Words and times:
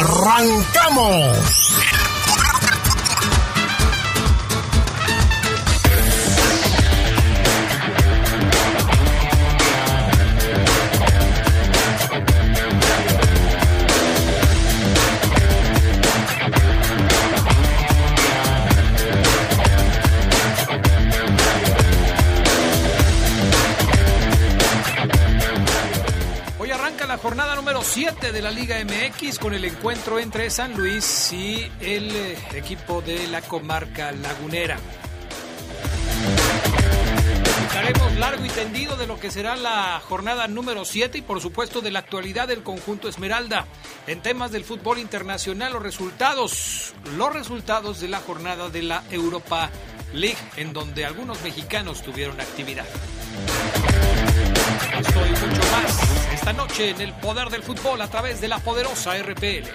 ¡Arrancamos! 0.00 1.99
7 28.12 28.32
de 28.32 28.42
la 28.42 28.50
Liga 28.50 28.76
MX 28.84 29.38
con 29.38 29.54
el 29.54 29.64
encuentro 29.64 30.18
entre 30.18 30.50
San 30.50 30.76
Luis 30.76 31.32
y 31.32 31.70
el 31.80 32.10
eh, 32.10 32.36
equipo 32.54 33.02
de 33.02 33.28
la 33.28 33.40
comarca 33.40 34.10
lagunera. 34.10 34.78
Estaremos 37.68 38.16
largo 38.16 38.44
y 38.44 38.48
tendido 38.48 38.96
de 38.96 39.06
lo 39.06 39.20
que 39.20 39.30
será 39.30 39.54
la 39.54 40.00
jornada 40.00 40.48
número 40.48 40.84
7 40.84 41.18
y 41.18 41.22
por 41.22 41.40
supuesto 41.40 41.82
de 41.82 41.92
la 41.92 42.00
actualidad 42.00 42.48
del 42.48 42.64
conjunto 42.64 43.08
Esmeralda. 43.08 43.66
En 44.08 44.20
temas 44.22 44.50
del 44.50 44.64
fútbol 44.64 44.98
internacional, 44.98 45.72
los 45.72 45.82
resultados, 45.82 46.94
los 47.16 47.32
resultados 47.32 48.00
de 48.00 48.08
la 48.08 48.18
jornada 48.18 48.70
de 48.70 48.82
la 48.82 49.04
Europa 49.12 49.70
League, 50.12 50.38
en 50.56 50.72
donde 50.72 51.04
algunos 51.04 51.40
mexicanos 51.42 52.02
tuvieron 52.02 52.40
actividad. 52.40 52.86
Esto 54.98 55.26
y 55.26 55.30
mucho 55.30 55.62
más 55.70 56.19
esta 56.40 56.52
noche 56.54 56.88
en 56.88 56.98
el 57.02 57.12
poder 57.12 57.50
del 57.50 57.62
fútbol 57.62 58.00
a 58.00 58.08
través 58.08 58.40
de 58.40 58.48
la 58.48 58.58
poderosa 58.60 59.12
RPL. 59.18 59.68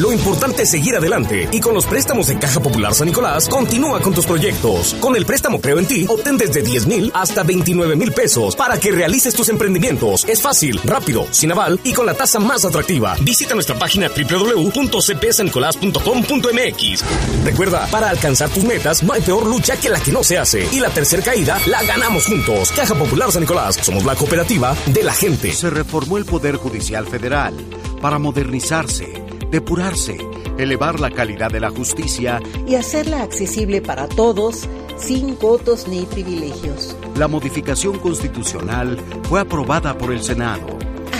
Lo 0.00 0.10
importante 0.12 0.62
es 0.62 0.70
seguir 0.70 0.96
adelante 0.96 1.48
y 1.52 1.60
con 1.60 1.74
los 1.74 1.84
préstamos 1.84 2.28
de 2.28 2.38
Caja 2.38 2.60
Popular 2.60 2.94
San 2.94 3.08
Nicolás, 3.08 3.50
continúa 3.50 4.00
con 4.00 4.14
tus 4.14 4.24
proyectos. 4.24 4.96
Con 4.98 5.14
el 5.14 5.26
préstamo 5.26 5.60
Creo 5.60 5.78
en 5.78 5.84
ti, 5.84 6.06
obtén 6.08 6.38
desde 6.38 6.62
10 6.62 6.86
mil 6.86 7.10
hasta 7.12 7.42
29 7.42 7.96
mil 7.96 8.10
pesos 8.10 8.56
para 8.56 8.80
que 8.80 8.92
realices 8.92 9.34
tus 9.34 9.50
emprendimientos. 9.50 10.24
Es 10.26 10.40
fácil, 10.40 10.80
rápido, 10.84 11.26
sin 11.32 11.52
aval 11.52 11.78
y 11.84 11.92
con 11.92 12.06
la 12.06 12.14
tasa 12.14 12.38
más 12.38 12.64
atractiva. 12.64 13.14
Visita 13.20 13.52
nuestra 13.52 13.78
página 13.78 14.08
www.cpsanicolás.com.mx. 14.08 17.04
Recuerda, 17.44 17.86
para 17.88 18.08
alcanzar 18.08 18.48
tus 18.48 18.64
metas 18.64 19.02
no 19.02 19.12
hay 19.12 19.20
peor 19.20 19.44
lucha 19.44 19.76
que 19.76 19.90
la 19.90 20.00
que 20.00 20.12
no 20.12 20.24
se 20.24 20.38
hace 20.38 20.66
y 20.72 20.80
la 20.80 20.88
tercera 20.88 21.22
caída 21.22 21.60
la 21.66 21.82
ganamos 21.82 22.24
juntos. 22.24 22.72
Caja 22.72 22.94
Popular 22.94 23.30
San 23.32 23.42
Nicolás, 23.42 23.76
somos 23.82 24.06
la 24.06 24.16
cooperativa 24.16 24.74
de 24.86 25.02
la 25.02 25.12
gente. 25.12 25.52
Se 25.52 25.68
reformó 25.68 26.16
el 26.16 26.24
Poder 26.24 26.56
Judicial 26.56 27.06
Federal 27.06 27.52
para 28.00 28.18
modernizarse 28.18 29.28
depurarse, 29.50 30.16
elevar 30.58 31.00
la 31.00 31.10
calidad 31.10 31.50
de 31.50 31.60
la 31.60 31.70
justicia 31.70 32.40
y 32.66 32.74
hacerla 32.74 33.22
accesible 33.22 33.80
para 33.82 34.08
todos 34.08 34.68
sin 34.96 35.34
cotos 35.36 35.88
ni 35.88 36.02
privilegios. 36.02 36.96
La 37.16 37.28
modificación 37.28 37.98
constitucional 37.98 38.98
fue 39.28 39.40
aprobada 39.40 39.96
por 39.96 40.12
el 40.12 40.22
Senado. 40.22 40.66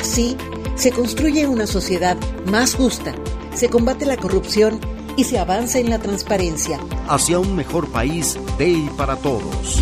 Así, 0.00 0.36
se 0.76 0.92
construye 0.92 1.46
una 1.46 1.66
sociedad 1.66 2.16
más 2.46 2.74
justa, 2.74 3.14
se 3.54 3.68
combate 3.68 4.06
la 4.06 4.16
corrupción 4.16 4.80
y 5.16 5.24
se 5.24 5.38
avanza 5.38 5.78
en 5.78 5.91
la 5.91 5.98
transparencia. 5.98 6.78
Hacia 7.08 7.38
un 7.38 7.54
mejor 7.56 7.88
país 7.88 8.38
de 8.58 8.68
y 8.68 8.91
para 8.97 9.16
todos. 9.16 9.80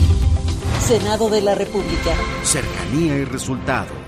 Senado 0.86 1.28
de 1.28 1.42
la 1.42 1.54
República. 1.54 2.14
Cercanía 2.42 3.18
y 3.18 3.24
resultados. 3.24 4.07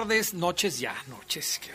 Noches 0.05 0.79
ya, 0.79 0.95
noches. 1.07 1.59
qué 1.61 1.71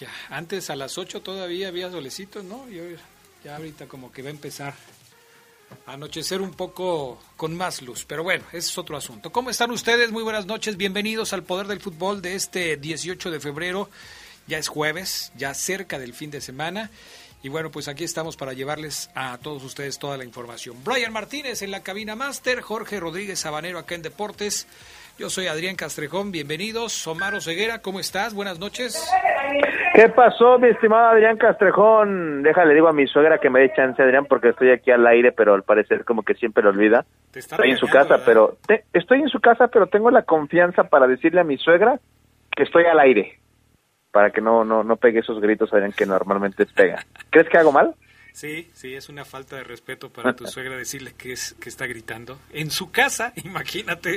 ya. 0.00 0.10
Antes 0.28 0.68
a 0.70 0.76
las 0.76 0.98
8 0.98 1.22
todavía 1.22 1.68
había 1.68 1.90
solecito, 1.90 2.42
¿no? 2.42 2.68
Y 2.68 2.96
ya 3.42 3.56
ahorita 3.56 3.86
como 3.86 4.12
que 4.12 4.22
va 4.22 4.28
a 4.28 4.32
empezar 4.32 4.74
a 5.86 5.92
anochecer 5.92 6.42
un 6.42 6.52
poco 6.52 7.22
con 7.36 7.56
más 7.56 7.80
luz. 7.80 8.04
Pero 8.04 8.22
bueno, 8.22 8.44
ese 8.48 8.68
es 8.68 8.78
otro 8.78 8.96
asunto. 8.96 9.32
¿Cómo 9.32 9.50
están 9.50 9.70
ustedes? 9.70 10.12
Muy 10.12 10.22
buenas 10.22 10.46
noches. 10.46 10.76
Bienvenidos 10.76 11.32
al 11.32 11.42
Poder 11.42 11.66
del 11.66 11.80
Fútbol 11.80 12.20
de 12.20 12.34
este 12.34 12.76
18 12.76 13.30
de 13.30 13.40
febrero. 13.40 13.88
Ya 14.46 14.58
es 14.58 14.68
jueves, 14.68 15.32
ya 15.36 15.54
cerca 15.54 15.98
del 15.98 16.12
fin 16.12 16.30
de 16.30 16.42
semana. 16.42 16.90
Y 17.42 17.48
bueno, 17.48 17.70
pues 17.70 17.88
aquí 17.88 18.04
estamos 18.04 18.36
para 18.36 18.52
llevarles 18.52 19.10
a 19.14 19.38
todos 19.38 19.62
ustedes 19.64 19.98
toda 19.98 20.16
la 20.18 20.24
información. 20.24 20.82
Brian 20.84 21.12
Martínez 21.12 21.62
en 21.62 21.70
la 21.70 21.82
cabina 21.82 22.14
máster, 22.14 22.60
Jorge 22.60 23.00
Rodríguez 23.00 23.40
Sabanero 23.40 23.78
acá 23.78 23.94
en 23.94 24.02
Deportes. 24.02 24.66
Yo 25.16 25.30
soy 25.30 25.46
Adrián 25.46 25.76
Castrejón, 25.76 26.32
bienvenidos. 26.32 27.06
Omar 27.06 27.40
Ceguera, 27.40 27.78
¿cómo 27.80 28.00
estás? 28.00 28.34
Buenas 28.34 28.58
noches. 28.58 29.08
¿Qué 29.94 30.08
pasó, 30.08 30.58
mi 30.58 30.68
estimado 30.70 31.10
Adrián 31.10 31.36
Castrejón? 31.36 32.42
Déjale, 32.42 32.74
digo 32.74 32.88
a 32.88 32.92
mi 32.92 33.06
suegra 33.06 33.38
que 33.38 33.48
me 33.48 33.60
dé 33.60 33.72
chance, 33.76 34.02
Adrián, 34.02 34.26
porque 34.26 34.48
estoy 34.48 34.72
aquí 34.72 34.90
al 34.90 35.06
aire, 35.06 35.30
pero 35.30 35.54
al 35.54 35.62
parecer 35.62 36.04
como 36.04 36.22
que 36.24 36.34
siempre 36.34 36.64
lo 36.64 36.70
olvida. 36.70 37.04
Estoy 37.32 37.70
en 37.70 37.76
su 37.76 37.86
casa, 37.86 38.24
pero 38.24 38.56
te- 38.66 38.84
estoy 38.92 39.20
en 39.20 39.28
su 39.28 39.38
casa, 39.40 39.68
pero 39.68 39.86
tengo 39.86 40.10
la 40.10 40.22
confianza 40.22 40.84
para 40.84 41.06
decirle 41.06 41.40
a 41.40 41.44
mi 41.44 41.58
suegra 41.58 42.00
que 42.56 42.64
estoy 42.64 42.84
al 42.86 42.98
aire, 42.98 43.38
para 44.10 44.30
que 44.30 44.40
no 44.40 44.64
no 44.64 44.82
no 44.82 44.96
pegue 44.96 45.20
esos 45.20 45.40
gritos, 45.40 45.72
Adrián, 45.72 45.92
que 45.92 46.06
normalmente 46.06 46.66
pega. 46.66 47.04
¿Crees 47.30 47.48
que 47.48 47.58
hago 47.58 47.70
mal? 47.70 47.94
Sí, 48.34 48.68
sí, 48.74 48.94
es 48.94 49.08
una 49.08 49.24
falta 49.24 49.56
de 49.56 49.64
respeto 49.64 50.10
para 50.10 50.36
tu 50.36 50.46
suegra 50.48 50.76
decirle 50.76 51.14
que 51.16 51.32
es 51.32 51.54
que 51.54 51.70
está 51.70 51.86
gritando. 51.86 52.38
En 52.52 52.70
su 52.70 52.90
casa, 52.90 53.32
imagínate, 53.44 54.16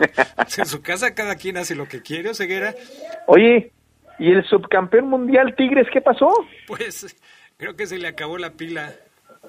en 0.57 0.65
su 0.65 0.81
casa 0.81 1.15
cada 1.15 1.35
quien 1.35 1.55
hace 1.55 1.75
lo 1.75 1.87
que 1.87 2.01
quiere, 2.01 2.29
o 2.29 2.33
ceguera. 2.33 2.75
Oye, 3.27 3.71
¿Y 4.19 4.31
el 4.31 4.43
subcampeón 4.45 5.09
mundial 5.09 5.55
Tigres 5.55 5.87
qué 5.91 6.01
pasó? 6.01 6.31
Pues 6.65 7.15
creo 7.57 7.75
que 7.75 7.85
se 7.85 7.97
le 7.97 8.07
acabó 8.07 8.37
la 8.37 8.51
pila, 8.51 8.93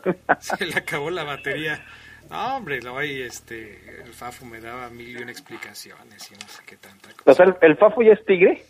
se 0.41 0.67
le 0.67 0.75
acabó 0.75 1.11
la 1.11 1.25
batería. 1.25 1.85
No, 2.31 2.57
hombre, 2.57 2.83
lo 2.83 2.99
hay, 2.99 3.23
este, 3.23 4.03
el 4.05 4.13
Fafo 4.13 4.45
me 4.45 4.61
daba 4.61 4.91
mil 4.91 5.19
y 5.19 5.23
una 5.23 5.31
explicaciones 5.31 6.31
y 6.31 6.35
no 6.35 6.47
sé 6.49 6.63
qué 6.67 6.77
tanta 6.77 7.09
cosa. 7.15 7.31
O 7.31 7.35
sea, 7.35 7.57
¿el, 7.63 7.77
Fafo 7.77 8.03
ya 8.03 8.13
es 8.13 8.25
tigre? 8.27 8.63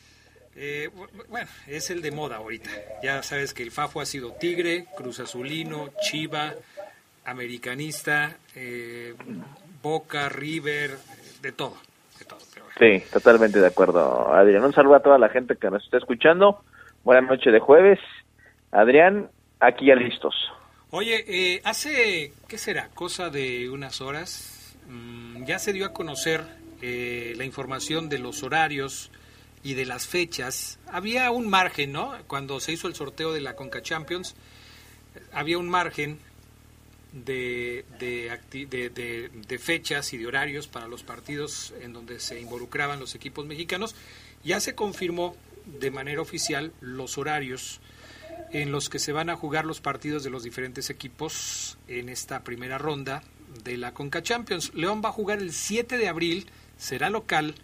Eh, 0.60 0.90
bueno, 1.28 1.46
es 1.68 1.88
el 1.90 2.02
de 2.02 2.10
moda 2.10 2.36
ahorita. 2.36 2.68
Ya 3.00 3.22
sabes 3.22 3.54
que 3.54 3.62
el 3.62 3.70
Fafo 3.70 4.00
ha 4.00 4.06
sido 4.06 4.32
tigre, 4.32 4.86
Cruz 4.96 5.20
Azulino, 5.20 5.90
Chiva, 6.00 6.52
americanista, 7.24 8.36
eh, 8.56 9.14
Boca, 9.80 10.28
River, 10.28 10.98
de 11.42 11.52
todo. 11.52 11.76
De 12.18 12.24
todo 12.24 12.40
Sí, 12.76 13.04
totalmente 13.12 13.60
de 13.60 13.68
acuerdo, 13.68 14.34
Adrián. 14.34 14.64
Un 14.64 14.72
saludo 14.72 14.96
a 14.96 15.02
toda 15.02 15.18
la 15.18 15.28
gente 15.28 15.54
que 15.56 15.70
nos 15.70 15.84
está 15.84 15.98
escuchando. 15.98 16.64
Buenas 17.04 17.30
noches 17.30 17.52
de 17.52 17.60
jueves. 17.60 18.00
Adrián, 18.72 19.30
aquí 19.60 19.86
ya 19.86 19.94
listos. 19.94 20.34
Oye, 20.90 21.24
eh, 21.28 21.60
hace, 21.64 22.32
¿qué 22.48 22.58
será? 22.58 22.88
Cosa 22.94 23.30
de 23.30 23.70
unas 23.70 24.00
horas, 24.00 24.76
mm, 24.88 25.44
ya 25.44 25.60
se 25.60 25.72
dio 25.72 25.86
a 25.86 25.92
conocer 25.92 26.42
eh, 26.82 27.34
la 27.36 27.44
información 27.44 28.08
de 28.08 28.18
los 28.18 28.42
horarios 28.42 29.12
y 29.62 29.74
de 29.74 29.86
las 29.86 30.06
fechas. 30.06 30.78
Había 30.86 31.30
un 31.30 31.48
margen, 31.48 31.92
¿no? 31.92 32.16
Cuando 32.26 32.60
se 32.60 32.72
hizo 32.72 32.88
el 32.88 32.94
sorteo 32.94 33.32
de 33.32 33.40
la 33.40 33.56
Conca 33.56 33.82
Champions, 33.82 34.34
había 35.32 35.58
un 35.58 35.68
margen 35.68 36.18
de, 37.12 37.84
de, 37.98 39.30
de, 39.48 39.58
fechas 39.58 40.12
y 40.12 40.18
de 40.18 40.26
horarios 40.26 40.68
para 40.68 40.88
los 40.88 41.02
partidos 41.02 41.72
en 41.80 41.92
donde 41.92 42.20
se 42.20 42.40
involucraban 42.40 43.00
los 43.00 43.14
equipos 43.14 43.46
mexicanos. 43.46 43.94
Ya 44.44 44.60
se 44.60 44.74
confirmó 44.74 45.36
de 45.66 45.90
manera 45.90 46.20
oficial 46.20 46.72
los 46.80 47.18
horarios 47.18 47.80
en 48.50 48.72
los 48.72 48.88
que 48.88 48.98
se 48.98 49.12
van 49.12 49.30
a 49.30 49.36
jugar 49.36 49.64
los 49.64 49.80
partidos 49.80 50.22
de 50.22 50.30
los 50.30 50.42
diferentes 50.42 50.90
equipos 50.90 51.76
en 51.88 52.08
esta 52.08 52.44
primera 52.44 52.78
ronda 52.78 53.22
de 53.64 53.76
la 53.76 53.92
Conca 53.92 54.22
Champions. 54.22 54.72
León 54.74 55.02
va 55.04 55.10
a 55.10 55.12
jugar 55.12 55.38
el 55.38 55.52
7 55.52 55.98
de 55.98 56.08
abril, 56.08 56.46
será 56.78 57.10
local, 57.10 57.54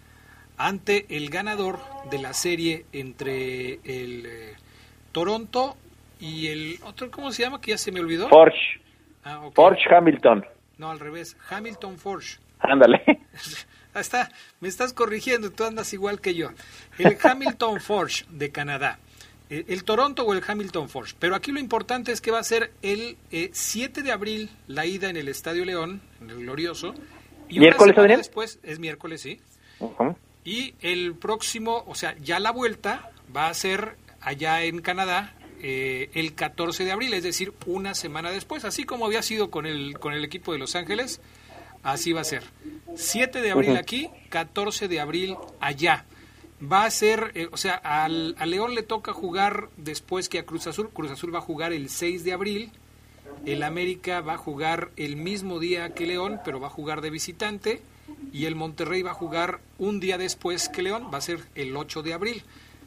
ante 0.56 1.06
el 1.16 1.30
ganador 1.30 1.78
de 2.10 2.18
la 2.18 2.32
serie 2.32 2.86
entre 2.92 3.74
el 3.84 4.26
eh, 4.26 4.54
Toronto 5.12 5.76
y 6.20 6.48
el 6.48 6.78
otro, 6.84 7.10
¿cómo 7.10 7.32
se 7.32 7.42
llama? 7.42 7.60
Que 7.60 7.72
ya 7.72 7.78
se 7.78 7.92
me 7.92 8.00
olvidó. 8.00 8.28
Porsche. 8.28 8.80
Ah, 9.24 9.40
Hamilton. 9.96 10.44
No, 10.78 10.90
al 10.90 11.00
revés, 11.00 11.36
Hamilton 11.48 11.98
Forge. 11.98 12.38
Ándale. 12.60 13.02
Está, 13.94 14.28
me 14.58 14.66
estás 14.66 14.92
corrigiendo, 14.92 15.52
tú 15.52 15.62
andas 15.62 15.92
igual 15.92 16.20
que 16.20 16.34
yo. 16.34 16.48
El 16.98 17.16
Hamilton 17.22 17.80
Forge 17.80 18.24
de 18.28 18.50
Canadá 18.50 18.98
el 19.50 19.84
Toronto 19.84 20.24
o 20.24 20.32
el 20.32 20.42
Hamilton 20.46 20.88
Force. 20.88 21.14
Pero 21.18 21.34
aquí 21.34 21.52
lo 21.52 21.60
importante 21.60 22.12
es 22.12 22.20
que 22.20 22.30
va 22.30 22.38
a 22.38 22.44
ser 22.44 22.72
el 22.82 23.16
7 23.30 24.00
eh, 24.00 24.02
de 24.02 24.12
abril 24.12 24.50
la 24.66 24.86
ida 24.86 25.10
en 25.10 25.16
el 25.16 25.28
Estadio 25.28 25.64
León, 25.64 26.00
en 26.20 26.30
el 26.30 26.38
Glorioso. 26.38 26.94
Y 27.48 27.60
¿Miércoles, 27.60 27.96
Adrián? 27.96 28.18
Después, 28.18 28.58
es 28.62 28.78
miércoles, 28.78 29.20
sí. 29.20 29.40
Y 30.44 30.74
el 30.80 31.14
próximo, 31.14 31.84
o 31.86 31.94
sea, 31.94 32.16
ya 32.18 32.38
la 32.38 32.50
vuelta 32.50 33.10
va 33.34 33.48
a 33.48 33.54
ser 33.54 33.96
allá 34.20 34.62
en 34.62 34.80
Canadá 34.80 35.34
eh, 35.62 36.10
el 36.14 36.34
14 36.34 36.84
de 36.84 36.92
abril, 36.92 37.14
es 37.14 37.22
decir, 37.22 37.54
una 37.66 37.94
semana 37.94 38.30
después. 38.30 38.64
Así 38.64 38.84
como 38.84 39.06
había 39.06 39.22
sido 39.22 39.50
con 39.50 39.66
el, 39.66 39.98
con 39.98 40.12
el 40.12 40.24
equipo 40.24 40.52
de 40.52 40.58
Los 40.58 40.76
Ángeles, 40.76 41.20
así 41.82 42.12
va 42.12 42.20
a 42.20 42.24
ser. 42.24 42.44
7 42.94 43.40
de 43.40 43.50
abril 43.50 43.76
aquí, 43.76 44.10
14 44.28 44.88
de 44.88 45.00
abril 45.00 45.36
allá 45.60 46.04
va 46.60 46.84
a 46.84 46.90
ser, 46.90 47.32
eh, 47.34 47.48
o 47.50 47.56
sea, 47.56 47.74
al, 47.74 48.34
a 48.38 48.46
León 48.46 48.74
le 48.74 48.82
toca 48.82 49.12
jugar 49.12 49.68
después 49.76 50.28
que 50.28 50.38
a 50.38 50.44
Cruz 50.44 50.66
Azul. 50.66 50.90
Cruz 50.90 51.10
Azul 51.10 51.34
va 51.34 51.38
a 51.38 51.42
jugar 51.42 51.72
el 51.72 51.88
6 51.88 52.24
de 52.24 52.32
abril. 52.32 52.72
El 53.44 53.62
América 53.62 54.20
va 54.20 54.34
a 54.34 54.38
jugar 54.38 54.90
el 54.96 55.16
mismo 55.16 55.58
día 55.58 55.94
que 55.94 56.06
León, 56.06 56.40
pero 56.44 56.60
va 56.60 56.68
a 56.68 56.70
jugar 56.70 57.00
de 57.00 57.10
visitante. 57.10 57.82
Y 58.32 58.46
el 58.46 58.54
Monterrey 58.54 59.02
va 59.02 59.12
a 59.12 59.14
jugar 59.14 59.60
un 59.78 60.00
día 60.00 60.18
después 60.18 60.68
que 60.68 60.82
León, 60.82 61.08
va 61.12 61.18
a 61.18 61.20
ser 61.20 61.38
el 61.54 61.76
8 61.76 62.02
de 62.02 62.14
abril. 62.14 62.42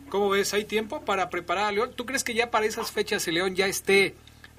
¿Cómo 0.10 0.30
ves? 0.30 0.54
¿Hay 0.54 0.66
tiempo 0.66 1.04
para 1.04 1.30
preparar 1.30 1.66
a 1.66 1.72
León? 1.72 1.92
¿Tú 1.96 2.06
crees 2.06 2.24
que 2.24 2.34
ya 2.34 2.50
para 2.50 2.66
esas 2.66 2.92
fechas 2.92 3.28
el 3.28 3.36
León 3.36 3.56
ya 3.56 3.68
esté 3.68 4.16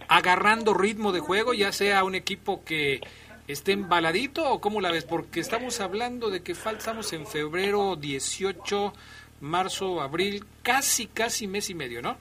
agarrando 0.08 0.74
ritmo 0.74 1.12
de 1.12 1.20
juego, 1.20 1.54
ya 1.54 1.72
sea 1.72 2.04
un 2.04 2.14
equipo 2.14 2.64
que 2.64 3.00
esté 3.46 3.72
embaladito 3.72 4.50
o 4.50 4.60
cómo 4.60 4.80
la 4.80 4.90
ves? 4.90 5.04
Porque 5.04 5.40
estamos 5.40 5.80
hablando 5.80 6.30
de 6.30 6.42
que 6.42 6.54
faltamos 6.54 7.12
en 7.12 7.26
febrero 7.26 7.96
18, 7.96 8.92
marzo, 9.40 10.00
abril, 10.02 10.44
casi, 10.62 11.06
casi 11.06 11.46
mes 11.46 11.70
y 11.70 11.74
medio, 11.74 12.02
¿no? 12.02 12.16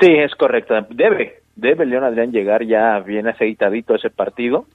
Sí, 0.00 0.08
es 0.10 0.34
correcto. 0.34 0.74
Debe, 0.90 1.42
debe 1.56 1.86
León 1.86 2.04
Adrián 2.04 2.32
llegar 2.32 2.66
ya 2.66 2.98
bien 3.00 3.26
aceitadito 3.26 3.94
a 3.94 3.96
ese 3.96 4.10
partido. 4.10 4.66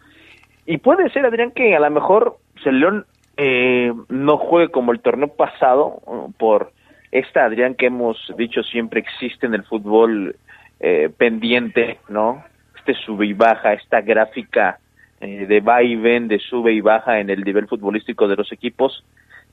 Y 0.65 0.77
puede 0.77 1.09
ser, 1.11 1.25
Adrián, 1.25 1.51
que 1.51 1.75
a 1.75 1.79
lo 1.79 1.89
mejor 1.89 2.37
el 2.65 2.79
León 2.79 3.05
eh, 3.37 3.93
no 4.09 4.37
juegue 4.37 4.69
como 4.69 4.91
el 4.91 4.99
torneo 4.99 5.29
pasado 5.29 6.01
por 6.37 6.71
esta 7.11 7.45
Adrián 7.45 7.75
que 7.75 7.87
hemos 7.87 8.17
dicho 8.37 8.63
siempre 8.63 8.99
existe 8.99 9.45
en 9.45 9.53
el 9.53 9.63
fútbol 9.63 10.35
eh, 10.79 11.09
pendiente, 11.17 11.99
¿no? 12.07 12.43
Este 12.77 12.93
sube 12.93 13.25
y 13.25 13.33
baja, 13.33 13.73
esta 13.73 14.01
gráfica 14.01 14.79
eh, 15.21 15.45
de 15.47 15.59
va 15.59 15.83
y 15.83 15.95
ven, 15.95 16.27
de 16.27 16.39
sube 16.39 16.71
y 16.71 16.81
baja 16.81 17.19
en 17.19 17.29
el 17.29 17.43
nivel 17.43 17.67
futbolístico 17.67 18.27
de 18.27 18.35
los 18.35 18.51
equipos. 18.51 19.03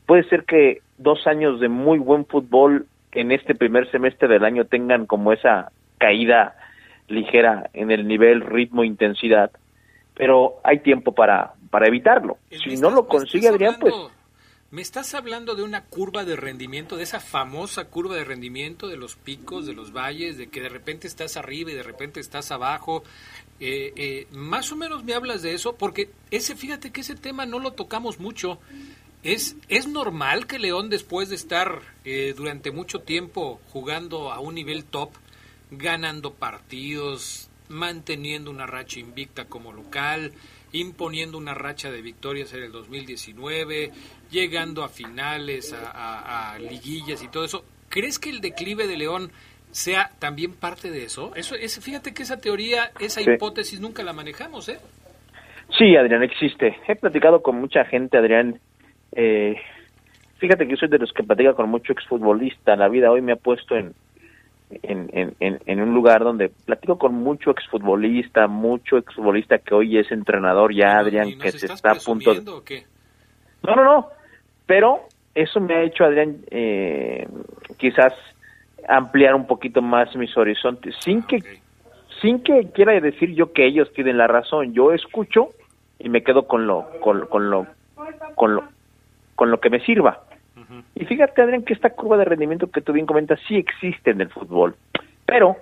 Puede 0.04 0.24
ser 0.24 0.44
que 0.44 0.82
dos 0.98 1.26
años 1.26 1.58
de 1.60 1.68
muy 1.68 1.98
buen 1.98 2.26
fútbol 2.26 2.86
en 3.12 3.32
este 3.32 3.54
primer 3.54 3.90
semestre 3.90 4.28
del 4.28 4.44
año 4.44 4.66
tengan 4.66 5.06
como 5.06 5.32
esa 5.32 5.72
caída 5.98 6.54
ligera 7.08 7.70
en 7.72 7.90
el 7.90 8.06
nivel, 8.06 8.42
ritmo, 8.42 8.84
intensidad, 8.84 9.50
pero 10.14 10.54
hay 10.64 10.80
tiempo 10.80 11.12
para, 11.12 11.54
para 11.76 11.88
evitarlo. 11.88 12.38
Si 12.64 12.74
no 12.78 12.88
lo 12.88 13.06
consigue 13.06 13.48
Adrián, 13.48 13.76
pues 13.78 13.92
me 14.70 14.80
estás 14.80 15.12
hablando 15.12 15.54
de 15.54 15.62
una 15.62 15.84
curva 15.84 16.24
de 16.24 16.34
rendimiento, 16.34 16.96
de 16.96 17.02
esa 17.02 17.20
famosa 17.20 17.84
curva 17.84 18.14
de 18.14 18.24
rendimiento 18.24 18.88
de 18.88 18.96
los 18.96 19.16
picos, 19.16 19.66
de 19.66 19.74
los 19.74 19.92
valles, 19.92 20.38
de 20.38 20.48
que 20.48 20.62
de 20.62 20.70
repente 20.70 21.06
estás 21.06 21.36
arriba 21.36 21.72
y 21.72 21.74
de 21.74 21.82
repente 21.82 22.18
estás 22.18 22.50
abajo. 22.50 23.04
Eh, 23.60 23.92
eh, 23.94 24.26
más 24.30 24.72
o 24.72 24.76
menos 24.76 25.04
me 25.04 25.12
hablas 25.12 25.42
de 25.42 25.52
eso, 25.52 25.76
porque 25.76 26.08
ese, 26.30 26.56
fíjate 26.56 26.92
que 26.92 27.02
ese 27.02 27.14
tema 27.14 27.44
no 27.44 27.58
lo 27.58 27.72
tocamos 27.72 28.20
mucho. 28.20 28.58
Es, 29.22 29.54
es 29.68 29.86
normal 29.86 30.46
que 30.46 30.58
León, 30.58 30.88
después 30.88 31.28
de 31.28 31.34
estar 31.34 31.82
eh, 32.06 32.32
durante 32.34 32.70
mucho 32.70 33.00
tiempo 33.00 33.60
jugando 33.70 34.32
a 34.32 34.40
un 34.40 34.54
nivel 34.54 34.86
top, 34.86 35.10
ganando 35.70 36.32
partidos, 36.32 37.50
manteniendo 37.68 38.50
una 38.50 38.66
racha 38.66 38.98
invicta 38.98 39.44
como 39.44 39.74
local, 39.74 40.32
imponiendo 40.72 41.38
una 41.38 41.54
racha 41.54 41.90
de 41.90 42.02
victorias 42.02 42.52
en 42.54 42.64
el 42.64 42.72
2019, 42.72 43.90
llegando 44.30 44.84
a 44.84 44.88
finales, 44.88 45.74
a, 45.74 46.58
liguillas 46.58 47.22
y 47.22 47.28
todo 47.28 47.44
eso. 47.44 47.64
¿Crees 47.88 48.18
que 48.18 48.30
el 48.30 48.40
declive 48.40 48.86
de 48.86 48.96
León 48.96 49.30
sea 49.70 50.10
también 50.18 50.52
parte 50.54 50.90
de 50.90 51.04
eso? 51.04 51.34
Eso 51.34 51.54
es, 51.54 51.78
fíjate 51.82 52.12
que 52.12 52.22
esa 52.22 52.40
teoría, 52.40 52.90
esa 52.98 53.20
hipótesis 53.22 53.80
nunca 53.80 54.02
la 54.02 54.12
manejamos, 54.12 54.68
¿eh? 54.68 54.78
Sí, 55.76 55.96
Adrián, 55.96 56.22
existe. 56.22 56.76
He 56.86 56.96
platicado 56.96 57.42
con 57.42 57.56
mucha 57.60 57.84
gente, 57.84 58.16
Adrián. 58.16 58.60
Eh, 59.12 59.56
fíjate 60.38 60.64
que 60.64 60.72
yo 60.72 60.76
soy 60.76 60.88
de 60.88 60.98
los 60.98 61.12
que 61.12 61.24
platica 61.24 61.54
con 61.54 61.68
mucho 61.68 61.92
exfutbolista. 61.92 62.76
La 62.76 62.88
vida 62.88 63.10
hoy 63.10 63.20
me 63.20 63.32
ha 63.32 63.36
puesto 63.36 63.76
en, 63.76 63.94
en, 64.70 65.10
en, 65.12 65.60
en, 65.64 65.80
un 65.80 65.94
lugar 65.94 66.24
donde 66.24 66.48
platico 66.48 66.98
con 66.98 67.14
mucho 67.14 67.50
exfutbolista, 67.50 68.46
mucho 68.48 68.98
exfutbolista 68.98 69.58
que 69.58 69.74
hoy 69.74 69.98
es 69.98 70.10
entrenador 70.10 70.74
ya, 70.74 70.98
Adrián, 70.98 71.38
que 71.38 71.52
se 71.52 71.66
está 71.66 71.92
a 71.92 71.94
punto 71.94 72.34
de... 72.34 72.42
No, 72.42 73.74
no, 73.74 73.84
no, 73.84 74.08
pero 74.66 75.02
eso 75.34 75.60
me 75.60 75.74
ha 75.74 75.82
hecho, 75.82 76.04
Adrián, 76.04 76.38
eh, 76.50 77.28
quizás 77.78 78.12
ampliar 78.88 79.34
un 79.34 79.46
poquito 79.46 79.82
más 79.82 80.14
mis 80.16 80.36
horizontes, 80.36 80.94
sin 81.00 81.22
que, 81.22 81.38
sin 82.20 82.42
que 82.42 82.70
quiera 82.72 82.98
decir 83.00 83.34
yo 83.34 83.52
que 83.52 83.66
ellos 83.66 83.92
tienen 83.92 84.18
la 84.18 84.26
razón. 84.26 84.72
Yo 84.72 84.92
escucho 84.92 85.50
y 85.98 86.08
me 86.08 86.22
quedo 86.22 86.46
con 86.46 86.66
lo, 86.66 86.86
con, 87.00 87.26
con 87.26 87.50
lo, 87.50 87.66
con 88.34 88.54
lo, 88.54 88.64
con 89.34 89.50
lo 89.50 89.60
que 89.60 89.70
me 89.70 89.80
sirva. 89.80 90.22
Y 90.94 91.04
fíjate, 91.04 91.42
Adrián, 91.42 91.62
que 91.62 91.74
esta 91.74 91.90
curva 91.90 92.16
de 92.16 92.24
rendimiento 92.24 92.70
que 92.70 92.80
tú 92.80 92.92
bien 92.92 93.06
comentas 93.06 93.38
sí 93.46 93.56
existe 93.56 94.10
en 94.10 94.20
el 94.20 94.30
fútbol. 94.30 94.76
Pero, 95.24 95.56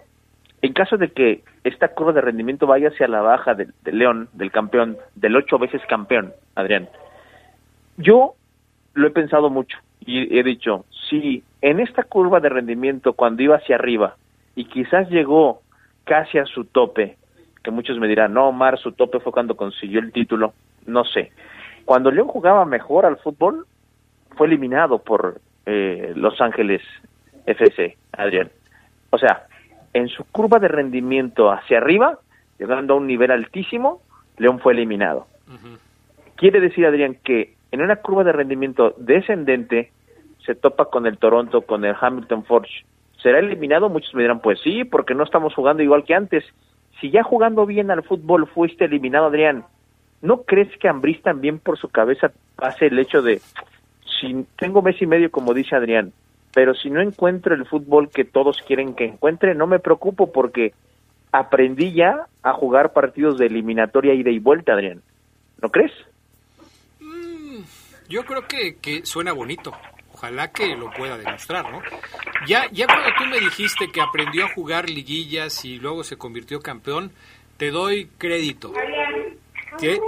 en 0.62 0.72
caso 0.72 0.96
de 0.96 1.10
que 1.10 1.42
esta 1.64 1.88
curva 1.88 2.12
de 2.12 2.20
rendimiento 2.20 2.66
vaya 2.66 2.88
hacia 2.88 3.08
la 3.08 3.20
baja 3.20 3.54
del, 3.54 3.72
León, 3.84 4.28
del 4.32 4.50
campeón, 4.50 4.96
del 5.14 5.36
ocho 5.36 5.58
veces 5.58 5.82
campeón, 5.88 6.32
Adrián, 6.54 6.88
yo 7.96 8.34
lo 8.94 9.06
he 9.06 9.10
pensado 9.10 9.50
mucho 9.50 9.78
y 10.00 10.38
he 10.38 10.42
dicho, 10.42 10.84
si 11.08 11.42
en 11.62 11.80
esta 11.80 12.02
curva 12.02 12.40
de 12.40 12.48
rendimiento 12.48 13.14
cuando 13.14 13.42
iba 13.42 13.56
hacia 13.56 13.76
arriba 13.76 14.16
y 14.54 14.66
quizás 14.66 15.08
llegó 15.08 15.62
casi 16.04 16.38
a 16.38 16.44
su 16.44 16.64
tope, 16.64 17.16
que 17.62 17.70
muchos 17.70 17.98
me 17.98 18.08
dirán, 18.08 18.34
no, 18.34 18.48
Omar, 18.48 18.78
su 18.78 18.92
tope 18.92 19.20
fue 19.20 19.32
cuando 19.32 19.56
consiguió 19.56 20.00
el 20.00 20.12
título, 20.12 20.52
no 20.86 21.04
sé. 21.04 21.32
Cuando 21.86 22.10
León 22.10 22.28
jugaba 22.28 22.64
mejor 22.66 23.06
al 23.06 23.16
fútbol, 23.16 23.66
fue 24.34 24.46
eliminado 24.46 24.98
por 24.98 25.40
eh, 25.66 26.12
Los 26.16 26.40
Ángeles 26.40 26.82
FC, 27.46 27.96
Adrián. 28.12 28.50
O 29.10 29.18
sea, 29.18 29.46
en 29.92 30.08
su 30.08 30.24
curva 30.24 30.58
de 30.58 30.68
rendimiento 30.68 31.50
hacia 31.50 31.78
arriba, 31.78 32.18
llegando 32.58 32.94
a 32.94 32.96
un 32.96 33.06
nivel 33.06 33.30
altísimo, 33.30 34.02
León 34.38 34.58
fue 34.60 34.72
eliminado. 34.72 35.26
Quiere 36.36 36.60
decir, 36.60 36.84
Adrián, 36.86 37.16
que 37.22 37.54
en 37.70 37.80
una 37.80 37.96
curva 37.96 38.24
de 38.24 38.32
rendimiento 38.32 38.94
descendente 38.98 39.92
se 40.44 40.54
topa 40.54 40.86
con 40.86 41.06
el 41.06 41.18
Toronto, 41.18 41.62
con 41.62 41.84
el 41.84 41.94
Hamilton 41.98 42.44
Forge. 42.44 42.84
¿Será 43.22 43.38
eliminado? 43.38 43.88
Muchos 43.88 44.14
me 44.14 44.22
dirán, 44.22 44.40
pues 44.40 44.60
sí, 44.62 44.84
porque 44.84 45.14
no 45.14 45.24
estamos 45.24 45.54
jugando 45.54 45.82
igual 45.82 46.04
que 46.04 46.14
antes. 46.14 46.44
Si 47.00 47.10
ya 47.10 47.22
jugando 47.22 47.66
bien 47.66 47.90
al 47.90 48.02
fútbol 48.02 48.46
fuiste 48.46 48.84
eliminado, 48.84 49.26
Adrián, 49.26 49.64
¿no 50.20 50.42
crees 50.42 50.76
que 50.78 50.88
Ambriz 50.88 51.22
también 51.22 51.58
por 51.58 51.78
su 51.78 51.88
cabeza 51.88 52.32
pase 52.56 52.86
el 52.86 52.98
hecho 52.98 53.22
de, 53.22 53.40
si 54.20 54.46
tengo 54.56 54.82
mes 54.82 55.00
y 55.00 55.06
medio, 55.06 55.30
como 55.30 55.54
dice 55.54 55.76
Adrián, 55.76 56.12
pero 56.52 56.74
si 56.74 56.90
no 56.90 57.00
encuentro 57.00 57.54
el 57.54 57.66
fútbol 57.66 58.10
que 58.10 58.24
todos 58.24 58.58
quieren 58.66 58.94
que 58.94 59.04
encuentre, 59.04 59.54
no 59.54 59.66
me 59.66 59.80
preocupo 59.80 60.32
porque 60.32 60.72
aprendí 61.32 61.92
ya 61.92 62.26
a 62.42 62.52
jugar 62.52 62.92
partidos 62.92 63.38
de 63.38 63.46
eliminatoria 63.46 64.14
ida 64.14 64.30
y 64.30 64.38
vuelta, 64.38 64.72
Adrián. 64.72 65.02
¿No 65.60 65.68
crees? 65.70 65.92
Mm, 67.00 67.62
yo 68.08 68.24
creo 68.24 68.46
que, 68.46 68.76
que 68.76 69.04
suena 69.04 69.32
bonito. 69.32 69.72
Ojalá 70.12 70.52
que 70.52 70.76
lo 70.76 70.92
pueda 70.92 71.18
demostrar, 71.18 71.72
¿no? 71.72 71.82
Ya, 72.46 72.70
ya 72.70 72.86
cuando 72.86 73.08
tú 73.18 73.24
me 73.24 73.40
dijiste 73.40 73.88
que 73.92 74.00
aprendió 74.00 74.44
a 74.44 74.54
jugar 74.54 74.88
liguillas 74.88 75.64
y 75.64 75.78
luego 75.78 76.04
se 76.04 76.16
convirtió 76.16 76.60
campeón, 76.60 77.10
te 77.56 77.72
doy 77.72 78.08
crédito. 78.16 78.72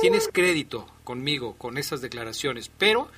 Tienes 0.00 0.30
crédito 0.32 0.86
conmigo 1.02 1.56
con 1.58 1.76
esas 1.76 2.00
declaraciones, 2.00 2.68
pero 2.68 3.08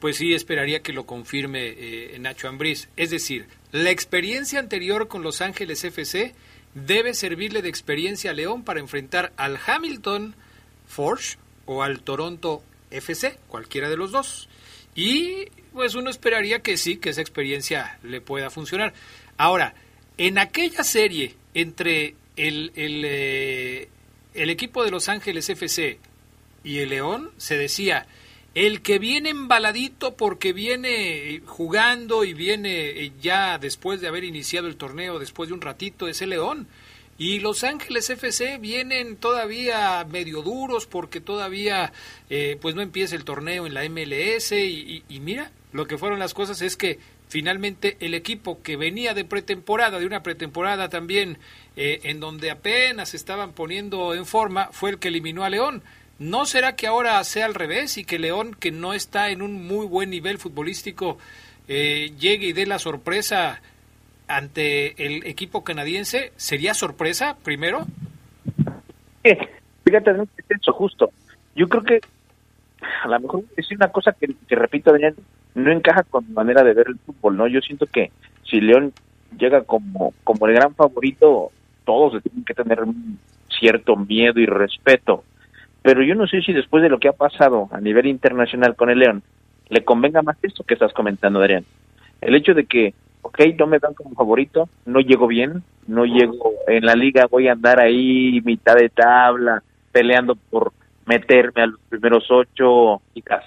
pues 0.00 0.16
sí 0.16 0.34
esperaría 0.34 0.82
que 0.82 0.92
lo 0.92 1.06
confirme 1.06 1.74
eh, 1.76 2.16
Nacho 2.20 2.48
Ambriz. 2.48 2.88
Es 2.96 3.10
decir, 3.10 3.46
la 3.72 3.90
experiencia 3.90 4.58
anterior 4.58 5.08
con 5.08 5.22
Los 5.22 5.40
Ángeles 5.40 5.84
FC 5.84 6.34
debe 6.74 7.14
servirle 7.14 7.62
de 7.62 7.68
experiencia 7.68 8.30
a 8.30 8.34
León 8.34 8.62
para 8.62 8.80
enfrentar 8.80 9.32
al 9.36 9.58
Hamilton 9.64 10.34
Forge 10.86 11.36
o 11.66 11.82
al 11.82 12.00
Toronto 12.00 12.62
FC, 12.90 13.38
cualquiera 13.48 13.88
de 13.88 13.96
los 13.96 14.12
dos. 14.12 14.48
Y 14.94 15.46
pues 15.72 15.94
uno 15.94 16.10
esperaría 16.10 16.60
que 16.60 16.76
sí, 16.76 16.96
que 16.96 17.10
esa 17.10 17.20
experiencia 17.20 17.98
le 18.02 18.20
pueda 18.20 18.50
funcionar. 18.50 18.94
Ahora, 19.36 19.74
en 20.16 20.38
aquella 20.38 20.82
serie 20.82 21.34
entre 21.54 22.14
el, 22.36 22.72
el, 22.74 23.02
eh, 23.04 23.88
el 24.34 24.50
equipo 24.50 24.84
de 24.84 24.90
Los 24.90 25.08
Ángeles 25.08 25.48
FC 25.48 25.98
y 26.64 26.78
el 26.78 26.90
León, 26.90 27.30
se 27.36 27.56
decía, 27.56 28.06
el 28.54 28.82
que 28.82 28.98
viene 28.98 29.30
embaladito 29.30 30.16
porque 30.16 30.52
viene 30.52 31.42
jugando 31.46 32.24
y 32.24 32.34
viene 32.34 32.90
eh, 32.90 33.12
ya 33.20 33.58
después 33.58 34.00
de 34.00 34.08
haber 34.08 34.24
iniciado 34.24 34.66
el 34.66 34.76
torneo, 34.76 35.18
después 35.18 35.48
de 35.48 35.54
un 35.54 35.60
ratito, 35.60 36.08
es 36.08 36.22
el 36.22 36.30
León. 36.30 36.66
Y 37.18 37.40
Los 37.40 37.64
Ángeles 37.64 38.08
FC 38.10 38.58
vienen 38.58 39.16
todavía 39.16 40.06
medio 40.08 40.42
duros 40.42 40.86
porque 40.86 41.20
todavía 41.20 41.92
eh, 42.30 42.56
pues 42.60 42.76
no 42.76 42.80
empieza 42.80 43.16
el 43.16 43.24
torneo 43.24 43.66
en 43.66 43.74
la 43.74 43.88
MLS 43.88 44.52
y, 44.52 45.02
mira, 45.20 45.50
lo 45.72 45.86
que 45.88 45.98
fueron 45.98 46.20
las 46.20 46.32
cosas 46.32 46.62
es 46.62 46.76
que 46.76 47.00
finalmente 47.28 47.96
el 47.98 48.14
equipo 48.14 48.62
que 48.62 48.76
venía 48.76 49.14
de 49.14 49.24
pretemporada, 49.24 49.98
de 49.98 50.06
una 50.06 50.22
pretemporada 50.22 50.88
también 50.88 51.38
eh, 51.76 52.00
en 52.04 52.20
donde 52.20 52.52
apenas 52.52 53.14
estaban 53.14 53.52
poniendo 53.52 54.14
en 54.14 54.24
forma, 54.24 54.68
fue 54.70 54.90
el 54.90 54.98
que 55.00 55.08
eliminó 55.08 55.44
a 55.44 55.50
León. 55.50 55.82
¿No 56.18 56.46
será 56.46 56.74
que 56.74 56.88
ahora 56.88 57.22
sea 57.22 57.46
al 57.46 57.54
revés 57.54 57.96
y 57.96 58.04
que 58.04 58.18
León, 58.18 58.56
que 58.58 58.72
no 58.72 58.92
está 58.92 59.30
en 59.30 59.40
un 59.40 59.66
muy 59.66 59.86
buen 59.86 60.10
nivel 60.10 60.38
futbolístico, 60.38 61.16
eh, 61.68 62.10
llegue 62.18 62.48
y 62.48 62.52
dé 62.52 62.66
la 62.66 62.80
sorpresa 62.80 63.60
ante 64.26 65.04
el 65.06 65.24
equipo 65.26 65.62
canadiense? 65.62 66.32
¿Sería 66.36 66.74
sorpresa 66.74 67.36
primero? 67.44 67.86
fíjate, 69.84 70.10
es 70.10 70.60
eso 70.60 70.72
justo. 70.72 71.10
Yo 71.54 71.68
creo 71.68 71.84
que 71.84 72.00
a 73.04 73.08
lo 73.08 73.20
mejor 73.20 73.44
es 73.56 73.70
una 73.70 73.92
cosa 73.92 74.12
que, 74.12 74.34
repito, 74.56 74.92
no 75.54 75.70
encaja 75.70 76.02
con 76.02 76.26
mi 76.26 76.32
manera 76.32 76.64
de 76.64 76.74
ver 76.74 76.88
el 76.88 76.98
fútbol, 76.98 77.36
¿no? 77.36 77.46
Yo 77.46 77.60
siento 77.60 77.86
que 77.86 78.10
si 78.44 78.60
León 78.60 78.92
llega 79.38 79.62
como, 79.62 80.14
como 80.24 80.48
el 80.48 80.54
gran 80.54 80.74
favorito, 80.74 81.52
todos 81.84 82.20
tienen 82.24 82.44
que 82.44 82.54
tener 82.54 82.80
cierto 83.48 83.94
miedo 83.94 84.40
y 84.40 84.46
respeto 84.46 85.22
pero 85.88 86.02
yo 86.02 86.14
no 86.14 86.26
sé 86.26 86.42
si 86.42 86.52
después 86.52 86.82
de 86.82 86.90
lo 86.90 86.98
que 86.98 87.08
ha 87.08 87.14
pasado 87.14 87.70
a 87.72 87.80
nivel 87.80 88.04
internacional 88.08 88.76
con 88.76 88.90
el 88.90 88.98
León, 88.98 89.22
le 89.70 89.86
convenga 89.86 90.20
más 90.20 90.36
esto 90.42 90.62
que 90.62 90.74
estás 90.74 90.92
comentando, 90.92 91.40
Adrián. 91.40 91.64
El 92.20 92.34
hecho 92.34 92.52
de 92.52 92.66
que, 92.66 92.92
ok, 93.22 93.40
no 93.58 93.66
me 93.66 93.78
dan 93.78 93.94
como 93.94 94.14
favorito, 94.14 94.68
no 94.84 95.00
llego 95.00 95.26
bien, 95.26 95.62
no 95.86 96.04
llego 96.04 96.52
en 96.66 96.84
la 96.84 96.94
liga, 96.94 97.24
voy 97.24 97.48
a 97.48 97.52
andar 97.52 97.80
ahí 97.80 98.38
mitad 98.44 98.76
de 98.76 98.90
tabla, 98.90 99.62
peleando 99.90 100.34
por 100.34 100.74
meterme 101.06 101.62
a 101.62 101.66
los 101.68 101.80
primeros 101.88 102.30
ocho, 102.30 103.00
quizás. 103.14 103.44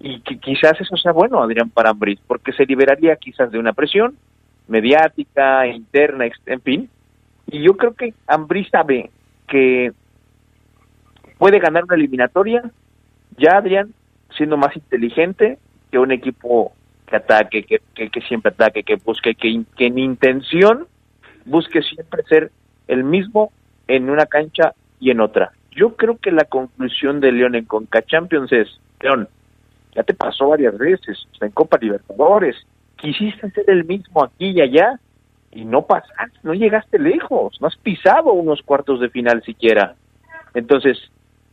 Y 0.00 0.22
que 0.22 0.40
quizás 0.40 0.80
eso 0.80 0.96
sea 0.96 1.12
bueno, 1.12 1.40
Adrián, 1.40 1.70
para 1.70 1.90
Ambris, 1.90 2.18
porque 2.26 2.50
se 2.54 2.66
liberaría 2.66 3.14
quizás 3.14 3.52
de 3.52 3.60
una 3.60 3.72
presión 3.72 4.16
mediática, 4.66 5.64
interna, 5.68 6.24
en 6.46 6.60
fin. 6.60 6.90
Y 7.46 7.62
yo 7.62 7.76
creo 7.76 7.94
que 7.94 8.14
Ambris 8.26 8.68
sabe 8.68 9.12
que 9.46 9.92
puede 11.38 11.58
ganar 11.58 11.84
una 11.84 11.94
eliminatoria, 11.96 12.62
ya 13.36 13.58
Adrián, 13.58 13.92
siendo 14.36 14.56
más 14.56 14.74
inteligente 14.76 15.58
que 15.90 15.98
un 15.98 16.12
equipo 16.12 16.72
que 17.06 17.16
ataque, 17.16 17.62
que, 17.62 17.80
que, 17.94 18.20
siempre 18.22 18.50
ataque, 18.52 18.82
que 18.82 18.96
busque, 18.96 19.34
que, 19.34 19.62
que 19.76 19.86
en 19.86 19.98
intención 19.98 20.86
busque 21.44 21.82
siempre 21.82 22.22
ser 22.24 22.50
el 22.88 23.04
mismo 23.04 23.52
en 23.86 24.10
una 24.10 24.26
cancha 24.26 24.74
y 24.98 25.10
en 25.10 25.20
otra. 25.20 25.52
Yo 25.70 25.94
creo 25.94 26.16
que 26.18 26.32
la 26.32 26.44
conclusión 26.44 27.20
de 27.20 27.32
León 27.32 27.54
en 27.54 27.64
Conca 27.64 28.02
Champions 28.02 28.52
es, 28.52 28.68
León, 29.00 29.28
ya 29.94 30.02
te 30.02 30.14
pasó 30.14 30.48
varias 30.48 30.76
veces, 30.76 31.26
en 31.40 31.50
Copa 31.50 31.78
Libertadores, 31.80 32.56
quisiste 32.96 33.50
ser 33.50 33.70
el 33.70 33.84
mismo 33.84 34.24
aquí 34.24 34.50
y 34.50 34.60
allá 34.60 34.98
y 35.52 35.64
no 35.64 35.86
pasaste, 35.86 36.38
no 36.42 36.54
llegaste 36.54 36.98
lejos, 36.98 37.60
no 37.60 37.68
has 37.68 37.76
pisado 37.76 38.32
unos 38.32 38.62
cuartos 38.62 39.00
de 39.00 39.10
final 39.10 39.42
siquiera. 39.42 39.94
Entonces, 40.54 40.98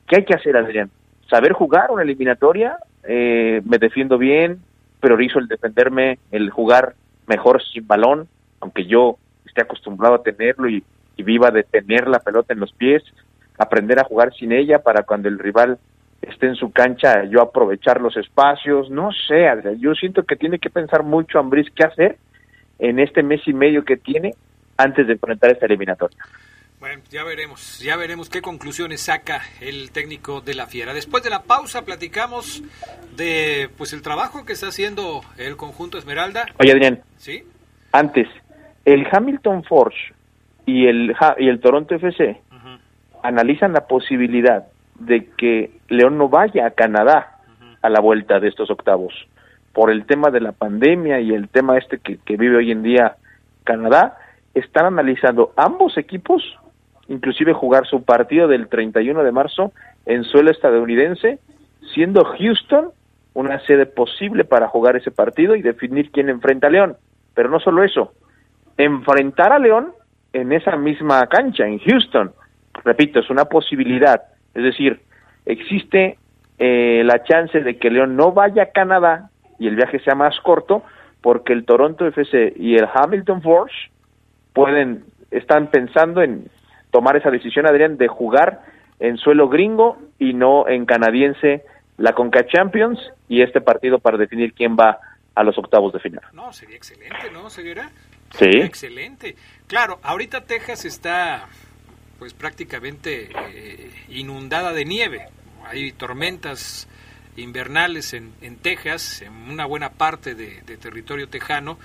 ¿Qué 0.07 0.17
hay 0.17 0.25
que 0.25 0.33
hacer, 0.33 0.57
Adrián? 0.57 0.89
Saber 1.29 1.53
jugar 1.53 1.91
una 1.91 2.03
eliminatoria, 2.03 2.77
eh, 3.03 3.61
me 3.65 3.77
defiendo 3.77 4.17
bien, 4.17 4.59
priorizo 4.99 5.39
el 5.39 5.47
defenderme, 5.47 6.19
el 6.31 6.49
jugar 6.49 6.95
mejor 7.27 7.61
sin 7.63 7.87
balón, 7.87 8.27
aunque 8.59 8.85
yo 8.85 9.17
esté 9.45 9.61
acostumbrado 9.61 10.15
a 10.15 10.23
tenerlo 10.23 10.69
y, 10.69 10.83
viva 11.15 11.51
de 11.51 11.63
tener 11.63 12.09
la 12.09 12.19
pelota 12.19 12.51
en 12.51 12.59
los 12.59 12.73
pies, 12.73 13.01
aprender 13.57 13.97
a 13.97 14.03
jugar 14.03 14.33
sin 14.33 14.51
ella 14.51 14.79
para 14.79 15.03
cuando 15.03 15.29
el 15.29 15.39
rival 15.39 15.77
esté 16.21 16.47
en 16.47 16.55
su 16.55 16.73
cancha, 16.73 17.23
yo 17.23 17.41
aprovechar 17.41 18.01
los 18.01 18.17
espacios, 18.17 18.89
no 18.89 19.11
sé, 19.13 19.47
Adrián, 19.47 19.79
yo 19.79 19.93
siento 19.95 20.23
que 20.23 20.35
tiene 20.35 20.59
que 20.59 20.69
pensar 20.69 21.03
mucho 21.03 21.39
Ambris 21.39 21.69
qué 21.73 21.85
hacer 21.85 22.17
en 22.77 22.99
este 22.99 23.23
mes 23.23 23.41
y 23.47 23.53
medio 23.53 23.85
que 23.85 23.95
tiene 23.95 24.33
antes 24.75 25.07
de 25.07 25.13
enfrentar 25.13 25.51
esta 25.51 25.65
eliminatoria. 25.65 26.17
Bueno, 26.83 27.01
ya 27.09 27.23
veremos, 27.23 27.79
ya 27.79 27.95
veremos 27.95 28.29
qué 28.29 28.41
conclusiones 28.41 28.99
saca 28.99 29.41
el 29.61 29.91
técnico 29.91 30.41
de 30.41 30.53
la 30.53 30.67
Fiera. 30.67 30.93
Después 30.93 31.23
de 31.23 31.29
la 31.29 31.43
pausa 31.43 31.85
platicamos 31.85 32.61
de 33.15 33.69
pues 33.77 33.93
el 33.93 34.01
trabajo 34.01 34.43
que 34.45 34.51
está 34.51 34.67
haciendo 34.67 35.21
el 35.37 35.55
conjunto 35.55 35.97
Esmeralda. 35.97 36.45
Oye, 36.59 36.73
Adrián. 36.73 36.99
Sí. 37.15 37.45
Antes, 37.93 38.27
el 38.83 39.07
Hamilton 39.09 39.63
Forge 39.63 40.13
y 40.65 40.87
el 40.87 41.15
y 41.37 41.47
el 41.47 41.61
Toronto 41.61 41.95
FC 41.95 42.41
analizan 43.23 43.71
la 43.71 43.87
posibilidad 43.87 44.65
de 44.99 45.29
que 45.37 45.71
León 45.87 46.17
no 46.17 46.27
vaya 46.27 46.65
a 46.67 46.71
Canadá 46.71 47.39
a 47.81 47.89
la 47.89 48.01
vuelta 48.01 48.41
de 48.41 48.49
estos 48.49 48.69
octavos 48.69 49.13
por 49.71 49.89
el 49.89 50.05
tema 50.05 50.31
de 50.31 50.41
la 50.41 50.51
pandemia 50.51 51.21
y 51.21 51.31
el 51.31 51.47
tema 51.47 51.77
este 51.77 51.99
que, 51.99 52.17
que 52.17 52.35
vive 52.35 52.57
hoy 52.57 52.71
en 52.71 52.83
día 52.83 53.15
Canadá. 53.63 54.17
Están 54.53 54.85
analizando 54.85 55.53
ambos 55.55 55.97
equipos 55.97 56.43
inclusive 57.07 57.53
jugar 57.53 57.85
su 57.87 58.03
partido 58.03 58.47
del 58.47 58.67
31 58.67 59.23
de 59.23 59.31
marzo 59.31 59.73
en 60.05 60.23
suelo 60.23 60.51
estadounidense, 60.51 61.39
siendo 61.93 62.23
Houston 62.23 62.89
una 63.33 63.59
sede 63.65 63.85
posible 63.85 64.43
para 64.43 64.67
jugar 64.67 64.95
ese 64.95 65.11
partido 65.11 65.55
y 65.55 65.61
definir 65.61 66.11
quién 66.11 66.29
enfrenta 66.29 66.67
a 66.67 66.69
León. 66.69 66.97
Pero 67.33 67.49
no 67.49 67.59
solo 67.59 67.83
eso, 67.83 68.13
enfrentar 68.77 69.51
a 69.51 69.59
León 69.59 69.91
en 70.33 70.51
esa 70.51 70.75
misma 70.75 71.25
cancha, 71.27 71.65
en 71.65 71.79
Houston, 71.79 72.31
repito, 72.83 73.19
es 73.19 73.29
una 73.29 73.45
posibilidad. 73.45 74.21
Es 74.53 74.63
decir, 74.63 75.01
existe 75.45 76.17
eh, 76.59 77.01
la 77.05 77.23
chance 77.23 77.59
de 77.59 77.77
que 77.77 77.89
León 77.89 78.15
no 78.15 78.31
vaya 78.31 78.63
a 78.63 78.71
Canadá 78.71 79.29
y 79.59 79.67
el 79.67 79.75
viaje 79.75 79.99
sea 79.99 80.15
más 80.15 80.39
corto, 80.41 80.83
porque 81.21 81.53
el 81.53 81.65
Toronto 81.65 82.05
FC 82.05 82.53
y 82.57 82.75
el 82.75 82.87
Hamilton 82.93 83.41
Force 83.41 83.75
pueden, 84.53 85.05
están 85.31 85.67
pensando 85.67 86.21
en 86.21 86.47
tomar 86.93 87.17
esa 87.17 87.31
decisión, 87.31 87.65
Adrián, 87.65 87.97
de 87.97 88.07
jugar 88.07 88.61
en 88.99 89.17
suelo 89.17 89.49
gringo 89.49 89.97
y 90.19 90.33
no 90.33 90.69
en 90.69 90.85
canadiense 90.85 91.65
la 91.97 92.13
Conca 92.13 92.45
Champions 92.45 92.99
y 93.27 93.41
este 93.41 93.59
partido 93.59 93.99
para 93.99 94.17
definir 94.17 94.53
quién 94.53 94.77
va 94.77 94.99
a 95.35 95.43
los 95.43 95.57
octavos 95.57 95.91
de 95.91 95.99
final. 95.99 96.23
No, 96.31 96.53
sería 96.53 96.77
excelente, 96.77 97.31
¿no, 97.33 97.49
Ceguera? 97.49 97.89
Sí. 98.29 98.45
excelente. 98.45 99.35
Claro, 99.67 99.99
ahorita 100.03 100.41
Texas 100.41 100.85
está 100.85 101.47
pues 102.19 102.33
prácticamente 102.33 103.29
eh, 103.49 103.91
inundada 104.09 104.71
de 104.71 104.85
nieve. 104.85 105.25
Hay 105.65 105.91
tormentas 105.93 106.87
invernales 107.35 108.13
en, 108.13 108.31
en 108.41 108.57
Texas, 108.57 109.23
en 109.23 109.33
una 109.51 109.65
buena 109.65 109.89
parte 109.89 110.35
de, 110.35 110.61
de 110.61 110.77
territorio 110.77 111.27
tejano, 111.27 111.79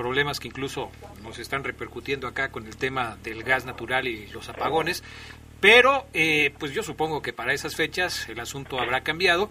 problemas 0.00 0.40
que 0.40 0.48
incluso 0.48 0.90
nos 1.22 1.38
están 1.38 1.62
repercutiendo 1.62 2.26
acá 2.26 2.50
con 2.50 2.66
el 2.66 2.74
tema 2.78 3.18
del 3.22 3.42
gas 3.42 3.66
natural 3.66 4.08
y 4.08 4.28
los 4.28 4.48
apagones. 4.48 5.04
Pero, 5.60 6.06
eh, 6.14 6.54
pues 6.58 6.72
yo 6.72 6.82
supongo 6.82 7.20
que 7.20 7.34
para 7.34 7.52
esas 7.52 7.76
fechas 7.76 8.26
el 8.30 8.40
asunto 8.40 8.80
habrá 8.80 9.02
cambiado. 9.02 9.50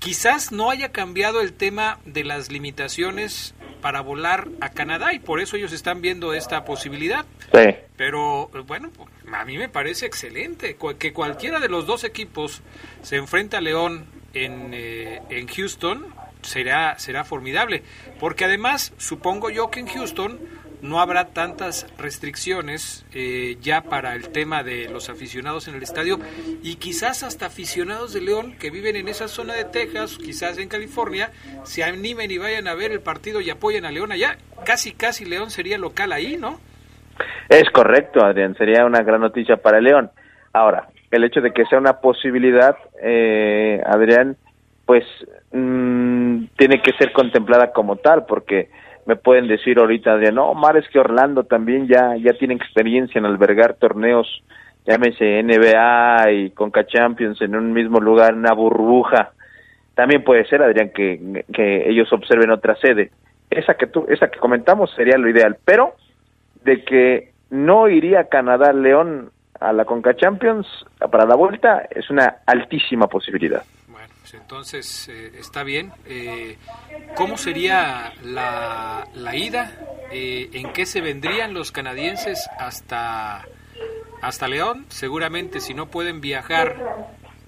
Quizás 0.00 0.50
no 0.50 0.72
haya 0.72 0.90
cambiado 0.90 1.40
el 1.40 1.52
tema 1.52 2.00
de 2.06 2.24
las 2.24 2.50
limitaciones 2.50 3.54
para 3.80 4.00
volar 4.00 4.48
a 4.60 4.70
Canadá 4.70 5.12
y 5.12 5.20
por 5.20 5.38
eso 5.38 5.56
ellos 5.56 5.72
están 5.72 6.00
viendo 6.00 6.34
esta 6.34 6.64
posibilidad. 6.64 7.24
Sí. 7.52 7.76
Pero, 7.96 8.50
bueno, 8.66 8.90
a 9.32 9.44
mí 9.44 9.56
me 9.56 9.68
parece 9.68 10.06
excelente 10.06 10.76
que 10.98 11.12
cualquiera 11.12 11.60
de 11.60 11.68
los 11.68 11.86
dos 11.86 12.02
equipos 12.02 12.62
se 13.02 13.14
enfrente 13.14 13.56
a 13.56 13.60
León 13.60 14.06
en, 14.32 14.74
eh, 14.74 15.22
en 15.30 15.46
Houston 15.46 16.12
será, 16.44 16.98
será 16.98 17.24
formidable. 17.24 17.82
Porque 18.20 18.44
además, 18.44 18.92
supongo 18.96 19.50
yo 19.50 19.70
que 19.70 19.80
en 19.80 19.88
Houston 19.88 20.38
no 20.84 21.00
habrá 21.00 21.28
tantas 21.28 21.86
restricciones 21.98 23.06
eh, 23.14 23.56
ya 23.62 23.80
para 23.80 24.14
el 24.14 24.28
tema 24.28 24.62
de 24.62 24.90
los 24.90 25.08
aficionados 25.08 25.66
en 25.66 25.76
el 25.76 25.82
estadio 25.82 26.18
y 26.62 26.76
quizás 26.76 27.22
hasta 27.22 27.46
aficionados 27.46 28.12
de 28.12 28.20
León 28.20 28.54
que 28.58 28.70
viven 28.70 28.94
en 28.96 29.08
esa 29.08 29.26
zona 29.26 29.54
de 29.54 29.64
Texas, 29.64 30.18
quizás 30.18 30.58
en 30.58 30.68
California, 30.68 31.30
se 31.62 31.84
animen 31.84 32.30
y 32.30 32.36
vayan 32.36 32.68
a 32.68 32.74
ver 32.74 32.92
el 32.92 33.00
partido 33.00 33.40
y 33.40 33.48
apoyen 33.48 33.86
a 33.86 33.92
León 33.92 34.12
allá. 34.12 34.36
Casi, 34.66 34.92
casi 34.92 35.24
León 35.24 35.50
sería 35.50 35.78
local 35.78 36.12
ahí, 36.12 36.36
¿no? 36.36 36.60
Es 37.48 37.70
correcto, 37.70 38.22
Adrián, 38.22 38.54
sería 38.54 38.84
una 38.84 39.02
gran 39.02 39.22
noticia 39.22 39.56
para 39.56 39.80
León. 39.80 40.10
Ahora, 40.52 40.88
el 41.10 41.24
hecho 41.24 41.40
de 41.40 41.52
que 41.52 41.64
sea 41.64 41.78
una 41.78 42.00
posibilidad, 42.00 42.76
eh, 43.02 43.80
Adrián, 43.86 44.36
pues 44.84 45.04
mmm, 45.52 46.13
tiene 46.56 46.80
que 46.82 46.92
ser 46.92 47.12
contemplada 47.12 47.72
como 47.72 47.96
tal, 47.96 48.26
porque 48.26 48.68
me 49.06 49.16
pueden 49.16 49.48
decir 49.48 49.78
ahorita 49.78 50.16
de 50.16 50.32
no, 50.32 50.54
Mar, 50.54 50.76
es 50.76 50.88
que 50.88 50.98
Orlando 50.98 51.44
también 51.44 51.86
ya, 51.86 52.16
ya 52.16 52.32
tiene 52.34 52.54
experiencia 52.54 53.18
en 53.18 53.26
albergar 53.26 53.74
torneos, 53.74 54.42
llámese 54.86 55.42
NBA 55.42 56.32
y 56.32 56.50
Conca 56.50 56.86
Champions 56.86 57.40
en 57.42 57.54
un 57.54 57.72
mismo 57.72 58.00
lugar, 58.00 58.34
una 58.34 58.54
burbuja. 58.54 59.32
También 59.94 60.24
puede 60.24 60.46
ser, 60.46 60.62
Adrián, 60.62 60.90
que, 60.94 61.44
que 61.52 61.88
ellos 61.88 62.12
observen 62.12 62.50
otra 62.50 62.76
sede. 62.76 63.10
Esa 63.50 63.74
que 63.74 63.86
tú, 63.86 64.06
esa 64.08 64.28
que 64.28 64.38
comentamos 64.38 64.90
sería 64.94 65.18
lo 65.18 65.28
ideal, 65.28 65.56
pero 65.64 65.94
de 66.64 66.82
que 66.82 67.32
no 67.50 67.88
iría 67.88 68.28
Canadá 68.28 68.72
León 68.72 69.30
a 69.60 69.72
la 69.72 69.84
Conca 69.84 70.16
Champions 70.16 70.66
para 71.10 71.26
la 71.26 71.36
vuelta 71.36 71.86
es 71.90 72.10
una 72.10 72.38
altísima 72.46 73.06
posibilidad. 73.06 73.62
Entonces 74.34 75.08
eh, 75.08 75.32
está 75.38 75.62
bien. 75.62 75.92
Eh, 76.06 76.58
¿Cómo 77.16 77.38
sería 77.38 78.12
la, 78.22 79.08
la 79.14 79.36
ida? 79.36 79.72
Eh, 80.10 80.50
¿En 80.52 80.72
qué 80.72 80.86
se 80.86 81.00
vendrían 81.00 81.54
los 81.54 81.72
canadienses 81.72 82.48
hasta, 82.58 83.46
hasta 84.20 84.48
León? 84.48 84.86
Seguramente 84.88 85.60
si 85.60 85.74
no 85.74 85.86
pueden 85.90 86.20
viajar 86.20 86.76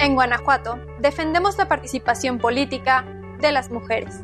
En 0.00 0.14
Guanajuato, 0.14 0.78
defendemos 0.98 1.58
la 1.58 1.68
participación 1.68 2.38
política 2.38 3.04
de 3.38 3.52
las 3.52 3.70
mujeres. 3.70 4.22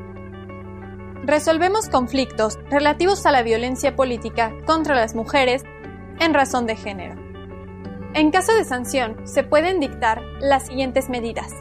Resolvemos 1.22 1.90
conflictos 1.90 2.58
relativos 2.70 3.26
a 3.26 3.30
la 3.30 3.42
violencia 3.42 3.94
política 3.94 4.54
contra 4.64 4.94
las 4.94 5.14
mujeres 5.14 5.64
en 6.18 6.32
razón 6.32 6.66
de 6.66 6.76
género. 6.76 7.16
En 8.14 8.30
caso 8.30 8.54
de 8.54 8.64
sanción, 8.64 9.18
se 9.26 9.42
pueden 9.42 9.78
dictar 9.78 10.22
las 10.40 10.66
siguientes 10.66 11.10
medidas. 11.10 11.52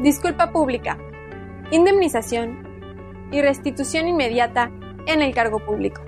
Disculpa 0.00 0.50
pública, 0.50 0.98
indemnización 1.70 2.66
y 3.30 3.40
restitución 3.40 4.08
inmediata 4.08 4.72
en 5.06 5.22
el 5.22 5.32
cargo 5.32 5.60
público. 5.60 6.02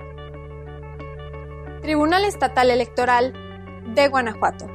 Tribunal 1.81 2.25
Estatal 2.25 2.69
Electoral 2.71 3.31
de 3.95 4.09
Guanajuato. 4.09 4.74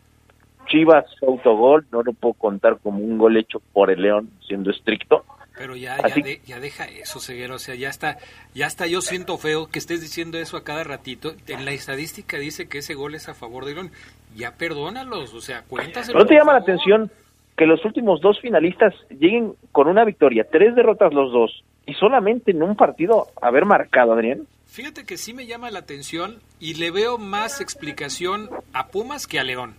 Chivas 0.68 1.06
autogol, 1.26 1.86
no 1.92 2.04
lo 2.04 2.14
puedo 2.14 2.34
contar 2.34 2.78
como 2.82 3.00
un 3.00 3.18
gol 3.18 3.38
hecho 3.38 3.62
por 3.74 3.92
el 3.92 4.02
León, 4.02 4.30
siendo 4.48 4.72
estricto. 4.72 5.24
Pero 5.58 5.76
ya, 5.76 5.98
ya, 6.46 6.60
deja 6.60 6.86
eso, 6.86 7.20
Ceguero. 7.20 7.56
O 7.56 7.60
sea, 7.60 7.76
ya 7.76 7.90
está, 7.90 8.18
ya 8.54 8.68
está. 8.68 8.88
Yo 8.88 9.02
siento 9.02 9.38
feo 9.38 9.68
que 9.68 9.80
estés 9.80 10.02
diciendo 10.02 10.38
eso 10.38 10.58
a 10.58 10.64
cada 10.64 10.84
ratito. 10.84 11.34
En 11.48 11.64
la 11.64 11.72
estadística 11.72 12.38
dice 12.38 12.68
que 12.68 12.80
ese 12.80 12.94
gol 12.94 13.16
es 13.16 13.30
a 13.30 13.34
favor 13.34 13.64
de 13.66 13.74
León. 13.74 13.92
Ya 14.36 14.58
perdónalos, 14.58 15.34
o 15.34 15.40
sea, 15.40 15.64
cuéntaselo. 15.64 16.20
¿No 16.20 16.26
te 16.26 16.36
llama 16.36 16.54
la 16.54 16.60
atención 16.60 17.10
que 17.58 17.66
los 17.66 17.84
últimos 17.86 18.20
dos 18.20 18.40
finalistas 18.42 18.94
lleguen 19.10 19.54
con 19.72 19.88
una 19.88 20.04
victoria, 20.04 20.46
tres 20.52 20.76
derrotas 20.76 21.14
los 21.14 21.32
dos, 21.32 21.64
y 21.86 21.94
solamente 21.94 22.52
en 22.52 22.62
un 22.62 22.76
partido 22.76 23.28
haber 23.42 23.64
marcado, 23.64 24.12
Adrián? 24.12 24.42
Fíjate 24.66 25.06
que 25.06 25.16
sí 25.16 25.34
me 25.34 25.46
llama 25.46 25.72
la 25.72 25.80
atención 25.80 26.42
y 26.60 26.74
le 26.74 26.92
veo 26.92 27.18
más 27.18 27.62
explicación 27.62 28.50
a 28.74 28.88
Pumas 28.88 29.26
que 29.26 29.40
a 29.40 29.46
León 29.46 29.76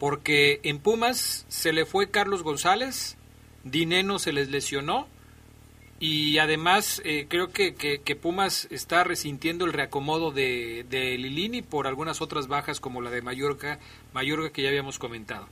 porque 0.00 0.60
en 0.64 0.78
Pumas 0.78 1.44
se 1.48 1.74
le 1.74 1.84
fue 1.84 2.10
Carlos 2.10 2.42
González, 2.42 3.18
Dineno 3.64 4.18
se 4.18 4.32
les 4.32 4.48
lesionó 4.48 5.06
y 6.00 6.38
además 6.38 7.02
eh, 7.04 7.26
creo 7.28 7.52
que, 7.52 7.74
que, 7.74 8.16
Pumas 8.16 8.66
está 8.70 9.04
resintiendo 9.04 9.66
el 9.66 9.74
reacomodo 9.74 10.30
de, 10.30 10.86
de, 10.88 11.18
Lilini 11.18 11.60
por 11.60 11.86
algunas 11.86 12.22
otras 12.22 12.48
bajas 12.48 12.80
como 12.80 13.02
la 13.02 13.10
de 13.10 13.20
Mallorca, 13.20 13.78
Mallorca 14.14 14.50
que 14.50 14.62
ya 14.62 14.70
habíamos 14.70 14.98
comentado. 14.98 15.46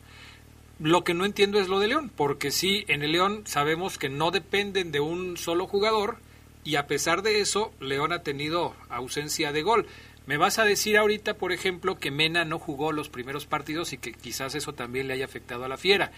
Lo 0.80 1.04
que 1.04 1.12
no 1.12 1.26
entiendo 1.26 1.60
es 1.60 1.68
lo 1.68 1.78
de 1.78 1.88
León, 1.88 2.10
porque 2.16 2.50
sí, 2.50 2.86
en 2.88 3.02
el 3.02 3.12
León 3.12 3.42
sabemos 3.44 3.98
que 3.98 4.08
no 4.08 4.30
dependen 4.30 4.92
de 4.92 5.00
un 5.00 5.36
solo 5.36 5.66
jugador 5.66 6.20
y 6.64 6.76
a 6.76 6.86
pesar 6.86 7.20
de 7.20 7.40
eso, 7.40 7.72
León 7.80 8.12
ha 8.12 8.22
tenido 8.22 8.74
ausencia 8.88 9.52
de 9.52 9.62
gol. 9.62 9.86
Me 10.28 10.36
vas 10.36 10.58
a 10.58 10.64
decir 10.64 10.98
ahorita, 10.98 11.38
por 11.38 11.52
ejemplo, 11.52 11.94
que 11.98 12.10
Mena 12.10 12.44
no 12.44 12.58
jugó 12.58 12.92
los 12.92 13.08
primeros 13.08 13.46
partidos 13.46 13.94
y 13.94 13.96
que 13.96 14.12
quizás 14.12 14.54
eso 14.54 14.74
también 14.74 15.08
le 15.08 15.14
haya 15.14 15.24
afectado 15.24 15.64
a 15.64 15.68
la 15.68 15.78
fiera. 15.78 16.10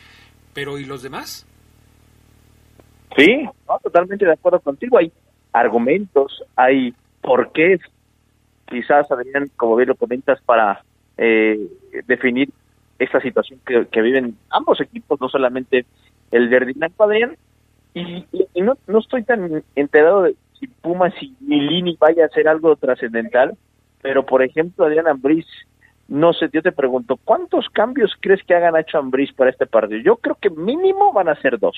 Pero 0.53 0.81
¿y 0.81 0.85
los 0.85 1.05
demás? 1.05 1.47
Sí, 3.17 3.49
totalmente 3.85 4.25
de 4.25 4.33
acuerdo 4.33 4.59
contigo. 4.59 4.99
Hay 4.99 5.13
argumentos, 5.53 6.43
hay 6.57 6.93
porqués. 7.21 7.81
Quizás, 8.67 9.09
Adrián, 9.13 9.49
como 9.57 9.77
bien 9.77 9.91
lo 9.91 9.95
comentas, 9.95 10.41
para 10.43 10.83
eh, 11.17 11.69
definir 12.09 12.51
esta 12.99 13.21
situación 13.21 13.61
que, 13.65 14.03
viven 14.03 14.37
ambos 14.51 14.81
equipos, 14.81 15.21
no 15.21 15.29
solamente 15.29 15.87
el 16.33 16.49
verde 16.49 16.75
y. 17.95 18.25
Y, 18.55 18.61
no, 18.61 18.77
no 18.89 18.99
estoy 18.99 19.23
tan 19.23 19.63
enterado 19.77 20.23
de 20.23 20.35
si 20.59 20.67
Pumas 20.67 21.15
y 21.21 21.33
Milini 21.39 21.97
vaya 22.01 22.25
a 22.25 22.27
hacer 22.27 22.49
algo 22.49 22.75
trascendental 22.75 23.57
pero, 24.03 24.25
por 24.25 24.43
ejemplo, 24.43 24.85
Adrián 24.85 25.09
Ambriz, 25.09 25.47
no 26.09 26.33
sé, 26.33 26.49
yo 26.53 26.63
te 26.63 26.73
pregunto, 26.73 27.19
¿cuántos 27.25 27.69
cambios 27.69 28.13
crees 28.21 28.43
que 28.45 28.55
hagan 28.55 28.77
hecho 28.77 28.99
Ambriz 28.99 29.33
para 29.33 29.51
este 29.51 29.67
partido? 29.67 30.01
Yo 30.01 30.17
creo 30.17 30.37
que 30.41 30.51
mínimo 30.51 31.13
van 31.13 31.29
a 31.29 31.41
ser 31.41 31.59
dos. 31.59 31.77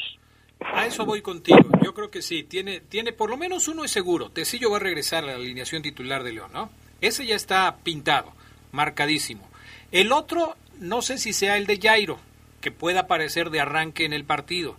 A 0.65 0.87
eso 0.87 1.05
voy 1.05 1.23
contigo. 1.23 1.59
Yo 1.83 1.93
creo 1.93 2.11
que 2.11 2.23
sí. 2.23 2.45
Tiene, 2.45 2.81
tiene 2.81 3.13
por 3.13 3.31
lo 3.31 3.37
menos 3.37 3.69
uno 3.69 3.85
es 3.85 3.91
seguro. 3.91 4.31
Tecillo 4.31 4.71
va 4.71 4.77
a 4.77 4.81
regresar 4.81 5.25
a 5.25 5.29
la 5.29 5.35
alineación 5.35 5.83
titular 5.83 6.23
de 6.23 6.33
León, 6.33 6.51
¿no? 6.53 6.71
Ese 7.01 7.27
ya 7.27 7.35
está 7.35 7.77
pintado, 7.83 8.33
marcadísimo. 8.71 9.49
El 9.91 10.13
otro, 10.13 10.55
no 10.79 11.03
sé 11.03 11.19
si 11.19 11.33
sea 11.33 11.57
el 11.57 11.67
de 11.67 11.79
Jairo, 11.79 12.19
que 12.61 12.71
pueda 12.71 13.01
aparecer 13.01 13.51
de 13.51 13.61
arranque 13.61 14.05
en 14.05 14.13
el 14.13 14.25
partido. 14.25 14.77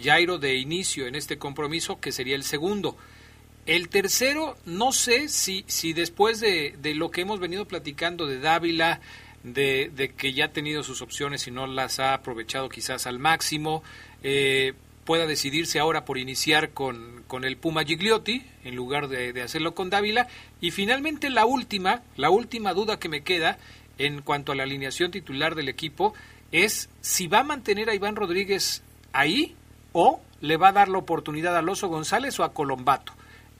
Jairo 0.00 0.38
de 0.38 0.56
inicio 0.56 1.06
en 1.06 1.14
este 1.14 1.38
compromiso, 1.38 1.98
que 1.98 2.12
sería 2.12 2.36
el 2.36 2.44
segundo. 2.44 2.96
El 3.64 3.88
tercero, 3.88 4.56
no 4.66 4.90
sé 4.90 5.28
si, 5.28 5.64
si 5.68 5.92
después 5.92 6.40
de, 6.40 6.74
de 6.82 6.94
lo 6.94 7.10
que 7.10 7.20
hemos 7.20 7.38
venido 7.38 7.64
platicando 7.66 8.26
de 8.26 8.40
Dávila, 8.40 9.00
de, 9.44 10.12
que 10.16 10.32
ya 10.32 10.46
ha 10.46 10.52
tenido 10.52 10.82
sus 10.82 11.02
opciones 11.02 11.46
y 11.46 11.50
no 11.50 11.66
las 11.66 12.00
ha 12.00 12.14
aprovechado 12.14 12.68
quizás 12.68 13.06
al 13.06 13.18
máximo, 13.18 13.82
eh, 14.22 14.74
pueda 15.04 15.26
decidirse 15.26 15.78
ahora 15.78 16.04
por 16.04 16.18
iniciar 16.18 16.70
con, 16.70 17.24
con 17.26 17.44
el 17.44 17.56
Puma 17.56 17.84
Gigliotti 17.84 18.44
en 18.64 18.74
lugar 18.76 19.08
de, 19.08 19.32
de, 19.32 19.42
hacerlo 19.42 19.74
con 19.74 19.90
Dávila. 19.90 20.28
Y 20.60 20.70
finalmente 20.70 21.30
la 21.30 21.46
última, 21.46 22.02
la 22.16 22.30
última 22.30 22.72
duda 22.72 22.98
que 22.98 23.08
me 23.08 23.22
queda 23.22 23.58
en 23.98 24.22
cuanto 24.22 24.52
a 24.52 24.54
la 24.54 24.62
alineación 24.64 25.10
titular 25.10 25.54
del 25.54 25.68
equipo 25.68 26.14
es 26.50 26.88
si 27.00 27.26
va 27.26 27.40
a 27.40 27.44
mantener 27.44 27.90
a 27.90 27.94
Iván 27.94 28.16
Rodríguez 28.16 28.82
ahí 29.12 29.54
o 29.92 30.20
le 30.40 30.56
va 30.56 30.68
a 30.68 30.72
dar 30.72 30.88
la 30.88 30.98
oportunidad 30.98 31.56
a 31.56 31.62
Loso 31.62 31.88
González 31.88 32.38
o 32.40 32.44
a 32.44 32.52
Colombato. 32.52 33.12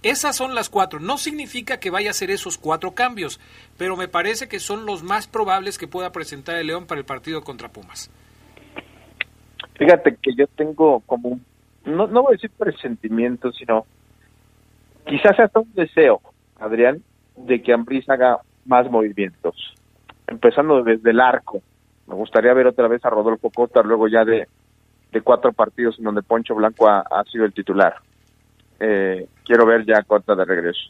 Esas 0.03 0.35
son 0.35 0.57
las 0.57 0.69
cuatro. 0.69 0.99
No 0.99 1.17
significa 1.17 1.79
que 1.79 1.91
vaya 1.91 2.11
a 2.11 2.15
ser 2.15 2.31
esos 2.31 2.59
cuatro 2.59 2.93
cambios, 2.93 3.39
pero 3.79 3.97
me 3.97 4.09
parece 4.09 4.49
que 4.49 4.59
son 4.59 4.85
los 4.85 5.05
más 5.05 5.29
probables 5.29 5.79
que 5.79 5.87
pueda 5.87 6.11
presentar 6.11 6.57
el 6.57 6.67
León 6.67 6.87
para 6.87 6.99
el 6.99 7.05
partido 7.05 7.43
contra 7.43 7.69
Pumas. 7.69 8.11
Fíjate 9.75 10.17
que 10.21 10.35
yo 10.35 10.47
tengo 10.49 11.01
como, 11.07 11.39
no, 11.85 12.09
no 12.09 12.23
voy 12.23 12.33
a 12.33 12.37
decir 12.37 12.51
presentimiento, 12.51 13.53
sino 13.53 13.87
quizás 15.07 15.39
hasta 15.39 15.61
un 15.61 15.73
deseo, 15.75 16.21
Adrián, 16.59 17.03
de 17.37 17.63
que 17.63 17.73
Ambris 17.73 18.09
haga 18.11 18.41
más 18.67 18.91
movimientos, 18.91 19.55
empezando 20.27 20.83
desde 20.83 21.11
el 21.11 21.21
arco. 21.21 21.63
Me 22.09 22.15
gustaría 22.15 22.53
ver 22.55 22.67
otra 22.67 22.89
vez 22.89 23.05
a 23.05 23.11
Rodolfo 23.11 23.51
Cota, 23.51 23.83
luego 23.83 24.09
ya 24.09 24.25
de, 24.25 24.49
de 25.13 25.21
cuatro 25.21 25.53
partidos 25.53 25.97
en 25.99 26.05
donde 26.05 26.23
Poncho 26.23 26.57
Blanco 26.57 26.89
ha 26.89 27.25
sido 27.31 27.45
el 27.45 27.55
titular 27.55 27.95
eh, 28.83 29.29
quiero 29.45 29.65
ver 29.65 29.87
ya 29.87 30.03
Cota 30.03 30.35
de 30.35 30.45
regreso. 30.45 30.81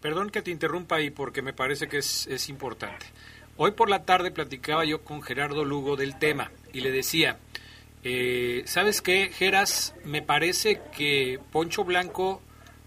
Perdón 0.00 0.30
que 0.30 0.42
te 0.42 0.50
interrumpa 0.50 0.96
ahí 0.96 1.10
porque 1.10 1.42
me 1.42 1.52
parece 1.52 1.86
que 1.88 1.98
es, 1.98 2.26
es 2.28 2.48
importante. 2.48 3.06
Hoy 3.56 3.72
por 3.72 3.90
la 3.90 4.04
tarde 4.04 4.30
platicaba 4.30 4.84
yo 4.84 5.02
con 5.02 5.20
Gerardo 5.20 5.64
Lugo 5.64 5.96
del 5.96 6.18
tema 6.18 6.50
y 6.72 6.80
le 6.80 6.92
decía, 6.92 7.38
eh, 8.04 8.62
¿sabes 8.66 9.02
qué, 9.02 9.30
Geras? 9.32 9.94
Me 10.04 10.22
parece 10.22 10.80
que 10.96 11.40
Poncho 11.50 11.84
Blanco 11.84 12.40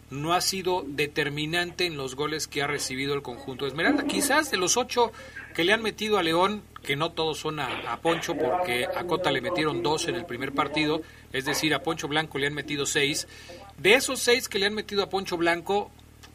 no 0.10 0.34
ha 0.34 0.42
sido 0.42 0.84
determinante 0.88 1.86
en 1.86 1.98
los 1.98 2.16
goles 2.16 2.48
que 2.48 2.62
ha 2.62 2.68
recibido 2.68 3.14
el 3.14 3.22
conjunto 3.22 3.66
de 3.66 3.70
Esmeralda. 3.70 4.06
Quizás 4.06 4.50
de 4.50 4.58
los 4.58 4.78
ocho 4.78 5.12
que 5.54 5.64
le 5.64 5.74
han 5.74 5.82
metido 5.82 6.18
a 6.18 6.24
León, 6.24 6.64
que 6.84 6.96
no 6.96 7.12
todos 7.12 7.40
son 7.40 7.60
a, 7.60 7.68
a, 7.92 7.98
Poncho, 8.02 8.36
porque 8.36 8.86
a 8.86 9.04
Cota 9.06 9.32
le 9.32 9.42
metieron 9.42 9.84
dos 9.84 10.08
en 10.08 10.16
el 10.16 10.26
primer 10.26 10.54
partido, 10.54 11.02
es 11.32 11.46
decir, 11.46 11.74
a 11.74 11.84
Poncho 11.84 12.08
Blanco 12.08 12.40
le 12.40 12.48
han 12.48 12.54
metido 12.54 12.86
seis, 12.86 13.28
de 13.82 13.96
esos 13.96 14.20
seis 14.20 14.48
que 14.48 14.60
le 14.60 14.67
han 14.67 14.76
metido 14.76 15.04
a 15.04 15.10
Poncho 15.10 15.38
Blanco, 15.38 15.89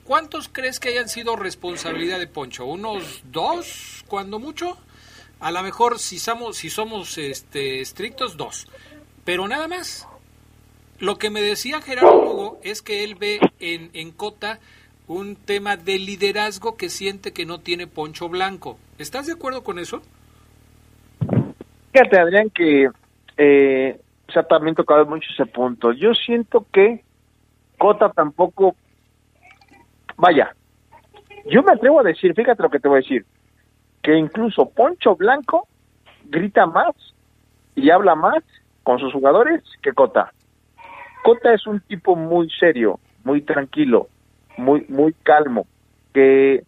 ¿cuántos 0.04 0.48
crees 0.48 0.80
que 0.80 0.88
hayan 0.88 1.08
sido 1.08 1.36
responsabilidad 1.36 2.18
de 2.18 2.26
Poncho? 2.26 2.66
¿Unos 2.66 3.22
dos, 3.30 4.04
cuando 4.08 4.38
mucho? 4.38 4.76
A 5.38 5.52
lo 5.52 5.62
mejor, 5.62 5.98
si 5.98 6.18
somos, 6.18 6.56
si 6.56 6.70
somos 6.70 7.18
este, 7.18 7.80
estrictos, 7.80 8.36
dos. 8.36 8.66
Pero 9.24 9.46
nada 9.46 9.68
más. 9.68 10.08
Lo 10.98 11.18
que 11.18 11.28
me 11.28 11.42
decía 11.42 11.82
Gerardo 11.82 12.22
Hugo 12.22 12.60
es 12.62 12.80
que 12.80 13.04
él 13.04 13.16
ve 13.16 13.38
en, 13.60 13.90
en 13.92 14.12
Cota 14.12 14.58
un 15.06 15.36
tema 15.36 15.76
de 15.76 15.98
liderazgo 15.98 16.76
que 16.76 16.88
siente 16.88 17.32
que 17.32 17.44
no 17.44 17.60
tiene 17.60 17.86
Poncho 17.86 18.30
Blanco. 18.30 18.78
¿Estás 18.98 19.26
de 19.26 19.34
acuerdo 19.34 19.62
con 19.62 19.78
eso? 19.78 20.00
Fíjate, 21.92 22.18
Adrián, 22.18 22.48
que 22.48 22.88
eh, 23.36 24.00
se 24.32 24.38
ha 24.38 24.42
también 24.44 24.74
tocado 24.74 25.04
mucho 25.04 25.28
ese 25.34 25.44
punto. 25.44 25.92
Yo 25.92 26.14
siento 26.14 26.66
que 26.72 27.04
Cota 27.78 28.10
tampoco, 28.10 28.74
vaya, 30.16 30.54
yo 31.46 31.62
me 31.62 31.72
atrevo 31.72 32.00
a 32.00 32.04
decir, 32.04 32.34
fíjate 32.34 32.62
lo 32.62 32.70
que 32.70 32.80
te 32.80 32.88
voy 32.88 32.98
a 32.98 33.02
decir, 33.02 33.24
que 34.02 34.16
incluso 34.16 34.70
Poncho 34.70 35.14
Blanco 35.16 35.68
grita 36.24 36.66
más 36.66 36.94
y 37.74 37.90
habla 37.90 38.14
más 38.14 38.42
con 38.82 38.98
sus 38.98 39.12
jugadores 39.12 39.62
que 39.82 39.92
Cota. 39.92 40.32
Cota 41.22 41.52
es 41.52 41.66
un 41.66 41.80
tipo 41.80 42.16
muy 42.16 42.48
serio, 42.50 42.98
muy 43.24 43.42
tranquilo, 43.42 44.08
muy 44.56 44.86
muy 44.88 45.12
calmo, 45.12 45.66
que 46.14 46.64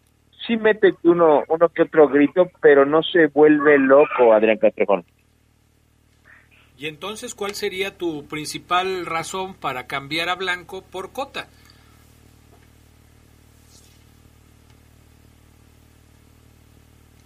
sí 0.46 0.56
mete 0.56 0.94
uno 1.04 1.44
uno 1.48 1.68
que 1.68 1.82
otro 1.82 2.08
grito, 2.08 2.48
pero 2.60 2.84
no 2.84 3.02
se 3.02 3.28
vuelve 3.28 3.78
loco, 3.78 4.32
Adrián 4.32 4.58
Castrejón. 4.58 5.04
Y 6.78 6.86
entonces, 6.86 7.34
¿cuál 7.34 7.54
sería 7.54 7.98
tu 7.98 8.26
principal 8.26 9.04
razón 9.04 9.54
para 9.54 9.88
cambiar 9.88 10.28
a 10.28 10.36
Blanco 10.36 10.82
por 10.82 11.12
Cota? 11.12 11.48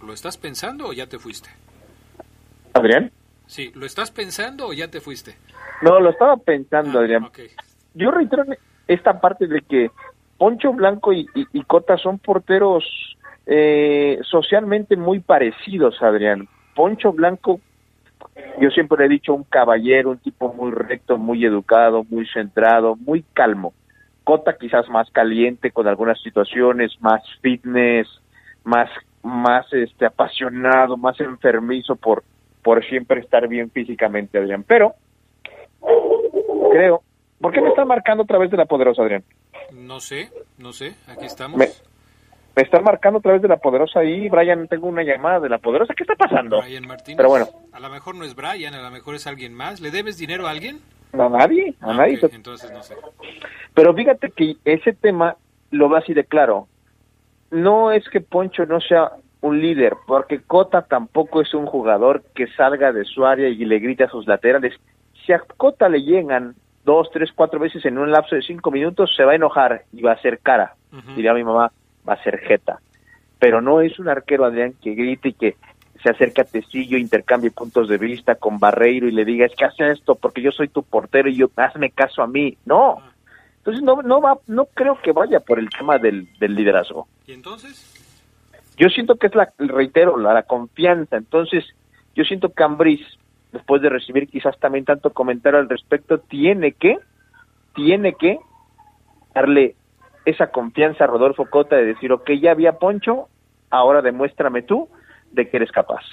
¿Lo 0.01 0.11
estás 0.11 0.37
pensando 0.37 0.87
o 0.87 0.93
ya 0.93 1.07
te 1.07 1.19
fuiste? 1.19 1.51
Adrián. 2.73 3.11
Sí, 3.45 3.71
¿lo 3.75 3.85
estás 3.85 4.09
pensando 4.09 4.67
o 4.67 4.73
ya 4.73 4.87
te 4.89 4.99
fuiste? 4.99 5.35
No, 5.83 5.99
lo 5.99 6.09
estaba 6.09 6.37
pensando, 6.37 6.97
ah, 6.97 7.03
Adrián. 7.03 7.29
Yo 7.93 8.09
reitero 8.09 8.45
esta 8.87 9.21
parte 9.21 9.45
de 9.45 9.61
que 9.61 9.91
Poncho 10.37 10.73
Blanco 10.73 11.13
y, 11.13 11.27
Cota 11.67 11.97
son 11.97 12.17
porteros 12.17 12.83
eh, 13.45 14.19
socialmente 14.23 14.95
muy 14.95 15.19
parecidos, 15.19 16.01
Adrián. 16.01 16.49
Poncho 16.75 17.13
Blanco, 17.13 17.61
yo 18.59 18.69
siempre 18.69 19.05
he 19.05 19.09
dicho, 19.09 19.33
un 19.33 19.43
caballero, 19.43 20.11
un 20.11 20.19
tipo 20.19 20.53
muy 20.53 20.71
recto, 20.71 21.17
muy 21.17 21.45
educado, 21.45 22.03
muy 22.09 22.27
centrado, 22.27 22.95
muy 22.95 23.23
calmo. 23.33 23.73
Cota 24.23 24.57
quizás 24.57 24.89
más 24.89 25.09
caliente 25.11 25.71
con 25.71 25.87
algunas 25.87 26.21
situaciones, 26.21 26.91
más 27.01 27.21
fitness, 27.41 28.07
más 28.63 28.89
más 29.23 29.65
este 29.71 30.05
apasionado, 30.05 30.97
más 30.97 31.19
enfermizo 31.19 31.95
por 31.95 32.23
por 32.61 32.85
siempre 32.85 33.19
estar 33.19 33.47
bien 33.47 33.69
físicamente, 33.71 34.37
Adrián. 34.37 34.63
Pero 34.63 34.93
creo, 36.71 37.03
¿por 37.39 37.51
qué 37.51 37.61
me 37.61 37.69
están 37.69 37.87
marcando 37.87 38.23
otra 38.23 38.37
vez 38.37 38.49
de 38.51 38.57
la 38.57 38.65
poderosa, 38.65 39.01
Adrián? 39.01 39.23
No 39.73 39.99
sé, 39.99 40.29
no 40.57 40.71
sé, 40.71 40.95
aquí 41.07 41.25
estamos. 41.25 41.57
Me, 41.57 41.67
están 42.55 42.83
marcando 42.83 43.19
a 43.19 43.21
través 43.21 43.41
de 43.41 43.47
la 43.47 43.57
poderosa 43.57 44.01
ahí, 44.01 44.29
Brian, 44.29 44.67
tengo 44.67 44.87
una 44.87 45.03
llamada 45.03 45.39
de 45.39 45.49
la 45.49 45.57
poderosa, 45.57 45.93
¿qué 45.95 46.03
está 46.03 46.15
pasando? 46.15 46.61
Brian 46.61 46.87
Martínez. 46.87 47.17
Pero 47.17 47.29
bueno. 47.29 47.47
A 47.71 47.79
lo 47.79 47.89
mejor 47.89 48.15
no 48.15 48.25
es 48.25 48.35
Brian, 48.35 48.73
a 48.73 48.81
lo 48.81 48.91
mejor 48.91 49.15
es 49.15 49.25
alguien 49.25 49.53
más. 49.53 49.81
¿Le 49.81 49.89
debes 49.89 50.17
dinero 50.17 50.47
a 50.47 50.51
alguien? 50.51 50.79
A 51.13 51.29
nadie, 51.29 51.75
a 51.81 51.91
ah, 51.91 51.93
nadie. 51.93 52.19
Entonces 52.31 52.71
no 52.71 52.83
sé. 52.83 52.95
Pero 53.73 53.93
fíjate 53.93 54.31
que 54.31 54.55
ese 54.65 54.93
tema 54.93 55.35
lo 55.71 55.89
va 55.89 55.99
así 55.99 56.13
de 56.13 56.25
claro. 56.25 56.67
No 57.49 57.91
es 57.91 58.07
que 58.09 58.21
Poncho 58.21 58.65
no 58.65 58.79
sea 58.81 59.11
un 59.41 59.59
líder, 59.61 59.95
porque 60.07 60.41
Cota 60.41 60.83
tampoco 60.83 61.41
es 61.41 61.53
un 61.53 61.65
jugador 61.65 62.23
que 62.33 62.47
salga 62.47 62.91
de 62.91 63.03
su 63.03 63.25
área 63.25 63.49
y 63.49 63.65
le 63.65 63.79
grite 63.79 64.05
a 64.05 64.09
sus 64.09 64.27
laterales. 64.27 64.73
Si 65.25 65.33
a 65.33 65.39
Cota 65.39 65.89
le 65.89 66.01
llegan 66.01 66.55
dos, 66.85 67.09
tres, 67.11 67.31
cuatro 67.35 67.59
veces 67.59 67.85
en 67.85 67.97
un 67.97 68.11
lapso 68.11 68.35
de 68.35 68.41
cinco 68.41 68.71
minutos, 68.71 69.13
se 69.15 69.23
va 69.23 69.33
a 69.33 69.35
enojar 69.35 69.83
y 69.91 70.01
va 70.01 70.13
a 70.13 70.21
ser 70.21 70.39
cara. 70.39 70.75
Diría 71.15 71.33
mi 71.33 71.43
mamá, 71.43 71.71
va 72.07 72.13
a 72.13 72.23
ser 72.23 72.39
jeta. 72.39 72.79
Pero 73.39 73.61
no 73.61 73.81
es 73.81 73.99
un 73.99 74.09
arquero, 74.09 74.45
Adrián, 74.45 74.73
que 74.81 74.93
grite 74.93 75.29
y 75.29 75.33
que 75.33 75.55
se 76.01 76.09
acerque 76.09 76.41
a 76.41 76.45
Tecillo, 76.45 76.97
intercambie 76.97 77.51
puntos 77.51 77.87
de 77.87 77.97
vista 77.97 78.35
con 78.35 78.59
Barreiro 78.59 79.07
y 79.07 79.11
le 79.11 79.25
diga, 79.25 79.45
es 79.45 79.55
que 79.55 79.65
hace 79.65 79.89
esto 79.91 80.15
porque 80.15 80.41
yo 80.41 80.51
soy 80.51 80.67
tu 80.67 80.83
portero 80.83 81.29
y 81.29 81.35
yo, 81.35 81.49
hazme 81.55 81.91
caso 81.91 82.21
a 82.21 82.27
mí. 82.27 82.57
No. 82.65 83.01
Entonces 83.57 83.81
no, 83.81 84.01
no 84.01 84.19
va, 84.19 84.37
no 84.47 84.65
creo 84.65 84.99
que 85.01 85.13
vaya 85.13 85.39
por 85.39 85.59
el 85.59 85.69
tema 85.69 85.97
del, 85.97 86.27
del 86.39 86.55
liderazgo. 86.55 87.07
¿Y 87.25 87.31
entonces? 87.31 87.89
Yo 88.77 88.89
siento 88.89 89.15
que 89.15 89.27
es 89.27 89.35
la, 89.35 89.53
reitero, 89.57 90.17
la, 90.17 90.43
confianza. 90.43 91.15
Entonces, 91.15 91.63
yo 92.15 92.23
siento 92.23 92.49
que 92.49 92.63
Ambris, 92.63 93.01
después 93.51 93.81
de 93.81 93.89
recibir 93.89 94.27
quizás 94.27 94.57
también 94.59 94.83
tanto 94.83 95.13
comentario 95.13 95.59
al 95.59 95.69
respecto, 95.69 96.17
tiene 96.17 96.73
que, 96.73 96.97
tiene 97.75 98.13
que 98.13 98.39
darle 99.33 99.75
esa 100.25 100.51
confianza 100.51 101.03
a 101.03 101.07
Rodolfo 101.07 101.49
Cota 101.49 101.75
de 101.75 101.85
decir, 101.85 102.11
ok, 102.11 102.31
ya 102.41 102.51
había 102.51 102.79
Poncho, 102.79 103.27
ahora 103.69 104.01
demuéstrame 104.01 104.61
tú 104.61 104.89
de 105.31 105.49
que 105.49 105.57
eres 105.57 105.71
capaz. 105.71 106.03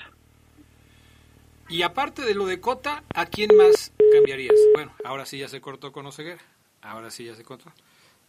Y 1.68 1.82
aparte 1.82 2.22
de 2.22 2.34
lo 2.34 2.46
de 2.46 2.60
Cota, 2.60 3.04
¿a 3.14 3.26
quién 3.26 3.56
más 3.56 3.92
cambiarías? 4.12 4.56
Bueno, 4.74 4.92
ahora 5.04 5.24
sí 5.24 5.38
ya 5.38 5.48
se 5.48 5.60
cortó 5.60 5.92
con 5.92 6.04
Oseguera, 6.06 6.40
ahora 6.82 7.10
sí 7.10 7.24
ya 7.24 7.34
se 7.34 7.44
cortó, 7.44 7.70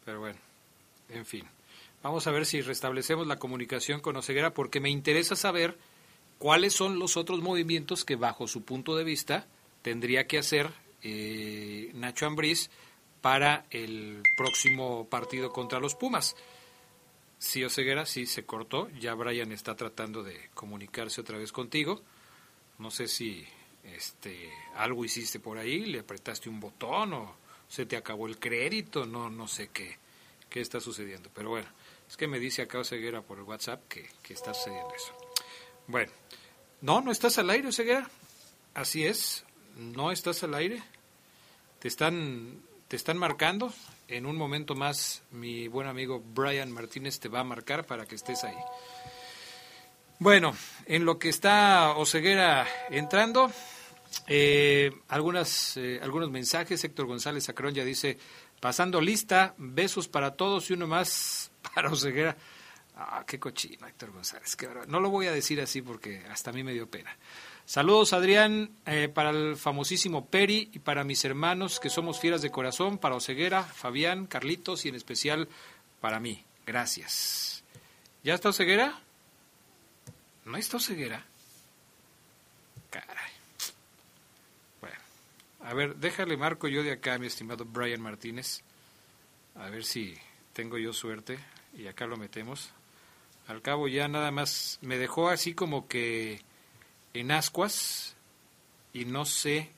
pero 0.06 0.20
bueno, 0.20 0.38
en 1.10 1.26
fin. 1.26 1.46
Vamos 2.04 2.26
a 2.28 2.32
ver 2.32 2.46
si 2.46 2.62
restablecemos 2.62 3.28
la 3.28 3.38
comunicación 3.38 4.00
con 4.00 4.16
Oseguera 4.16 4.54
porque 4.54 4.80
me 4.80 4.90
interesa 4.90 5.36
saber 5.36 5.78
cuáles 6.38 6.74
son 6.74 7.00
los 7.00 7.18
otros 7.18 7.42
movimientos 7.42 8.06
que 8.06 8.16
bajo 8.16 8.48
su 8.48 8.64
punto 8.64 8.96
de 8.96 9.04
vista 9.04 9.46
tendría 9.82 10.26
que 10.26 10.40
hacer 10.40 10.70
eh, 11.04 11.92
Nacho 11.94 12.26
Ambriz 12.26 12.70
para 13.22 13.66
el 13.70 14.24
próximo 14.36 15.08
partido 15.08 15.52
contra 15.52 15.80
los 15.80 15.96
Pumas. 15.96 16.36
Sí, 17.38 17.64
Oseguera, 17.64 18.06
sí 18.06 18.26
se 18.26 18.46
cortó. 18.46 18.90
Ya 19.00 19.14
Brian 19.14 19.52
está 19.52 19.76
tratando 19.76 20.24
de 20.24 20.50
comunicarse 20.54 21.22
otra 21.22 21.38
vez 21.38 21.52
contigo. 21.52 22.02
No 22.78 22.92
sé 22.92 23.08
si 23.08 23.46
este 23.84 24.52
algo 24.76 25.06
hiciste 25.06 25.40
por 25.40 25.58
ahí, 25.58 25.86
le 25.86 26.00
apretaste 26.00 26.50
un 26.50 26.60
botón 26.60 27.14
o 27.14 27.36
se 27.68 27.86
te 27.86 27.98
acabó 27.98 28.28
el 28.28 28.38
crédito, 28.38 29.06
no 29.06 29.30
no 29.30 29.48
sé 29.48 29.70
qué 29.70 29.98
qué 30.52 30.60
está 30.60 30.80
sucediendo, 30.80 31.32
pero 31.34 31.50
bueno. 31.50 31.68
Es 32.08 32.18
que 32.18 32.28
me 32.28 32.40
dice 32.40 32.62
acá 32.62 32.84
Ceguera 32.84 33.22
por 33.22 33.38
el 33.38 33.46
WhatsApp 33.46 33.88
que, 33.88 34.08
que 34.22 34.34
está 34.34 34.54
sucediendo 34.54 34.94
eso. 34.94 35.14
Bueno, 35.88 36.12
no, 36.82 37.00
no 37.00 37.10
estás 37.10 37.38
al 37.38 37.50
aire, 37.50 37.72
Ceguera. 37.72 38.10
Así 38.74 39.06
es, 39.06 39.46
no 39.78 40.12
estás 40.12 40.44
al 40.44 40.54
aire. 40.54 40.84
Te 41.80 41.88
están, 41.88 42.62
te 42.92 42.98
están 42.98 43.18
marcando. 43.18 43.74
En 44.10 44.26
un 44.26 44.36
momento 44.36 44.76
más, 44.76 45.24
mi 45.32 45.70
buen 45.70 45.88
amigo 45.88 46.22
Brian 46.36 46.70
Martínez 46.70 47.22
te 47.22 47.30
va 47.30 47.40
a 47.40 47.44
marcar 47.46 47.86
para 47.86 48.06
que 48.06 48.16
estés 48.16 48.44
ahí. 48.44 48.58
Bueno, 50.20 50.54
en 50.88 51.06
lo 51.06 51.18
que 51.18 51.30
está 51.30 51.96
Oseguera 51.96 52.68
entrando, 52.90 53.50
eh, 54.28 54.92
algunas, 55.08 55.78
eh, 55.78 56.02
algunos 56.04 56.32
mensajes. 56.32 56.84
Héctor 56.84 57.06
González 57.06 57.48
Acrón 57.48 57.74
ya 57.74 57.86
dice, 57.86 58.18
pasando 58.60 59.00
lista, 59.00 59.56
besos 59.58 60.10
para 60.10 60.36
todos 60.36 60.70
y 60.70 60.74
uno 60.74 60.86
más 60.86 61.50
para 61.74 61.90
Oseguera. 61.92 62.36
Ah, 62.98 63.24
qué 63.26 63.40
cochino, 63.40 63.88
Héctor 63.88 64.12
González. 64.12 64.58
no 64.90 65.00
lo 65.00 65.10
voy 65.10 65.28
a 65.28 65.32
decir 65.32 65.62
así 65.62 65.82
porque 65.82 66.26
hasta 66.30 66.50
a 66.50 66.54
mí 66.54 66.62
me 66.62 66.74
dio 66.74 66.90
pena. 66.90 67.18
Saludos, 67.66 68.14
Adrián, 68.14 68.72
eh, 68.86 69.10
para 69.14 69.30
el 69.30 69.56
famosísimo 69.56 70.26
Peri 70.26 70.70
y 70.74 70.80
para 70.80 71.04
mis 71.04 71.24
hermanos 71.24 71.80
que 71.80 71.90
somos 71.90 72.20
fieras 72.20 72.42
de 72.42 72.52
corazón, 72.52 72.98
para 72.98 73.16
Oseguera, 73.16 73.64
Fabián, 73.64 74.28
Carlitos 74.28 74.86
y 74.86 74.90
en 74.90 74.96
especial 74.96 75.48
para 76.02 76.20
mí. 76.20 76.44
Gracias. 76.66 77.64
¿Ya 78.24 78.34
está 78.34 78.50
Oseguera? 78.50 79.00
¿No 80.46 80.58
está 80.58 80.78
Oseguera? 80.78 81.26
Caray. 82.90 83.32
Bueno, 84.82 84.98
a 85.62 85.74
ver, 85.74 85.96
déjale 85.96 86.36
marco 86.36 86.68
yo 86.68 86.84
de 86.84 86.92
acá, 86.92 87.18
mi 87.18 87.28
estimado 87.28 87.66
Brian 87.66 88.02
Martínez. 88.02 88.64
A 89.56 89.70
ver 89.70 89.86
si 89.86 90.16
tengo 90.54 90.78
yo 90.78 90.94
suerte 90.94 91.40
y 91.78 91.88
acá 91.88 92.06
lo 92.06 92.18
metemos. 92.18 92.70
Al 93.48 93.62
cabo 93.62 93.88
ya 93.88 94.08
nada 94.08 94.32
más 94.32 94.78
me 94.82 94.98
dejó 94.98 95.30
así 95.30 95.54
como 95.54 95.88
que 95.88 96.42
en 97.14 97.32
ascuas 97.32 98.16
y 98.94 99.06
no 99.06 99.26
sé 99.26 99.72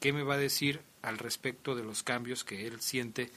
qué 0.00 0.12
me 0.12 0.22
va 0.22 0.34
a 0.34 0.38
decir 0.38 0.80
al 1.02 1.18
respecto 1.18 1.74
de 1.74 1.84
los 1.84 2.02
cambios 2.02 2.44
que 2.44 2.66
él 2.66 2.80
siente 2.80 3.30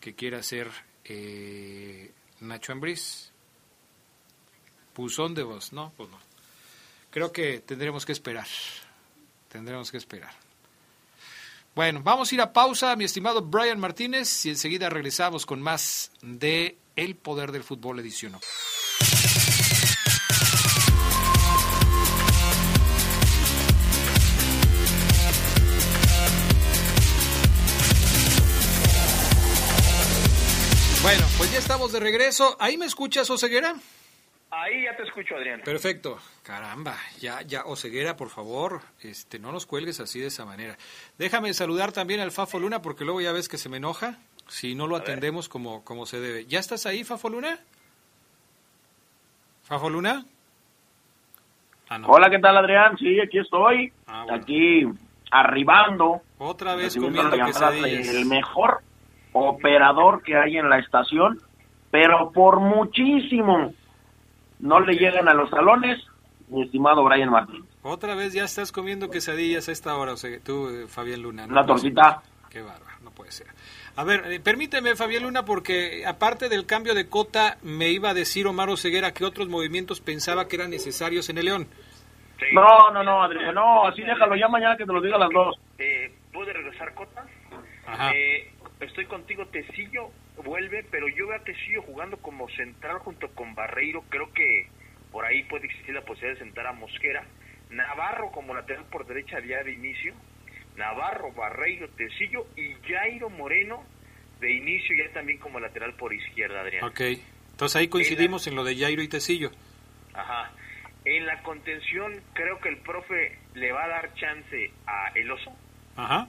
que 0.00 0.14
quiere 0.14 0.36
hacer 0.36 0.70
eh, 1.04 2.12
Nacho 2.40 2.72
Ambriz. 2.72 3.30
Puzón 4.92 5.34
de 5.34 5.42
voz, 5.42 5.72
¿no? 5.72 5.92
Pues 5.96 6.10
no. 6.10 6.18
Creo 7.10 7.32
que 7.32 7.60
tendremos 7.60 8.04
que 8.04 8.12
esperar. 8.12 8.46
Tendremos 9.48 9.90
que 9.90 9.96
esperar. 9.96 10.34
Bueno, 11.74 12.02
vamos 12.02 12.30
a 12.30 12.34
ir 12.34 12.40
a 12.42 12.52
pausa, 12.52 12.94
mi 12.96 13.04
estimado 13.04 13.40
Brian 13.40 13.80
Martínez, 13.80 14.44
y 14.44 14.50
enseguida 14.50 14.90
regresamos 14.90 15.46
con 15.46 15.62
más 15.62 16.10
de 16.20 16.76
El 16.96 17.16
Poder 17.16 17.50
del 17.52 17.64
Fútbol 17.64 17.98
Edición. 18.00 18.38
Estamos 31.82 32.00
de 32.00 32.10
regreso. 32.12 32.56
¿Ahí 32.60 32.78
me 32.78 32.86
escuchas, 32.86 33.28
Oseguera? 33.28 33.74
Ahí 34.52 34.84
ya 34.84 34.94
te 34.96 35.02
escucho, 35.02 35.34
Adrián. 35.34 35.62
Perfecto. 35.64 36.16
Caramba, 36.44 36.94
ya, 37.18 37.42
ya, 37.42 37.64
Oseguera, 37.64 38.16
por 38.16 38.28
favor, 38.28 38.82
este, 39.00 39.40
no 39.40 39.50
nos 39.50 39.66
cuelgues 39.66 39.98
así 39.98 40.20
de 40.20 40.28
esa 40.28 40.44
manera. 40.44 40.76
Déjame 41.18 41.52
saludar 41.54 41.90
también 41.90 42.20
al 42.20 42.30
Fafo 42.30 42.60
Luna, 42.60 42.82
porque 42.82 43.04
luego 43.04 43.20
ya 43.20 43.32
ves 43.32 43.48
que 43.48 43.58
se 43.58 43.68
me 43.68 43.78
enoja 43.78 44.18
si 44.46 44.76
no 44.76 44.86
lo 44.86 44.94
atendemos 44.94 45.48
como, 45.48 45.82
como 45.82 46.06
se 46.06 46.20
debe. 46.20 46.46
¿Ya 46.46 46.60
estás 46.60 46.86
ahí, 46.86 47.02
Fafo 47.02 47.28
Luna? 47.28 47.58
¿Fafo 49.64 49.90
Luna? 49.90 50.24
Ah, 51.88 52.00
Hola, 52.06 52.30
¿qué 52.30 52.38
tal, 52.38 52.58
Adrián? 52.58 52.96
Sí, 52.96 53.18
aquí 53.18 53.40
estoy. 53.40 53.92
Ah, 54.06 54.26
aquí 54.30 54.86
arribando. 55.32 56.22
Otra 56.38 56.76
vez 56.76 56.94
comiendo 56.94 57.44
quesadillas. 57.44 58.06
El 58.06 58.26
mejor 58.26 58.82
operador 59.32 60.22
que 60.22 60.36
hay 60.36 60.58
en 60.58 60.68
la 60.68 60.78
estación, 60.78 61.40
pero 61.92 62.32
por 62.32 62.58
muchísimo 62.58 63.74
no 64.60 64.80
le 64.80 64.94
llegan 64.94 65.28
a 65.28 65.34
los 65.34 65.50
salones, 65.50 66.02
mi 66.48 66.62
estimado 66.62 67.04
Brian 67.04 67.30
Martín. 67.30 67.66
Otra 67.82 68.14
vez 68.14 68.32
ya 68.32 68.44
estás 68.44 68.72
comiendo 68.72 69.10
quesadillas 69.10 69.68
a 69.68 69.72
esta 69.72 69.94
hora, 69.94 70.14
o 70.14 70.16
sea, 70.16 70.30
tú, 70.42 70.70
eh, 70.70 70.86
Fabián 70.88 71.20
Luna. 71.20 71.46
¿no? 71.46 71.52
Una 71.52 71.66
tortita. 71.66 72.22
Qué 72.48 72.62
bárbaro, 72.62 72.96
no 73.02 73.10
puede 73.10 73.30
ser. 73.30 73.48
A 73.94 74.04
ver, 74.04 74.32
eh, 74.32 74.40
permíteme, 74.40 74.96
Fabián 74.96 75.24
Luna, 75.24 75.44
porque 75.44 76.04
aparte 76.06 76.48
del 76.48 76.64
cambio 76.64 76.94
de 76.94 77.10
cota, 77.10 77.58
me 77.62 77.90
iba 77.90 78.10
a 78.10 78.14
decir 78.14 78.46
Omar 78.46 78.74
Ceguera 78.78 79.12
que 79.12 79.26
otros 79.26 79.48
movimientos 79.50 80.00
pensaba 80.00 80.48
que 80.48 80.56
eran 80.56 80.70
necesarios 80.70 81.28
en 81.28 81.38
el 81.38 81.44
León. 81.44 81.68
No, 82.54 82.90
no, 82.90 83.02
no, 83.04 83.22
Adrián, 83.22 83.54
no, 83.54 83.86
así 83.86 84.02
déjalo, 84.02 84.34
ya 84.34 84.48
mañana 84.48 84.78
que 84.78 84.86
te 84.86 84.92
lo 84.92 85.02
diga 85.02 85.16
a 85.16 85.20
las 85.20 85.30
dos. 85.30 85.56
Eh, 85.78 86.10
¿Puede 86.32 86.54
regresar 86.54 86.94
cota? 86.94 87.26
Ajá. 87.86 88.12
Eh, 88.12 88.50
estoy 88.80 89.04
contigo, 89.04 89.44
Tecillo 89.46 90.10
vuelve, 90.42 90.84
pero 90.90 91.08
yo 91.08 91.26
veo 91.26 91.36
a 91.36 91.44
Tecillo 91.44 91.82
jugando 91.82 92.16
como 92.18 92.48
central 92.50 92.98
junto 92.98 93.28
con 93.34 93.54
Barreiro, 93.54 94.02
creo 94.08 94.32
que 94.32 94.66
por 95.10 95.24
ahí 95.24 95.42
puede 95.44 95.66
existir 95.66 95.94
la 95.94 96.02
posibilidad 96.02 96.38
de 96.38 96.44
sentar 96.44 96.66
a 96.66 96.72
Mosquera. 96.72 97.24
Navarro 97.70 98.30
como 98.32 98.54
lateral 98.54 98.84
por 98.86 99.06
derecha 99.06 99.40
día 99.40 99.62
de 99.62 99.72
inicio, 99.72 100.14
Navarro, 100.76 101.32
Barreiro, 101.32 101.88
Tecillo 101.90 102.46
y 102.56 102.74
Jairo 102.86 103.30
Moreno 103.30 103.84
de 104.40 104.52
inicio 104.52 104.96
ya 104.96 105.12
también 105.12 105.38
como 105.38 105.60
lateral 105.60 105.94
por 105.94 106.12
izquierda, 106.12 106.60
Adrián. 106.60 106.84
Ok, 106.84 107.00
entonces 107.52 107.76
ahí 107.76 107.88
coincidimos 107.88 108.46
en, 108.46 108.56
lo 108.56 108.64
de 108.64 108.76
Jairo 108.76 109.02
y 109.02 109.08
Tecillo. 109.08 109.50
Ajá. 110.12 110.50
En 111.04 111.26
la 111.26 111.42
contención 111.42 112.20
creo 112.32 112.58
que 112.60 112.68
el 112.68 112.78
profe 112.78 113.38
le 113.54 113.72
va 113.72 113.84
a 113.84 113.88
dar 113.88 114.14
chance 114.14 114.70
a 114.86 115.12
El 115.14 115.30
Oso. 115.30 115.52
Ajá. 115.96 116.28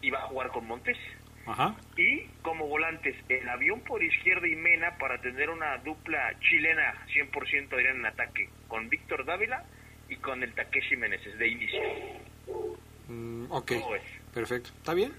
Y 0.00 0.10
va 0.10 0.20
a 0.20 0.26
jugar 0.28 0.48
con 0.50 0.66
Montes. 0.66 0.96
Ajá. 1.48 1.74
Y 1.96 2.24
como 2.42 2.66
volantes, 2.66 3.16
el 3.28 3.48
avión 3.48 3.80
por 3.80 4.02
izquierda 4.02 4.46
y 4.46 4.54
Mena 4.54 4.96
para 4.98 5.18
tener 5.20 5.48
una 5.48 5.78
dupla 5.78 6.38
chilena 6.40 6.94
100% 7.06 7.72
Adrián 7.72 7.96
en 7.96 8.06
ataque 8.06 8.50
con 8.68 8.88
Víctor 8.90 9.24
Dávila 9.24 9.64
y 10.10 10.16
con 10.16 10.42
el 10.42 10.52
Takeshi 10.54 10.96
Meneses 10.96 11.38
de 11.38 11.48
inicio. 11.48 11.80
Mm, 13.08 13.46
ok, 13.50 13.72
perfecto. 14.34 14.70
¿Está 14.76 14.92
bien? 14.92 15.12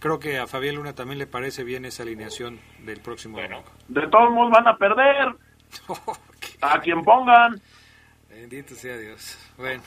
Creo 0.00 0.18
que 0.18 0.38
a 0.38 0.46
Fabián 0.46 0.76
Luna 0.76 0.94
también 0.94 1.18
le 1.18 1.26
parece 1.26 1.64
bien 1.64 1.84
esa 1.84 2.02
alineación 2.02 2.60
del 2.80 3.00
próximo 3.00 3.38
domingo. 3.40 3.64
De 3.88 4.06
todos 4.08 4.30
modos 4.32 4.52
van 4.52 4.68
a 4.68 4.76
perder. 4.76 5.34
A 6.60 6.80
quien 6.80 7.02
pongan. 7.02 7.60
Bendito 8.30 8.74
sea 8.74 8.96
Dios. 8.96 9.38
Bueno. 9.56 9.82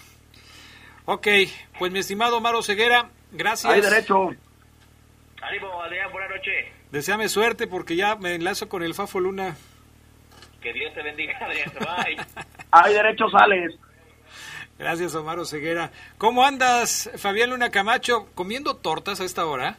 Ok, 1.06 1.28
pues 1.80 1.92
mi 1.92 2.00
estimado 2.00 2.42
Maro 2.42 2.62
Ceguera, 2.62 3.10
gracias. 3.32 3.74
Hay 3.74 3.82
derecho. 3.82 4.32
Ánimo, 5.48 5.82
Adrián, 5.82 6.12
buena 6.12 6.28
noche. 6.28 6.52
Deseame 6.92 7.30
suerte 7.30 7.68
porque 7.68 7.96
ya 7.96 8.16
me 8.16 8.36
enlazo 8.36 8.68
con 8.68 8.84
el 8.84 8.94
Fafo 8.94 9.20
Luna. 9.20 9.56
Que 10.62 10.74
Dios 10.74 10.94
te 10.94 11.02
bendiga, 11.02 11.38
Adrián. 11.40 11.72
Bye. 11.80 12.18
Hay 12.72 12.94
derecho, 12.94 13.30
sales. 13.30 13.80
Gracias, 14.78 15.16
Omar 15.16 15.44
Ceguera. 15.46 15.92
¿Cómo 16.18 16.44
andas, 16.44 17.10
Fabián 17.16 17.52
Luna 17.52 17.72
Camacho, 17.72 18.28
comiendo 18.36 18.76
tortas 18.76 19.22
a 19.22 19.24
esta 19.24 19.46
hora? 19.46 19.78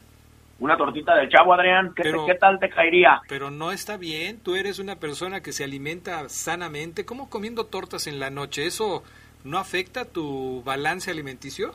Una 0.59 0.77
tortita 0.77 1.15
de 1.17 1.29
chavo, 1.29 1.53
Adrián. 1.53 1.93
¿Qué, 1.95 2.03
¿Qué, 2.03 2.35
tal 2.35 2.59
te 2.59 2.71
caería? 2.71 3.21
Pero 3.29 3.51
no 3.51 3.71
está 3.71 3.97
bien. 3.97 4.41
Tú 4.41 4.57
eres 4.57 4.79
una 4.79 4.97
persona 4.97 5.43
que 5.43 5.53
se 5.53 5.65
alimenta 5.65 6.29
sanamente. 6.31 7.05
¿Cómo 7.05 7.29
comiendo 7.29 7.67
tortas 7.67 8.07
en 8.07 8.19
la 8.19 8.31
noche? 8.31 8.67
¿Eso 8.67 9.05
no 9.45 9.59
afecta 9.59 10.07
tu 10.07 10.63
balance 10.65 11.11
alimenticio? 11.11 11.75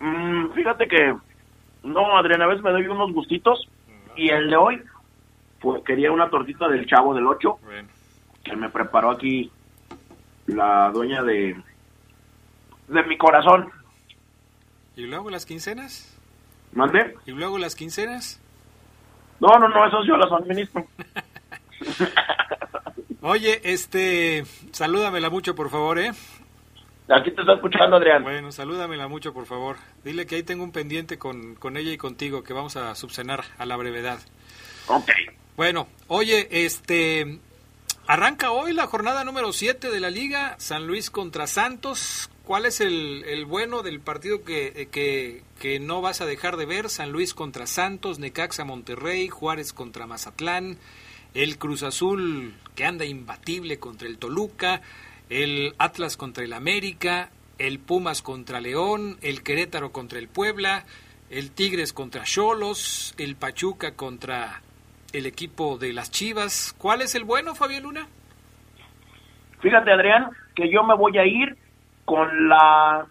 Mm, 0.00 0.52
fíjate 0.54 0.88
que 0.88 1.14
no, 1.82 2.16
Adrián, 2.18 2.42
a 2.42 2.46
veces 2.46 2.62
me 2.62 2.70
doy 2.70 2.86
unos 2.86 3.12
gustitos. 3.12 3.68
Y 4.16 4.30
el 4.30 4.50
de 4.50 4.56
hoy, 4.56 4.82
pues 5.60 5.82
quería 5.84 6.10
una 6.10 6.28
tortita 6.28 6.68
del 6.68 6.86
chavo 6.86 7.14
del 7.14 7.26
8. 7.26 7.58
Que 8.42 8.56
me 8.56 8.68
preparó 8.68 9.10
aquí 9.10 9.50
la 10.46 10.90
dueña 10.90 11.22
de 11.22 11.56
de 12.88 13.02
mi 13.04 13.16
corazón. 13.16 13.70
¿Y 14.96 15.06
luego 15.06 15.30
las 15.30 15.46
quincenas? 15.46 16.16
¿Mande? 16.72 17.14
¿Y 17.26 17.32
luego 17.32 17.58
las 17.58 17.74
quincenas? 17.74 18.40
No, 19.40 19.58
no, 19.58 19.68
no, 19.68 19.86
eso 19.86 20.02
yo 20.04 20.16
las 20.16 20.32
administro. 20.32 20.84
Oye, 23.20 23.60
este, 23.64 24.44
salúdamela 24.72 25.30
mucho, 25.30 25.54
por 25.54 25.70
favor, 25.70 25.98
¿eh? 25.98 26.12
Aquí 27.08 27.30
te 27.30 27.40
está 27.40 27.54
escuchando, 27.54 27.96
Adrián. 27.96 28.22
Bueno, 28.22 28.52
salúdamela 28.52 29.08
mucho, 29.08 29.32
por 29.32 29.46
favor. 29.46 29.76
Dile 30.04 30.26
que 30.26 30.34
ahí 30.36 30.42
tengo 30.42 30.62
un 30.62 30.72
pendiente 30.72 31.18
con, 31.18 31.54
con 31.54 31.76
ella 31.78 31.90
y 31.90 31.96
contigo, 31.96 32.42
que 32.42 32.52
vamos 32.52 32.76
a 32.76 32.94
subcenar 32.94 33.44
a 33.56 33.64
la 33.64 33.76
brevedad. 33.76 34.18
Ok. 34.88 35.10
Bueno, 35.56 35.88
oye, 36.06 36.48
este, 36.50 37.40
arranca 38.06 38.52
hoy 38.52 38.74
la 38.74 38.86
jornada 38.86 39.24
número 39.24 39.52
7 39.52 39.90
de 39.90 40.00
la 40.00 40.10
liga, 40.10 40.54
San 40.58 40.86
Luis 40.86 41.10
contra 41.10 41.46
Santos. 41.46 42.30
¿Cuál 42.44 42.64
es 42.64 42.80
el, 42.80 43.44
bueno 43.46 43.82
del 43.82 44.00
partido 44.00 44.44
que, 44.44 44.88
que, 44.90 45.80
no 45.80 46.00
vas 46.00 46.20
a 46.20 46.26
dejar 46.26 46.56
de 46.56 46.64
ver? 46.64 46.88
San 46.90 47.10
Luis 47.10 47.34
contra 47.34 47.66
Santos, 47.66 48.18
Necaxa 48.18 48.64
Monterrey, 48.64 49.28
Juárez 49.28 49.72
contra 49.72 50.06
Mazatlán, 50.06 50.78
el 51.34 51.58
Cruz 51.58 51.82
Azul 51.82 52.54
que 52.74 52.86
anda 52.86 53.04
imbatible 53.04 53.78
contra 53.78 54.08
el 54.08 54.16
Toluca, 54.16 54.80
el 55.30 55.74
Atlas 55.78 56.16
contra 56.16 56.44
el 56.44 56.52
América, 56.52 57.30
el 57.58 57.78
Pumas 57.78 58.22
contra 58.22 58.60
León, 58.60 59.18
el 59.22 59.42
Querétaro 59.42 59.92
contra 59.92 60.18
el 60.18 60.28
Puebla, 60.28 60.84
el 61.30 61.50
Tigres 61.50 61.92
contra 61.92 62.24
Cholos, 62.24 63.14
el 63.18 63.36
Pachuca 63.36 63.94
contra 63.94 64.62
el 65.12 65.26
equipo 65.26 65.78
de 65.78 65.92
las 65.92 66.10
Chivas. 66.10 66.74
¿Cuál 66.78 67.02
es 67.02 67.14
el 67.14 67.24
bueno, 67.24 67.54
Fabián 67.54 67.82
Luna? 67.82 68.06
Fíjate, 69.60 69.90
Adrián, 69.90 70.30
que 70.54 70.70
yo 70.70 70.84
me 70.84 70.94
voy 70.94 71.18
a 71.18 71.26
ir 71.26 71.56
con 72.04 72.48
la 72.48 73.06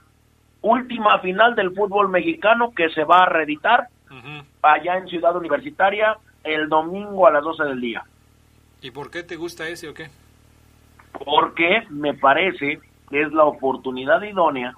última 0.61 1.19
final 1.19 1.55
del 1.55 1.73
fútbol 1.73 2.09
mexicano 2.09 2.73
que 2.75 2.89
se 2.89 3.03
va 3.03 3.23
a 3.23 3.29
reeditar 3.29 3.87
allá 4.61 4.97
en 4.97 5.07
Ciudad 5.07 5.35
Universitaria 5.35 6.17
el 6.43 6.69
domingo 6.69 7.27
a 7.27 7.31
las 7.31 7.43
12 7.43 7.63
del 7.65 7.81
día. 7.81 8.03
¿Y 8.81 8.91
por 8.91 9.11
qué 9.11 9.23
te 9.23 9.35
gusta 9.35 9.67
ese 9.67 9.89
o 9.89 9.93
qué? 9.93 10.09
Porque 11.23 11.83
me 11.89 12.13
parece 12.13 12.79
que 13.09 13.21
es 13.21 13.31
la 13.31 13.45
oportunidad 13.45 14.21
idónea 14.21 14.75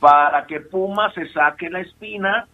para 0.00 0.46
que 0.46 0.60
Puma 0.60 1.12
se 1.12 1.28
saque 1.32 1.70
la 1.70 1.80
espina 1.80 2.46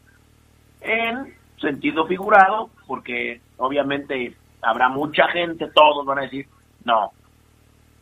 en 0.80 1.34
sentido 1.58 2.06
figurado, 2.06 2.70
porque 2.86 3.40
obviamente 3.58 4.34
habrá 4.62 4.88
mucha 4.88 5.28
gente, 5.28 5.70
todos 5.74 6.04
van 6.06 6.18
a 6.18 6.22
decir, 6.22 6.46
no, 6.84 7.12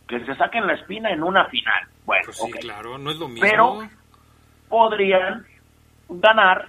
que 0.06 0.24
se 0.24 0.34
saquen 0.36 0.66
la 0.66 0.74
espina 0.74 1.10
en 1.10 1.22
una 1.22 1.46
final. 1.46 1.86
Bueno, 2.06 2.24
pues 2.26 2.36
sí, 2.36 2.50
claro, 2.52 2.98
no 2.98 3.10
es 3.10 3.18
lo 3.18 3.28
mismo. 3.28 3.46
Pero 3.48 3.78
podrían 4.68 5.44
ganar 6.08 6.66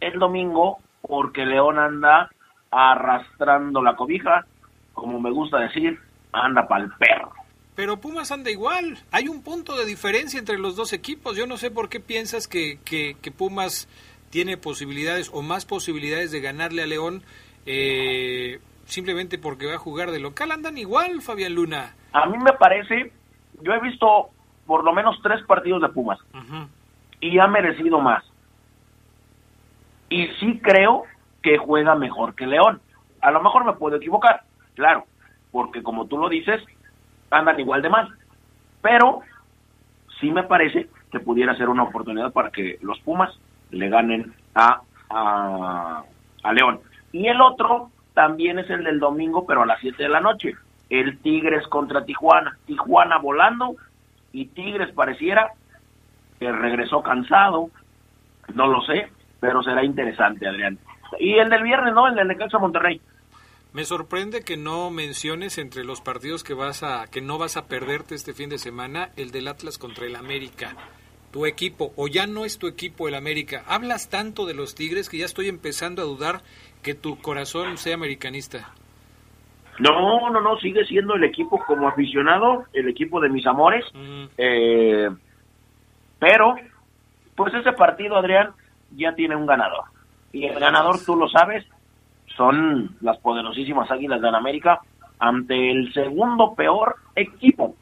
el 0.00 0.18
domingo 0.18 0.78
porque 1.02 1.44
León 1.44 1.78
anda 1.78 2.30
arrastrando 2.70 3.82
la 3.82 3.96
cobija, 3.96 4.46
como 4.94 5.20
me 5.20 5.30
gusta 5.30 5.58
decir, 5.58 5.98
anda 6.32 6.66
para 6.66 6.84
el 6.84 6.90
perro. 6.92 7.32
Pero 7.74 8.00
Pumas 8.00 8.30
anda 8.32 8.50
igual. 8.50 8.98
Hay 9.10 9.28
un 9.28 9.42
punto 9.42 9.76
de 9.76 9.86
diferencia 9.86 10.38
entre 10.38 10.58
los 10.58 10.76
dos 10.76 10.92
equipos. 10.92 11.36
Yo 11.36 11.46
no 11.46 11.56
sé 11.56 11.70
por 11.70 11.88
qué 11.88 12.00
piensas 12.00 12.46
que, 12.46 12.78
que, 12.84 13.30
Pumas 13.30 13.88
tiene 14.30 14.56
posibilidades 14.56 15.30
o 15.32 15.42
más 15.42 15.64
posibilidades 15.64 16.30
de 16.32 16.40
ganarle 16.40 16.82
a 16.82 16.86
León 16.86 17.22
eh, 17.66 18.60
simplemente 18.84 19.38
porque 19.38 19.66
va 19.66 19.74
a 19.74 19.78
jugar 19.78 20.10
de 20.10 20.20
local. 20.20 20.52
Andan 20.52 20.76
igual, 20.76 21.22
Fabián 21.22 21.54
Luna. 21.54 21.94
A 22.12 22.26
mí 22.26 22.36
me 22.38 22.52
parece, 22.52 23.12
yo 23.62 23.72
he 23.72 23.80
visto 23.80 24.28
por 24.66 24.84
lo 24.84 24.92
menos 24.92 25.18
tres 25.22 25.42
partidos 25.46 25.82
de 25.82 25.88
Pumas 25.88 26.18
y 27.20 27.38
ha 27.38 27.46
merecido 27.46 28.00
más. 28.00 28.22
Y 30.10 30.26
sí 30.40 30.60
creo 30.62 31.04
que 31.42 31.56
juega 31.56 31.94
mejor 31.94 32.34
que 32.34 32.46
León. 32.46 32.80
A 33.22 33.30
lo 33.30 33.42
mejor 33.42 33.64
me 33.64 33.72
puedo 33.74 33.96
equivocar, 33.96 34.42
claro, 34.74 35.06
porque 35.50 35.82
como 35.82 36.06
tú 36.06 36.18
lo 36.18 36.28
dices, 36.28 36.60
andan 37.32 37.58
igual 37.58 37.82
de 37.82 37.90
mal. 37.90 38.08
Pero 38.80 39.20
sí 40.20 40.30
me 40.30 40.44
parece 40.44 40.88
que 41.10 41.20
pudiera 41.20 41.56
ser 41.56 41.68
una 41.68 41.84
oportunidad 41.84 42.32
para 42.32 42.50
que 42.50 42.78
los 42.82 42.98
Pumas 43.00 43.30
le 43.70 43.88
ganen 43.88 44.34
a, 44.54 44.80
a, 45.10 46.02
a 46.42 46.52
León. 46.52 46.80
Y 47.12 47.26
el 47.26 47.40
otro, 47.40 47.90
también 48.14 48.58
es 48.58 48.68
el 48.70 48.84
del 48.84 49.00
domingo, 49.00 49.46
pero 49.46 49.62
a 49.62 49.66
las 49.66 49.80
7 49.80 50.02
de 50.02 50.08
la 50.08 50.20
noche. 50.20 50.54
El 50.90 51.18
Tigres 51.18 51.66
contra 51.68 52.04
Tijuana. 52.04 52.58
Tijuana 52.66 53.18
volando 53.18 53.76
y 54.32 54.46
Tigres 54.46 54.92
pareciera 54.92 55.52
que 56.38 56.50
regresó 56.52 57.02
cansado. 57.02 57.70
No 58.54 58.66
lo 58.66 58.82
sé, 58.82 59.10
pero 59.40 59.62
será 59.62 59.84
interesante, 59.84 60.46
Adrián. 60.46 60.78
Y 61.18 61.34
el 61.34 61.48
del 61.48 61.62
viernes, 61.62 61.94
¿no? 61.94 62.08
El 62.08 62.14
del 62.14 62.28
Necaxa 62.28 62.58
Monterrey. 62.58 63.00
Me 63.72 63.84
sorprende 63.84 64.42
que 64.42 64.58
no 64.58 64.90
menciones 64.90 65.56
entre 65.56 65.82
los 65.84 66.02
partidos 66.02 66.44
que 66.44 66.52
vas 66.52 66.82
a 66.82 67.06
que 67.10 67.22
no 67.22 67.38
vas 67.38 67.56
a 67.56 67.68
perderte 67.68 68.14
este 68.14 68.34
fin 68.34 68.50
de 68.50 68.58
semana 68.58 69.08
el 69.16 69.30
del 69.30 69.48
Atlas 69.48 69.78
contra 69.78 70.06
el 70.06 70.16
América. 70.16 70.76
Tu 71.32 71.46
equipo 71.46 71.92
o 71.96 72.06
ya 72.06 72.26
no 72.26 72.44
es 72.44 72.58
tu 72.58 72.66
equipo 72.66 73.08
el 73.08 73.14
América. 73.14 73.64
Hablas 73.66 74.10
tanto 74.10 74.44
de 74.44 74.52
los 74.52 74.74
Tigres 74.74 75.08
que 75.08 75.16
ya 75.16 75.24
estoy 75.24 75.48
empezando 75.48 76.02
a 76.02 76.04
dudar 76.04 76.42
que 76.82 76.94
tu 76.94 77.18
corazón 77.20 77.78
sea 77.78 77.94
americanista. 77.94 78.74
No, 79.78 80.28
no, 80.28 80.40
no, 80.42 80.58
sigue 80.58 80.84
siendo 80.84 81.14
el 81.14 81.24
equipo 81.24 81.64
como 81.64 81.88
aficionado, 81.88 82.66
el 82.74 82.90
equipo 82.90 83.20
de 83.20 83.30
mis 83.30 83.46
amores. 83.46 83.86
Mm. 83.94 84.24
Eh, 84.36 85.08
pero, 86.18 86.56
pues 87.34 87.54
ese 87.54 87.72
partido, 87.72 88.16
Adrián, 88.16 88.50
ya 88.90 89.14
tiene 89.14 89.34
un 89.34 89.46
ganador. 89.46 89.84
Y 90.30 90.44
el 90.44 90.60
ganador, 90.60 91.02
tú 91.04 91.16
lo 91.16 91.26
sabes, 91.28 91.64
son 92.36 92.96
las 93.00 93.18
poderosísimas 93.18 93.90
Águilas 93.90 94.20
de 94.20 94.28
América 94.28 94.80
ante 95.18 95.70
el 95.70 95.92
segundo 95.92 96.54
peor 96.54 96.96
equipo, 97.14 97.76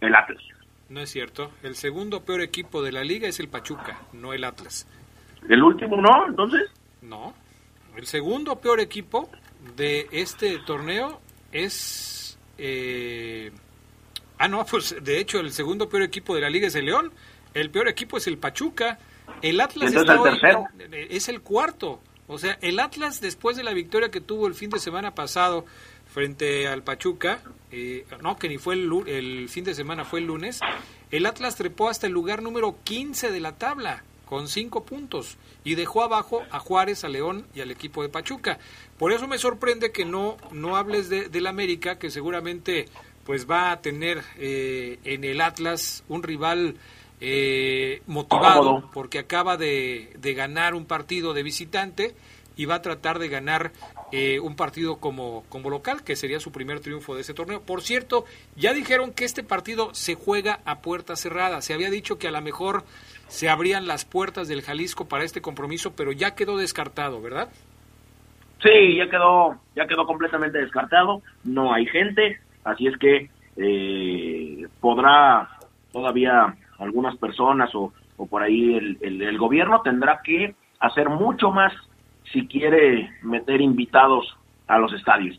el 0.00 0.14
Atlas. 0.14 0.42
No 0.88 1.00
es 1.00 1.10
cierto. 1.10 1.50
El 1.62 1.74
segundo 1.74 2.22
peor 2.22 2.42
equipo 2.42 2.82
de 2.82 2.92
la 2.92 3.02
liga 3.02 3.26
es 3.26 3.40
el 3.40 3.48
Pachuca, 3.48 3.98
no 4.12 4.34
el 4.34 4.44
Atlas. 4.44 4.86
¿El 5.48 5.62
último 5.62 5.96
no, 5.96 6.26
entonces? 6.28 6.70
No. 7.00 7.32
El 7.96 8.06
segundo 8.06 8.60
peor 8.60 8.80
equipo 8.80 9.30
de 9.76 10.06
este 10.12 10.58
torneo 10.58 11.20
es... 11.50 12.38
Eh... 12.58 13.52
Ah, 14.38 14.48
no, 14.48 14.64
pues 14.70 15.02
de 15.02 15.18
hecho 15.18 15.40
el 15.40 15.50
segundo 15.52 15.88
peor 15.88 16.02
equipo 16.02 16.34
de 16.34 16.42
la 16.42 16.50
liga 16.50 16.66
es 16.66 16.74
el 16.74 16.86
León. 16.86 17.12
El 17.54 17.70
peor 17.70 17.88
equipo 17.88 18.18
es 18.18 18.26
el 18.26 18.38
Pachuca. 18.38 18.98
El 19.40 19.60
Atlas 19.60 19.94
está 19.94 20.14
el 20.14 20.22
tercero? 20.22 20.66
es 20.90 21.28
el 21.28 21.40
cuarto. 21.40 22.00
O 22.32 22.38
sea, 22.38 22.58
el 22.62 22.80
Atlas 22.80 23.20
después 23.20 23.56
de 23.58 23.62
la 23.62 23.74
victoria 23.74 24.10
que 24.10 24.22
tuvo 24.22 24.46
el 24.46 24.54
fin 24.54 24.70
de 24.70 24.78
semana 24.78 25.14
pasado 25.14 25.66
frente 26.06 26.66
al 26.66 26.82
Pachuca, 26.82 27.42
eh, 27.70 28.06
no, 28.22 28.38
que 28.38 28.48
ni 28.48 28.56
fue 28.56 28.74
el, 28.74 28.90
el, 29.06 29.48
fin 29.50 29.64
de 29.64 29.74
semana, 29.74 30.06
fue 30.06 30.20
el 30.20 30.26
lunes, 30.26 30.60
el 31.10 31.26
Atlas 31.26 31.56
trepó 31.56 31.90
hasta 31.90 32.06
el 32.06 32.14
lugar 32.14 32.42
número 32.42 32.76
15 32.84 33.30
de 33.30 33.40
la 33.40 33.56
tabla 33.58 34.02
con 34.24 34.48
cinco 34.48 34.84
puntos 34.84 35.36
y 35.62 35.74
dejó 35.74 36.02
abajo 36.02 36.42
a 36.50 36.58
Juárez, 36.58 37.04
a 37.04 37.08
León 37.08 37.46
y 37.54 37.60
al 37.60 37.70
equipo 37.70 38.02
de 38.02 38.08
Pachuca. 38.08 38.58
Por 38.98 39.12
eso 39.12 39.28
me 39.28 39.36
sorprende 39.36 39.92
que 39.92 40.06
no, 40.06 40.38
no 40.52 40.76
hables 40.76 41.10
de, 41.10 41.28
del 41.28 41.46
América, 41.46 41.98
que 41.98 42.10
seguramente 42.10 42.86
pues 43.24 43.48
va 43.48 43.72
a 43.72 43.82
tener 43.82 44.22
eh, 44.38 44.98
en 45.04 45.24
el 45.24 45.42
Atlas 45.42 46.02
un 46.08 46.22
rival 46.22 46.76
eh, 47.24 48.02
motivado 48.08 48.90
porque 48.92 49.20
acaba 49.20 49.56
de, 49.56 50.12
de, 50.18 50.34
ganar 50.34 50.74
un 50.74 50.86
partido 50.86 51.34
de 51.34 51.44
visitante 51.44 52.16
y 52.56 52.64
va 52.64 52.74
a 52.76 52.82
tratar 52.82 53.20
de 53.20 53.28
ganar 53.28 53.70
eh, 54.10 54.40
un 54.40 54.56
partido 54.56 54.96
como, 54.96 55.44
como 55.48 55.70
local, 55.70 56.02
que 56.02 56.16
sería 56.16 56.40
su 56.40 56.50
primer 56.50 56.80
triunfo 56.80 57.14
de 57.14 57.20
ese 57.20 57.32
torneo. 57.32 57.62
Por 57.62 57.82
cierto, 57.82 58.24
ya 58.56 58.72
dijeron 58.72 59.12
que 59.12 59.24
este 59.24 59.44
partido 59.44 59.94
se 59.94 60.16
juega 60.16 60.58
a 60.64 60.80
puerta 60.80 61.14
cerrada. 61.14 61.62
Se 61.62 61.74
había 61.74 61.90
dicho 61.90 62.18
que 62.18 62.26
a 62.26 62.32
lo 62.32 62.40
mejor 62.40 62.82
se 63.28 63.48
abrían 63.48 63.86
las 63.86 64.04
puertas 64.04 64.48
del 64.48 64.62
Jalisco 64.62 65.06
para 65.06 65.22
este 65.22 65.40
compromiso, 65.40 65.94
pero 65.94 66.10
ya 66.10 66.34
quedó 66.34 66.56
descartado, 66.56 67.22
¿verdad? 67.22 67.50
Sí, 68.64 68.96
ya 68.96 69.08
quedó, 69.08 69.60
ya 69.76 69.86
quedó 69.86 70.06
completamente 70.06 70.58
descartado. 70.58 71.22
No 71.44 71.72
hay 71.72 71.86
gente, 71.86 72.40
así 72.64 72.88
es 72.88 72.96
que 72.98 73.30
eh, 73.58 74.66
podrá 74.80 75.48
todavía 75.92 76.56
algunas 76.82 77.16
personas 77.16 77.70
o, 77.74 77.92
por 78.28 78.42
ahí 78.42 78.74
el, 78.74 78.98
el, 79.00 79.38
gobierno 79.38 79.80
tendrá 79.82 80.20
que 80.22 80.54
hacer 80.78 81.08
mucho 81.08 81.50
más 81.50 81.72
si 82.32 82.46
quiere 82.46 83.10
meter 83.22 83.60
invitados 83.60 84.36
a 84.68 84.78
los 84.78 84.92
estadios. 84.92 85.36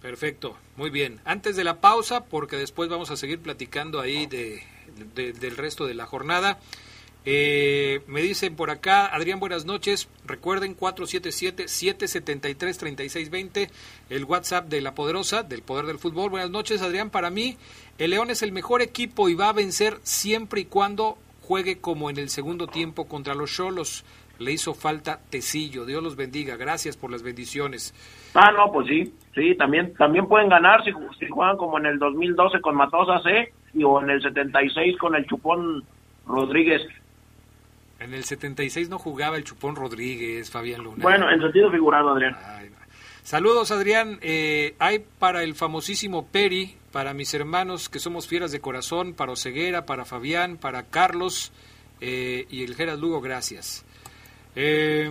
Perfecto, 0.00 0.56
muy 0.76 0.90
bien. 0.90 1.20
Antes 1.24 1.56
de 1.56 1.64
la 1.64 1.80
pausa, 1.80 2.24
porque 2.24 2.56
después 2.56 2.88
vamos 2.88 3.10
a 3.10 3.16
seguir 3.16 3.40
platicando 3.40 4.00
ahí 4.00 4.26
de, 4.26 4.62
del 5.14 5.56
resto 5.56 5.86
de 5.86 5.94
la 5.94 6.06
jornada. 6.06 6.58
Eh, 7.30 8.00
me 8.06 8.22
dicen 8.22 8.56
por 8.56 8.70
acá, 8.70 9.14
Adrián, 9.14 9.38
buenas 9.38 9.66
noches. 9.66 10.08
Recuerden 10.24 10.74
477-773-3620, 10.74 13.68
el 14.08 14.24
WhatsApp 14.24 14.68
de 14.68 14.80
La 14.80 14.94
Poderosa, 14.94 15.42
del 15.42 15.60
Poder 15.60 15.84
del 15.84 15.98
Fútbol. 15.98 16.30
Buenas 16.30 16.48
noches, 16.48 16.80
Adrián. 16.80 17.10
Para 17.10 17.28
mí, 17.28 17.58
el 17.98 18.12
León 18.12 18.30
es 18.30 18.42
el 18.42 18.50
mejor 18.50 18.80
equipo 18.80 19.28
y 19.28 19.34
va 19.34 19.50
a 19.50 19.52
vencer 19.52 19.98
siempre 20.04 20.62
y 20.62 20.64
cuando 20.64 21.18
juegue 21.42 21.82
como 21.82 22.08
en 22.08 22.16
el 22.16 22.30
segundo 22.30 22.66
tiempo 22.66 23.06
contra 23.06 23.34
los 23.34 23.54
Cholos. 23.54 24.06
Le 24.38 24.52
hizo 24.52 24.72
falta 24.72 25.20
Tecillo. 25.28 25.84
Dios 25.84 26.02
los 26.02 26.16
bendiga. 26.16 26.56
Gracias 26.56 26.96
por 26.96 27.10
las 27.10 27.22
bendiciones. 27.22 27.92
Ah, 28.32 28.52
no, 28.52 28.72
pues 28.72 28.88
sí. 28.88 29.12
Sí, 29.34 29.54
también, 29.54 29.92
también 29.96 30.26
pueden 30.28 30.48
ganar 30.48 30.82
si, 30.82 30.92
juegan 31.28 31.58
como 31.58 31.76
en 31.76 31.84
el 31.84 31.98
2012 31.98 32.62
con 32.62 32.74
Matosas, 32.74 33.20
¿eh? 33.26 33.52
Y, 33.74 33.84
o 33.84 34.00
en 34.00 34.08
el 34.08 34.22
76 34.22 34.96
con 34.96 35.14
el 35.14 35.26
Chupón 35.26 35.84
Rodríguez. 36.26 36.88
En 38.00 38.14
el 38.14 38.24
76 38.24 38.88
no 38.88 38.98
jugaba 38.98 39.36
el 39.36 39.44
Chupón 39.44 39.74
Rodríguez, 39.74 40.50
Fabián 40.50 40.82
Luna. 40.82 41.02
Bueno, 41.02 41.30
en 41.30 41.40
sentido 41.40 41.70
figurado, 41.70 42.10
Adrián. 42.10 42.36
Saludos, 43.22 43.70
Adrián. 43.72 44.18
Eh, 44.22 44.74
hay 44.78 45.04
para 45.18 45.42
el 45.42 45.54
famosísimo 45.54 46.26
Peri, 46.26 46.76
para 46.92 47.12
mis 47.12 47.34
hermanos 47.34 47.88
que 47.88 47.98
somos 47.98 48.28
fieras 48.28 48.52
de 48.52 48.60
corazón, 48.60 49.14
para 49.14 49.32
Oseguera, 49.32 49.84
para 49.84 50.04
Fabián, 50.04 50.56
para 50.56 50.84
Carlos 50.84 51.52
eh, 52.00 52.46
y 52.50 52.64
el 52.64 52.74
Gerard 52.74 52.98
Lugo, 53.00 53.20
gracias. 53.20 53.84
Eh, 54.54 55.10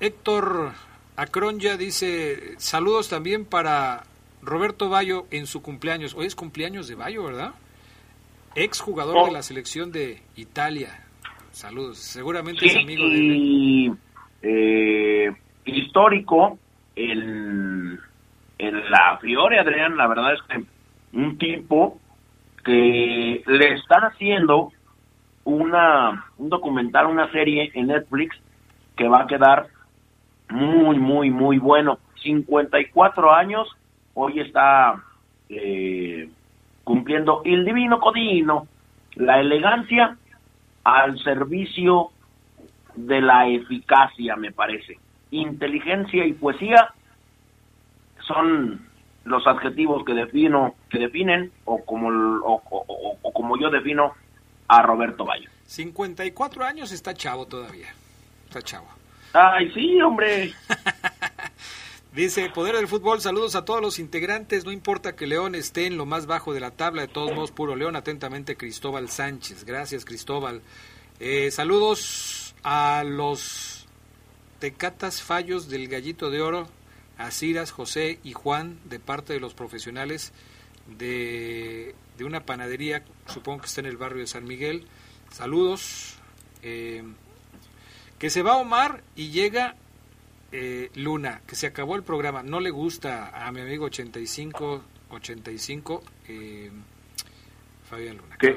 Héctor 0.00 0.72
Acronya 1.16 1.76
dice, 1.76 2.54
saludos 2.58 3.08
también 3.08 3.44
para 3.44 4.04
Roberto 4.42 4.88
Bayo 4.88 5.26
en 5.32 5.46
su 5.46 5.60
cumpleaños. 5.60 6.14
Hoy 6.14 6.26
es 6.26 6.36
cumpleaños 6.36 6.86
de 6.86 6.94
Bayo, 6.94 7.24
¿verdad? 7.24 7.54
Ex 8.54 8.80
jugador 8.80 9.14
de 9.14 9.30
oh. 9.30 9.32
la 9.32 9.42
selección 9.42 9.90
de 9.90 10.22
Italia. 10.36 11.07
Saludos, 11.58 11.98
seguramente 11.98 12.66
es 12.66 12.76
amigo 12.76 13.02
de 13.08 13.16
y, 13.16 13.92
eh, 14.42 15.32
histórico 15.64 16.56
en, 16.94 17.98
en 18.58 18.90
la 18.90 19.18
Fiore, 19.20 19.58
Adrián, 19.58 19.96
la 19.96 20.06
verdad 20.06 20.34
es 20.34 20.42
que 20.42 20.62
un 21.18 21.36
tipo 21.36 21.98
que 22.64 23.42
le 23.44 23.74
están 23.74 24.04
haciendo 24.04 24.70
una 25.42 26.26
un 26.36 26.48
documental, 26.48 27.06
una 27.06 27.28
serie 27.32 27.72
en 27.74 27.88
Netflix 27.88 28.36
que 28.96 29.08
va 29.08 29.22
a 29.22 29.26
quedar 29.26 29.66
muy, 30.50 31.00
muy, 31.00 31.30
muy 31.30 31.58
bueno. 31.58 31.98
54 32.22 33.34
años, 33.34 33.66
hoy 34.14 34.38
está 34.38 35.02
eh, 35.48 36.30
cumpliendo 36.84 37.42
el 37.44 37.64
divino 37.64 37.98
codino, 37.98 38.68
la 39.16 39.40
elegancia 39.40 40.16
al 40.84 41.18
servicio 41.22 42.10
de 42.94 43.20
la 43.20 43.48
eficacia, 43.48 44.36
me 44.36 44.52
parece. 44.52 44.98
Inteligencia 45.30 46.26
y 46.26 46.32
poesía 46.32 46.92
son 48.26 48.86
los 49.24 49.46
adjetivos 49.46 50.04
que 50.04 50.14
defino, 50.14 50.74
que 50.90 50.98
definen 50.98 51.52
o 51.64 51.84
como 51.84 52.08
o, 52.08 53.32
como 53.32 53.58
yo 53.58 53.70
defino 53.70 54.14
a 54.68 54.82
Roberto 54.82 55.24
Bayo. 55.24 55.50
54 55.66 56.64
años 56.64 56.92
está 56.92 57.14
chavo 57.14 57.46
todavía. 57.46 57.88
Está 58.46 58.62
chavo. 58.62 58.88
Ay, 59.34 59.70
sí, 59.72 60.00
hombre. 60.00 60.52
Dice 62.18 62.50
Poder 62.50 62.74
del 62.74 62.88
Fútbol, 62.88 63.20
saludos 63.20 63.54
a 63.54 63.64
todos 63.64 63.80
los 63.80 64.00
integrantes, 64.00 64.64
no 64.64 64.72
importa 64.72 65.14
que 65.14 65.28
León 65.28 65.54
esté 65.54 65.86
en 65.86 65.96
lo 65.96 66.04
más 66.04 66.26
bajo 66.26 66.52
de 66.52 66.58
la 66.58 66.72
tabla, 66.72 67.02
de 67.02 67.06
todos 67.06 67.32
modos, 67.32 67.52
puro 67.52 67.76
León, 67.76 67.94
atentamente 67.94 68.56
Cristóbal 68.56 69.08
Sánchez. 69.08 69.62
Gracias, 69.62 70.04
Cristóbal. 70.04 70.60
Eh, 71.20 71.52
saludos 71.52 72.56
a 72.64 73.04
los 73.06 73.86
Tecatas 74.58 75.22
Fallos 75.22 75.68
del 75.68 75.86
Gallito 75.86 76.28
de 76.28 76.42
Oro, 76.42 76.68
a 77.18 77.30
Ciras, 77.30 77.70
José 77.70 78.18
y 78.24 78.32
Juan, 78.32 78.80
de 78.86 78.98
parte 78.98 79.32
de 79.34 79.38
los 79.38 79.54
profesionales 79.54 80.32
de, 80.88 81.94
de 82.16 82.24
una 82.24 82.44
panadería, 82.44 83.04
supongo 83.28 83.60
que 83.60 83.66
está 83.66 83.80
en 83.80 83.86
el 83.86 83.96
barrio 83.96 84.22
de 84.22 84.26
San 84.26 84.44
Miguel. 84.44 84.88
Saludos. 85.30 86.16
Eh, 86.62 87.04
que 88.18 88.28
se 88.28 88.42
va 88.42 88.56
Omar 88.56 89.04
y 89.14 89.30
llega 89.30 89.76
eh, 90.52 90.90
Luna, 90.94 91.40
que 91.46 91.54
se 91.54 91.66
acabó 91.66 91.96
el 91.96 92.02
programa, 92.02 92.42
no 92.42 92.60
le 92.60 92.70
gusta 92.70 93.46
a 93.46 93.52
mi 93.52 93.60
amigo 93.60 93.86
85, 93.86 94.82
85, 95.10 96.02
eh, 96.28 96.70
Fabián 97.84 98.16
Luna. 98.18 98.36
Que, 98.38 98.54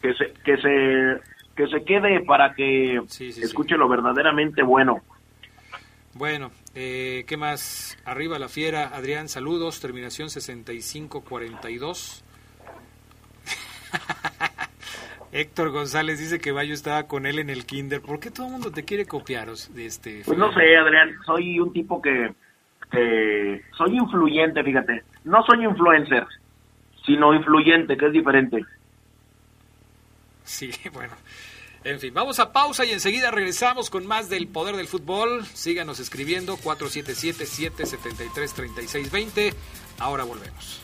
que, 0.00 0.14
se, 0.14 0.32
que, 0.44 0.56
se, 0.56 1.20
que 1.56 1.66
se 1.68 1.84
quede 1.84 2.20
para 2.24 2.54
que 2.54 3.00
escuche 3.18 3.76
lo 3.76 3.88
verdaderamente 3.88 4.62
bueno. 4.62 5.02
Bueno, 6.14 6.50
Eh, 6.74 7.24
¿Qué 7.26 7.36
más? 7.36 7.98
Arriba 8.04 8.38
la 8.38 8.48
fiera, 8.48 8.88
Adrián, 8.94 9.28
saludos, 9.28 9.80
terminación 9.80 10.30
6542. 10.30 12.24
Héctor 15.32 15.70
González 15.70 16.18
dice 16.18 16.38
que 16.38 16.52
Bayo 16.52 16.74
estaba 16.74 17.04
con 17.04 17.24
él 17.24 17.38
en 17.38 17.48
el 17.48 17.64
kinder. 17.64 18.02
¿Por 18.02 18.20
qué 18.20 18.30
todo 18.30 18.44
el 18.46 18.52
mundo 18.52 18.70
te 18.70 18.84
quiere 18.84 19.06
copiar? 19.06 19.48
De 19.48 19.86
este, 19.86 20.20
pues 20.26 20.36
no 20.36 20.52
sé, 20.52 20.76
Adrián, 20.76 21.10
soy 21.24 21.58
un 21.58 21.72
tipo 21.72 22.02
que, 22.02 22.34
que 22.90 23.62
soy 23.76 23.96
influyente, 23.96 24.62
fíjate. 24.62 25.02
No 25.24 25.42
soy 25.44 25.64
influencer, 25.64 26.26
sino 27.06 27.32
influyente, 27.32 27.96
que 27.96 28.06
es 28.06 28.12
diferente. 28.12 28.62
Sí, 30.44 30.70
bueno. 30.92 31.14
En 31.84 31.98
fin, 31.98 32.14
vamos 32.14 32.38
a 32.38 32.52
pausa 32.52 32.84
y 32.84 32.92
enseguida 32.92 33.30
regresamos 33.30 33.88
con 33.90 34.06
más 34.06 34.28
del 34.28 34.48
poder 34.48 34.76
del 34.76 34.86
fútbol. 34.86 35.46
Síganos 35.46 35.98
escribiendo 35.98 36.58
477-773-3620. 36.58 39.54
Ahora 39.98 40.24
volvemos. 40.24 40.81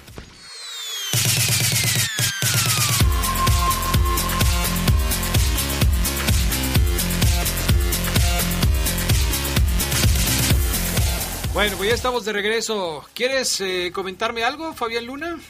Bueno, 11.58 11.76
pues 11.76 11.88
ya 11.88 11.96
estamos 11.96 12.24
de 12.24 12.32
regreso. 12.32 13.04
¿Quieres 13.14 13.60
eh, 13.60 13.90
comentarme 13.92 14.44
algo, 14.44 14.74
Fabián 14.74 15.04
Luna? 15.06 15.40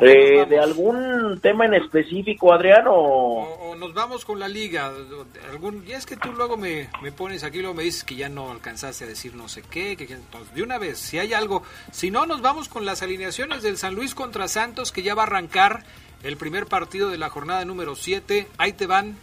Eh, 0.00 0.46
¿De 0.48 0.56
algún 0.60 1.40
tema 1.42 1.66
en 1.66 1.74
específico, 1.74 2.52
Adriano? 2.52 2.92
O, 2.92 3.74
nos 3.74 3.92
vamos 3.92 4.24
con 4.24 4.38
la 4.38 4.46
liga. 4.46 4.92
Algún, 5.50 5.84
y 5.84 5.90
es 5.90 6.06
que 6.06 6.16
tú 6.16 6.32
luego 6.32 6.56
me, 6.56 6.88
pones 7.16 7.42
aquí, 7.42 7.58
luego 7.58 7.74
me 7.74 7.82
dices 7.82 8.04
que 8.04 8.14
ya 8.14 8.28
no 8.28 8.52
alcanzaste 8.52 9.02
a 9.02 9.08
decir 9.08 9.34
no 9.34 9.48
sé 9.48 9.62
qué. 9.68 9.96
Que, 9.96 10.04
entonces, 10.04 10.54
de 10.54 10.62
una 10.62 10.78
vez, 10.78 10.98
si 10.98 11.18
hay 11.18 11.32
algo. 11.32 11.64
Si 11.90 12.12
no, 12.12 12.26
nos 12.26 12.40
vamos 12.40 12.68
con 12.68 12.86
las 12.86 13.02
alineaciones 13.02 13.64
del 13.64 13.78
San 13.78 13.96
Luis 13.96 14.14
contra 14.14 14.46
Santos, 14.46 14.92
que 14.92 15.02
ya 15.02 15.16
va 15.16 15.24
a 15.24 15.26
arrancar 15.26 15.82
el 16.22 16.36
primer 16.36 16.66
partido 16.66 17.10
de 17.10 17.18
la 17.18 17.30
jornada 17.30 17.64
número 17.64 17.96
7. 17.96 18.46
Ahí 18.58 18.74
te 18.74 18.86
van. 18.86 19.16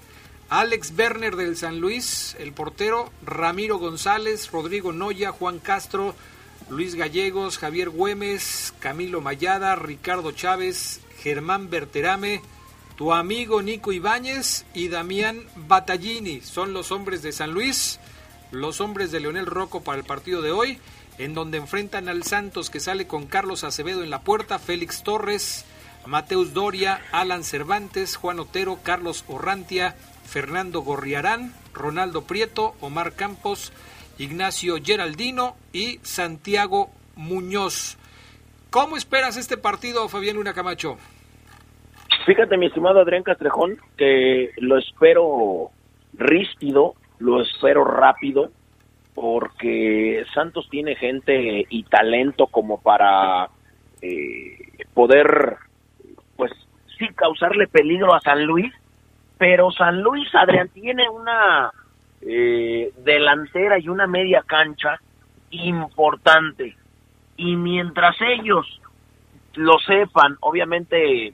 Alex 0.49 0.93
Werner 0.95 1.35
del 1.35 1.57
San 1.57 1.79
Luis, 1.79 2.35
el 2.39 2.53
portero, 2.53 3.11
Ramiro 3.25 3.79
González, 3.79 4.51
Rodrigo 4.51 4.91
Noya, 4.93 5.31
Juan 5.31 5.59
Castro, 5.59 6.13
Luis 6.69 6.95
Gallegos, 6.95 7.57
Javier 7.57 7.89
Güemes, 7.89 8.73
Camilo 8.79 9.21
Mayada, 9.21 9.75
Ricardo 9.75 10.31
Chávez, 10.31 11.01
Germán 11.19 11.69
Berterame, 11.71 12.41
tu 12.95 13.11
amigo 13.11 13.61
Nico 13.61 13.91
Ibáñez 13.91 14.65
y 14.73 14.87
Damián 14.87 15.43
Battaglini. 15.55 16.41
Son 16.41 16.73
los 16.73 16.91
hombres 16.91 17.23
de 17.23 17.31
San 17.31 17.51
Luis, 17.51 17.99
los 18.51 18.81
hombres 18.81 19.11
de 19.11 19.19
Leonel 19.21 19.47
Rocco 19.47 19.83
para 19.83 19.97
el 19.97 20.05
partido 20.05 20.43
de 20.43 20.51
hoy, 20.51 20.77
en 21.17 21.33
donde 21.33 21.57
enfrentan 21.57 22.07
al 22.07 22.23
Santos 22.23 22.69
que 22.69 22.79
sale 22.79 23.07
con 23.07 23.25
Carlos 23.25 23.63
Acevedo 23.63 24.03
en 24.03 24.11
la 24.11 24.21
puerta, 24.21 24.59
Félix 24.59 25.01
Torres, 25.01 25.65
Mateus 26.05 26.53
Doria, 26.53 26.99
Alan 27.11 27.43
Cervantes, 27.43 28.15
Juan 28.15 28.39
Otero, 28.39 28.79
Carlos 28.83 29.25
Orrantia, 29.27 29.95
Fernando 30.23 30.81
Gorriarán, 30.81 31.53
Ronaldo 31.73 32.23
Prieto, 32.23 32.75
Omar 32.81 33.13
Campos, 33.13 33.73
Ignacio 34.17 34.75
Geraldino 34.83 35.55
y 35.73 35.99
Santiago 36.03 36.89
Muñoz. 37.15 37.97
¿Cómo 38.69 38.97
esperas 38.97 39.37
este 39.37 39.57
partido, 39.57 40.07
Fabián 40.09 40.35
Luna 40.35 40.53
Camacho? 40.53 40.97
Fíjate, 42.25 42.57
mi 42.57 42.67
estimado 42.67 42.99
Adrián 42.99 43.23
Castrejón, 43.23 43.77
que 43.97 44.51
lo 44.57 44.77
espero 44.77 45.69
ríspido, 46.13 46.95
lo 47.19 47.41
espero 47.41 47.83
rápido, 47.83 48.51
porque 49.13 50.25
Santos 50.33 50.67
tiene 50.69 50.95
gente 50.95 51.65
y 51.69 51.83
talento 51.83 52.47
como 52.47 52.81
para 52.81 53.49
eh, 54.01 54.57
poder, 54.93 55.57
sí, 56.97 57.07
causarle 57.09 57.67
peligro 57.67 58.13
a 58.13 58.21
San 58.21 58.43
Luis, 58.45 58.73
pero 59.37 59.71
San 59.71 60.01
Luis, 60.01 60.33
Adrián, 60.33 60.69
tiene 60.69 61.09
una 61.09 61.71
eh, 62.21 62.91
delantera 63.03 63.79
y 63.79 63.89
una 63.89 64.07
media 64.07 64.43
cancha 64.45 64.99
importante. 65.51 66.75
Y 67.37 67.55
mientras 67.55 68.15
ellos 68.21 68.81
lo 69.55 69.77
sepan, 69.79 70.37
obviamente 70.41 71.33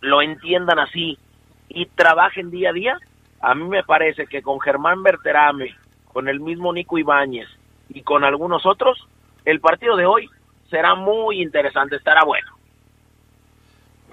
lo 0.00 0.22
entiendan 0.22 0.78
así 0.78 1.18
y 1.68 1.86
trabajen 1.86 2.50
día 2.50 2.70
a 2.70 2.72
día, 2.72 2.98
a 3.40 3.54
mí 3.54 3.64
me 3.64 3.82
parece 3.82 4.26
que 4.26 4.42
con 4.42 4.60
Germán 4.60 5.02
Berterame, 5.02 5.74
con 6.12 6.28
el 6.28 6.40
mismo 6.40 6.72
Nico 6.72 6.98
Ibáñez 6.98 7.48
y 7.88 8.02
con 8.02 8.24
algunos 8.24 8.64
otros, 8.66 9.06
el 9.44 9.60
partido 9.60 9.96
de 9.96 10.06
hoy 10.06 10.28
será 10.70 10.94
muy 10.94 11.42
interesante, 11.42 11.96
estará 11.96 12.24
bueno. 12.24 12.55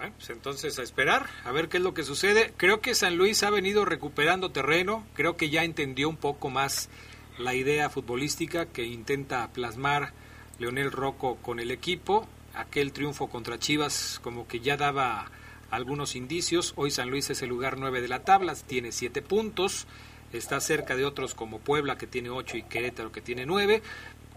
Bueno, 0.04 0.18
pues 0.18 0.32
entonces 0.32 0.78
a 0.80 0.84
esperar, 0.84 1.30
a 1.46 1.54
ver 1.54 1.70
qué 1.70 1.78
es 1.78 1.84
lo 1.84 1.94
que 1.94 2.04
sucede. 2.04 2.52
Creo 2.58 2.82
que 2.82 2.94
San 2.94 3.16
Luis 3.16 3.42
ha 3.44 3.50
venido 3.50 3.86
recuperando 3.86 4.52
terreno, 4.52 5.08
creo 5.14 5.38
que 5.38 5.50
ya 5.50 5.64
entendió 5.64 6.10
un 6.10 6.18
poco 6.18 6.50
más 6.50 6.90
la 7.38 7.56
idea 7.56 7.90
futbolística 7.90 8.66
que 8.66 8.84
intenta 8.84 9.48
plasmar 9.54 10.12
Leonel 10.60 10.92
Rocco 10.92 11.38
con 11.38 11.62
el 11.62 11.72
equipo. 11.72 12.28
Aquel 12.54 12.92
triunfo 12.92 13.30
contra 13.30 13.60
Chivas 13.60 14.20
como 14.22 14.46
que 14.46 14.60
ya 14.60 14.76
daba 14.76 15.32
algunos 15.72 16.18
indicios. 16.18 16.74
Hoy 16.76 16.92
San 16.92 17.10
Luis 17.10 17.30
es 17.30 17.42
el 17.42 17.48
lugar 17.48 17.78
9 17.78 18.02
de 18.02 18.10
la 18.10 18.26
tabla, 18.26 18.56
tiene 18.56 18.92
7 18.92 19.22
puntos. 19.22 19.88
Está 20.34 20.60
cerca 20.60 20.98
de 20.98 21.06
otros 21.06 21.34
como 21.34 21.60
Puebla 21.60 21.98
que 21.98 22.08
tiene 22.08 22.30
8 22.30 22.58
y 22.58 22.64
Querétaro 22.64 23.14
que 23.14 23.22
tiene 23.22 23.46
9. 23.46 23.82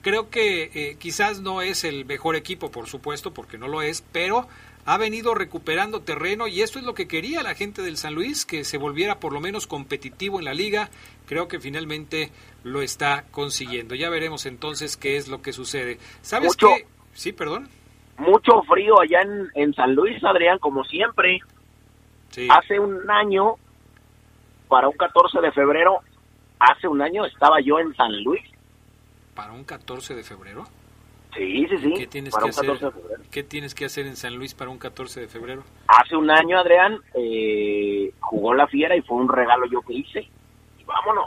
Creo 0.00 0.30
que 0.30 0.70
eh, 0.72 0.96
quizás 1.00 1.40
no 1.40 1.60
es 1.60 1.82
el 1.82 2.04
mejor 2.04 2.36
equipo, 2.36 2.70
por 2.70 2.86
supuesto, 2.86 3.34
porque 3.34 3.58
no 3.58 3.66
lo 3.66 3.82
es, 3.82 4.04
pero 4.12 4.46
ha 4.86 4.98
venido 4.98 5.34
recuperando 5.34 6.00
terreno 6.02 6.46
y 6.46 6.62
esto 6.62 6.78
es 6.78 6.84
lo 6.84 6.94
que 6.94 7.08
quería 7.08 7.42
la 7.42 7.56
gente 7.56 7.82
del 7.82 7.96
San 7.96 8.14
Luis, 8.14 8.46
que 8.46 8.62
se 8.62 8.78
volviera 8.78 9.18
por 9.18 9.32
lo 9.32 9.40
menos 9.40 9.66
competitivo 9.66 10.38
en 10.38 10.44
la 10.44 10.54
liga. 10.54 10.90
Creo 11.26 11.48
que 11.48 11.58
finalmente 11.58 12.30
lo 12.62 12.82
está 12.82 13.24
consiguiendo. 13.32 13.96
Ya 13.96 14.08
veremos 14.10 14.46
entonces 14.46 14.96
qué 14.96 15.16
es 15.16 15.26
lo 15.26 15.42
que 15.42 15.52
sucede. 15.52 15.98
¿Sabes 16.22 16.56
qué? 16.56 16.86
Sí, 17.14 17.32
perdón. 17.32 17.68
Mucho 18.18 18.62
frío 18.62 19.00
allá 19.00 19.22
en, 19.54 19.74
San 19.74 19.94
Luis, 19.94 20.22
Adrián, 20.22 20.58
como 20.60 20.84
siempre. 20.84 21.40
Hace 22.50 22.78
un 22.78 23.10
año, 23.10 23.54
para 24.68 24.88
un 24.88 24.96
14 24.96 25.40
de 25.40 25.50
febrero, 25.50 25.98
hace 26.60 26.86
un 26.86 27.02
año 27.02 27.26
estaba 27.26 27.60
yo 27.60 27.80
en 27.80 27.92
San 27.96 28.22
Luis. 28.22 28.42
¿Para 29.34 29.52
un 29.52 29.64
14 29.64 30.14
de 30.14 30.22
febrero? 30.22 30.64
Sí, 31.36 31.66
sí, 31.68 31.78
sí. 31.78 31.94
¿Qué 31.96 32.06
tienes, 32.06 32.34
que 32.34 32.48
hacer, 32.48 32.92
¿Qué 33.30 33.42
tienes 33.42 33.74
que 33.74 33.84
hacer 33.84 34.06
en 34.06 34.16
San 34.16 34.36
Luis 34.36 34.54
para 34.54 34.70
un 34.70 34.78
14 34.78 35.20
de 35.20 35.28
febrero? 35.28 35.64
Hace 35.88 36.16
un 36.16 36.30
año, 36.30 36.58
Adrián, 36.58 36.98
eh, 37.14 38.12
jugó 38.20 38.54
la 38.54 38.66
fiera 38.66 38.96
y 38.96 39.02
fue 39.02 39.18
un 39.18 39.28
regalo 39.28 39.66
yo 39.66 39.82
que 39.82 39.94
hice. 39.94 40.28
Y 40.78 40.84
vámonos. 40.84 41.26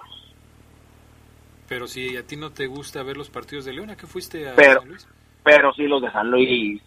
Pero 1.68 1.88
si 1.88 2.18
a 2.18 2.26
ti 2.26 2.36
no 2.36 2.52
te 2.52 2.66
gusta 2.66 3.04
ver 3.04 3.18
los 3.18 3.30
partidos 3.30 3.66
de 3.66 3.74
León, 3.74 3.92
¿a 3.92 3.96
qué 3.96 4.08
fuiste 4.08 4.50
a 4.50 4.56
pero, 4.56 4.80
San 4.80 4.90
Luis? 4.90 5.08
Pero 5.44 5.74
sí 5.74 5.84
los 5.84 6.02
de 6.02 6.12
San 6.12 6.32
Luis. 6.32 6.82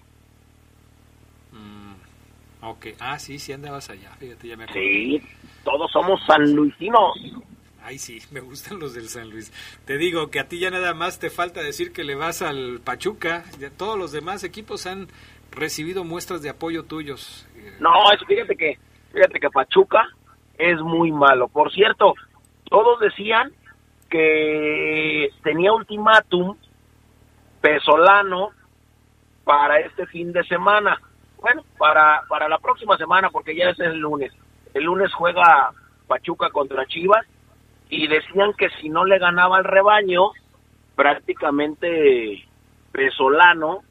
Mm, 1.53 2.65
ok. 2.67 2.87
Ah, 2.99 3.19
sí, 3.21 3.39
sí 3.39 3.53
andabas 3.53 3.89
allá. 3.91 4.11
Fíjate, 4.19 4.49
ya 4.49 4.57
me 4.57 4.65
acuerdo. 4.65 4.83
Sí, 4.83 5.23
todos 5.63 5.91
somos 5.93 6.21
sanluisinos. 6.27 7.13
Ay, 7.85 7.99
sí, 7.99 8.21
me 8.31 8.41
gustan 8.41 8.79
los 8.79 8.95
del 8.95 9.09
San 9.09 9.31
Luis. 9.31 9.53
Te 9.85 9.99
digo 9.99 10.31
que 10.31 10.41
a 10.41 10.49
ti 10.49 10.59
ya 10.59 10.71
nada 10.71 10.95
más 10.95 11.19
te 11.19 11.31
falta 11.31 11.63
decir 11.63 11.93
que 11.93 12.05
le 12.05 12.15
vas 12.15 12.43
al 12.43 12.81
Pachuca. 12.85 13.45
Ya 13.59 13.71
todos 13.71 13.99
los 13.99 14.13
demás 14.13 14.45
equipos 14.45 14.87
han 14.87 15.09
recibido 15.51 16.05
muestras 16.05 16.43
de 16.43 16.51
apoyo 16.51 16.85
tuyos. 16.85 17.47
No, 17.79 17.91
fíjate 18.27 18.57
que, 18.57 18.79
fíjate 19.13 19.41
que 19.41 19.51
Pachuca 19.51 20.09
es 20.59 20.81
muy 20.81 21.13
malo. 21.13 21.49
Por 21.49 21.73
cierto, 21.73 22.15
todos 22.69 23.01
decían 23.01 23.53
que 24.09 25.31
tenía 25.43 25.73
ultimátum 25.73 26.57
Pesolano 27.61 28.51
para 29.45 29.81
este 29.81 30.07
fin 30.07 30.33
de 30.33 30.43
semana. 30.45 31.01
Bueno, 31.41 31.65
para, 31.79 32.23
para 32.29 32.49
la 32.49 32.59
próxima 32.59 32.97
semana, 32.97 33.31
porque 33.31 33.57
ya 33.57 33.71
es 33.71 33.81
el 33.81 33.99
lunes. 33.99 34.33
El 34.75 34.85
lunes 34.85 35.13
juega 35.13 35.73
Pachuca 36.07 36.51
contra 36.51 36.87
Chivas 36.87 37.27
y 37.93 38.07
decían 38.07 38.55
que 38.55 38.71
si 38.81 38.89
no 38.89 39.05
le 39.05 39.19
ganaba 39.19 39.59
al 39.59 39.65
rebaño, 39.65 40.31
prácticamente 40.97 42.43
Pesolano 42.91 43.83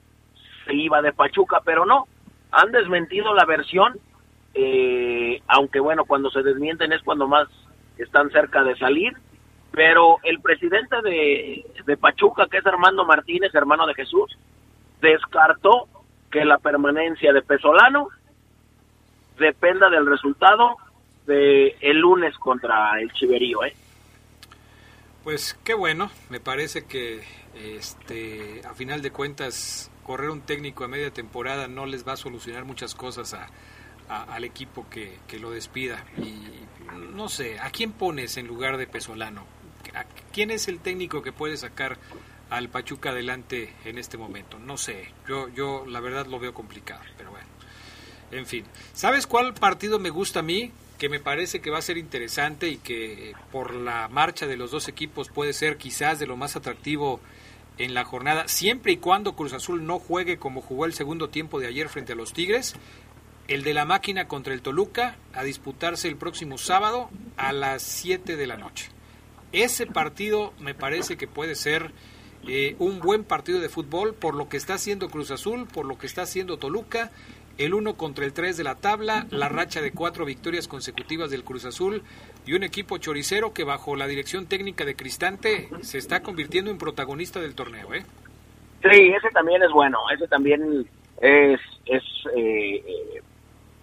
se 0.65 0.73
iba 0.73 1.03
de 1.03 1.13
Pachuca, 1.13 1.61
pero 1.63 1.85
no, 1.85 2.07
han 2.51 2.71
desmentido 2.71 3.31
la 3.35 3.45
versión, 3.45 3.99
eh, 4.55 5.39
aunque 5.47 5.79
bueno, 5.79 6.05
cuando 6.05 6.31
se 6.31 6.41
desmienten 6.41 6.91
es 6.93 7.03
cuando 7.03 7.27
más 7.27 7.47
están 7.99 8.31
cerca 8.31 8.63
de 8.63 8.75
salir, 8.75 9.13
pero 9.71 10.17
el 10.23 10.41
presidente 10.41 10.99
de, 11.03 11.63
de 11.85 11.97
Pachuca, 11.97 12.47
que 12.47 12.57
es 12.57 12.65
Armando 12.65 13.05
Martínez, 13.05 13.53
hermano 13.53 13.85
de 13.85 13.93
Jesús, 13.93 14.35
descartó 14.99 15.87
que 16.31 16.43
la 16.43 16.57
permanencia 16.57 17.31
de 17.33 17.43
Pesolano 17.43 18.07
dependa 19.37 19.91
del 19.91 20.07
resultado 20.07 20.77
de 21.27 21.75
el 21.81 21.99
lunes 21.99 22.35
contra 22.39 22.99
el 22.99 23.13
Chiverío, 23.13 23.63
¿eh? 23.63 23.75
Pues 25.24 25.55
qué 25.63 25.76
bueno, 25.76 26.09
me 26.30 26.39
parece 26.39 26.86
que 26.86 27.22
este 27.53 28.61
a 28.65 28.74
final 28.74 29.03
de 29.03 29.11
cuentas 29.11 29.91
correr 30.03 30.32
un 30.32 30.41
técnico 30.41 30.84
a 30.84 30.88
media 30.88 31.11
temporada 31.11 31.67
no 31.67 31.86
les 31.86 32.07
va 32.07 32.13
a 32.13 32.17
solucionar 32.17 32.65
muchas 32.65 32.95
cosas 32.95 33.36
a, 33.36 33.47
al 34.09 34.43
equipo 34.43 34.89
que, 34.89 35.19
que, 35.28 35.38
lo 35.38 35.51
despida. 35.51 36.03
Y 36.17 36.47
no 37.13 37.30
sé, 37.30 37.59
¿a 37.59 37.69
quién 37.69 37.91
pones 37.91 38.38
en 38.38 38.47
lugar 38.47 38.78
de 38.78 38.88
Pesolano? 38.88 39.45
¿Quién 40.34 40.49
es 40.49 40.67
el 40.67 40.80
técnico 40.80 41.22
que 41.22 41.32
puede 41.32 41.55
sacar 41.55 41.99
al 42.49 42.69
Pachuca 42.69 43.11
adelante 43.11 43.74
en 43.86 43.99
este 43.99 44.17
momento? 44.17 44.57
No 44.57 44.78
sé, 44.78 45.13
yo, 45.28 45.49
yo 45.49 45.86
la 45.86 45.99
verdad 45.99 46.26
lo 46.26 46.39
veo 46.39 46.55
complicado, 46.55 47.01
pero 47.15 47.30
bueno. 47.30 47.47
En 48.32 48.47
fin, 48.47 48.65
¿sabes 48.93 49.28
cuál 49.28 49.53
partido 49.53 49.99
me 49.99 50.09
gusta 50.09 50.39
a 50.39 50.43
mí? 50.43 50.72
Que 51.01 51.09
me 51.09 51.19
parece 51.19 51.61
que 51.61 51.71
va 51.71 51.79
a 51.79 51.81
ser 51.81 51.97
interesante 51.97 52.69
y 52.69 52.77
que 52.77 53.33
por 53.51 53.73
la 53.73 54.07
marcha 54.07 54.45
de 54.45 54.55
los 54.55 54.69
dos 54.69 54.87
equipos 54.87 55.29
puede 55.29 55.51
ser 55.51 55.77
quizás 55.77 56.19
de 56.19 56.27
lo 56.27 56.37
más 56.37 56.55
atractivo 56.55 57.19
en 57.79 57.95
la 57.95 58.05
jornada, 58.05 58.47
siempre 58.47 58.91
y 58.91 58.97
cuando 58.97 59.35
Cruz 59.35 59.53
Azul 59.53 59.87
no 59.87 59.97
juegue 59.97 60.37
como 60.37 60.61
jugó 60.61 60.85
el 60.85 60.93
segundo 60.93 61.29
tiempo 61.29 61.59
de 61.59 61.65
ayer 61.65 61.89
frente 61.89 62.13
a 62.13 62.15
los 62.15 62.33
Tigres, 62.33 62.75
el 63.47 63.63
de 63.63 63.73
la 63.73 63.85
máquina 63.85 64.27
contra 64.27 64.53
el 64.53 64.61
Toluca, 64.61 65.17
a 65.33 65.43
disputarse 65.43 66.07
el 66.07 66.17
próximo 66.17 66.59
sábado 66.59 67.09
a 67.35 67.51
las 67.51 67.81
7 67.81 68.35
de 68.35 68.45
la 68.45 68.57
noche. 68.57 68.91
Ese 69.53 69.87
partido 69.87 70.53
me 70.59 70.75
parece 70.75 71.17
que 71.17 71.27
puede 71.27 71.55
ser 71.55 71.93
eh, 72.47 72.75
un 72.77 72.99
buen 72.99 73.23
partido 73.23 73.59
de 73.59 73.69
fútbol 73.69 74.13
por 74.13 74.35
lo 74.35 74.49
que 74.49 74.57
está 74.57 74.75
haciendo 74.75 75.09
Cruz 75.09 75.31
Azul, 75.31 75.65
por 75.65 75.87
lo 75.87 75.97
que 75.97 76.05
está 76.05 76.21
haciendo 76.21 76.57
Toluca, 76.57 77.09
el 77.57 77.73
1 77.73 77.95
contra 77.95 78.25
el 78.25 78.33
3 78.33 78.57
de 78.57 78.63
la 78.63 78.75
tabla, 78.75 79.25
la 79.29 79.49
racha 79.49 79.81
de 79.81 79.91
cuatro 79.91 80.25
victorias 80.25 80.67
consecutivas 80.67 81.31
del 81.31 81.43
Cruz 81.43 81.65
Azul 81.65 82.03
y 82.45 82.53
un 82.53 82.63
equipo 82.63 82.97
choricero 82.97 83.53
que 83.53 83.63
bajo 83.63 83.95
la 83.95 84.07
dirección 84.07 84.47
técnica 84.47 84.85
de 84.85 84.95
Cristante 84.95 85.69
se 85.81 85.97
está 85.97 86.21
convirtiendo 86.21 86.71
en 86.71 86.77
protagonista 86.77 87.39
del 87.39 87.55
torneo. 87.55 87.93
¿eh? 87.93 88.03
Sí, 88.81 89.13
ese 89.15 89.29
también 89.29 89.61
es 89.63 89.71
bueno, 89.71 89.99
ese 90.13 90.27
también 90.27 90.87
es, 91.21 91.59
es 91.85 92.03
eh, 92.35 93.21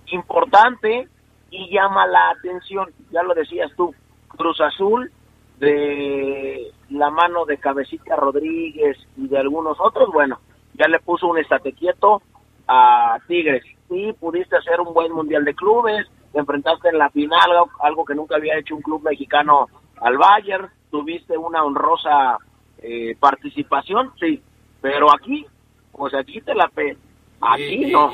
importante 0.06 1.08
y 1.50 1.70
llama 1.72 2.06
la 2.06 2.30
atención, 2.30 2.90
ya 3.10 3.22
lo 3.22 3.34
decías 3.34 3.70
tú, 3.76 3.94
Cruz 4.28 4.60
Azul 4.60 5.10
de 5.58 6.72
la 6.90 7.10
mano 7.10 7.44
de 7.44 7.58
Cabecita 7.58 8.16
Rodríguez 8.16 8.96
y 9.16 9.28
de 9.28 9.38
algunos 9.38 9.78
otros, 9.80 10.10
bueno, 10.12 10.40
ya 10.74 10.88
le 10.88 11.00
puso 11.00 11.26
un 11.26 11.38
estate 11.38 11.72
quieto 11.72 12.22
a 12.68 13.18
Tigres. 13.26 13.64
Sí, 13.88 14.12
pudiste 14.20 14.56
hacer 14.56 14.80
un 14.80 14.92
buen 14.92 15.12
mundial 15.12 15.44
de 15.44 15.54
clubes, 15.54 16.06
te 16.32 16.38
enfrentaste 16.38 16.90
en 16.90 16.98
la 16.98 17.08
final, 17.10 17.50
algo 17.80 18.04
que 18.04 18.14
nunca 18.14 18.36
había 18.36 18.58
hecho 18.58 18.76
un 18.76 18.82
club 18.82 19.02
mexicano 19.02 19.66
al 19.96 20.18
Bayern, 20.18 20.68
tuviste 20.90 21.36
una 21.36 21.64
honrosa 21.64 22.38
eh, 22.82 23.16
participación, 23.18 24.12
sí, 24.20 24.40
pero 24.80 25.10
aquí, 25.12 25.44
pues 25.92 26.14
aquí 26.14 26.40
te 26.42 26.54
la 26.54 26.68
pe... 26.68 26.96
Aquí 27.40 27.86
no. 27.86 28.10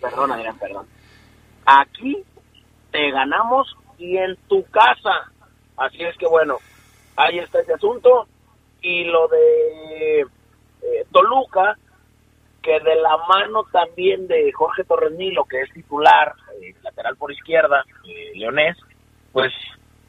perdón, 0.00 0.32
Adrián, 0.32 0.58
perdón. 0.58 0.86
Aquí 1.64 2.24
te 2.90 3.10
ganamos 3.10 3.76
y 3.96 4.16
en 4.16 4.36
tu 4.48 4.64
casa. 4.64 5.30
Así 5.76 6.02
es 6.02 6.16
que 6.16 6.26
bueno, 6.26 6.56
ahí 7.16 7.38
está 7.38 7.60
ese 7.60 7.74
asunto. 7.74 8.26
Y 8.82 9.04
lo 9.04 9.28
de 9.28 10.20
eh, 10.20 11.06
Toluca, 11.12 11.76
que 12.68 12.80
de 12.80 12.96
la 12.96 13.16
mano 13.26 13.64
también 13.72 14.28
de 14.28 14.52
Jorge 14.52 14.84
Torres 14.84 15.12
Nilo, 15.12 15.44
que 15.44 15.62
es 15.62 15.72
titular, 15.72 16.34
eh, 16.60 16.74
lateral 16.82 17.16
por 17.16 17.32
izquierda, 17.32 17.82
eh, 18.06 18.32
leonés, 18.34 18.76
pues 19.32 19.50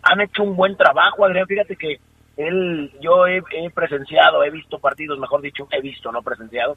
han 0.03 0.19
hecho 0.19 0.43
un 0.43 0.57
buen 0.57 0.75
trabajo, 0.75 1.23
Adrián. 1.23 1.47
Fíjate 1.47 1.77
que 1.77 1.99
él, 2.35 2.91
yo 2.99 3.27
he, 3.27 3.41
presenciado, 3.73 4.43
he 4.43 4.49
visto 4.49 4.77
partidos, 4.79 5.17
mejor 5.19 5.41
dicho, 5.41 5.69
he 5.71 5.79
visto, 5.79 6.11
no 6.11 6.21
presenciado. 6.21 6.75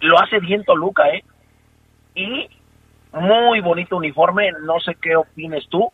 Lo 0.00 0.18
hace 0.18 0.40
bien 0.40 0.64
Toluca, 0.64 1.10
¿eh? 1.10 1.24
Y 2.16 2.48
muy 3.12 3.60
bonito 3.60 3.96
uniforme, 3.96 4.50
no 4.62 4.80
sé 4.80 4.96
qué 5.00 5.14
opines 5.14 5.68
tú, 5.68 5.92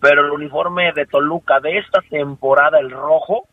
pero 0.00 0.26
el 0.26 0.32
uniforme 0.32 0.92
de 0.92 1.06
Toluca 1.06 1.60
de 1.60 1.78
esta 1.78 2.00
temporada, 2.02 2.80
el 2.80 2.90
rojo, 2.90 3.46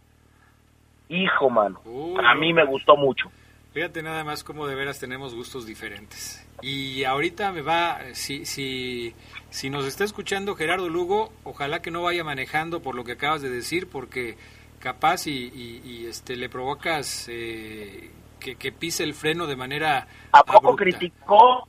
hijo, 1.07 1.51
mano, 1.51 1.79
a 2.23 2.33
mí 2.33 2.51
me 2.51 2.65
gustó 2.65 2.97
mucho. 2.97 3.29
Fíjate 3.75 4.01
nada 4.01 4.23
más 4.23 4.45
cómo 4.45 4.67
de 4.67 4.73
veras 4.73 5.01
tenemos 5.01 5.35
gustos 5.35 5.65
diferentes. 5.65 6.47
Y 6.61 7.03
ahorita 7.03 7.51
me 7.51 7.61
va, 7.61 7.99
si, 8.13 8.45
si, 8.45 9.13
si 9.49 9.69
nos 9.69 9.85
está 9.85 10.05
escuchando 10.05 10.55
Gerardo 10.55 10.87
Lugo, 10.87 11.33
ojalá 11.43 11.81
que 11.81 11.91
no 11.91 12.01
vaya 12.01 12.23
manejando 12.23 12.81
por 12.81 12.95
lo 12.95 13.03
que 13.03 13.11
acabas 13.11 13.41
de 13.41 13.49
decir, 13.49 13.89
porque 13.89 14.37
capaz 14.79 15.27
y, 15.27 16.07
este 16.07 16.37
le 16.37 16.47
provocas 16.47 17.27
eh, 17.27 18.11
que, 18.39 18.55
que, 18.55 18.71
pise 18.71 19.03
el 19.03 19.13
freno 19.13 19.45
de 19.45 19.57
manera... 19.57 20.07
¿A 20.31 20.41
poco 20.45 20.73
criticó 20.77 21.67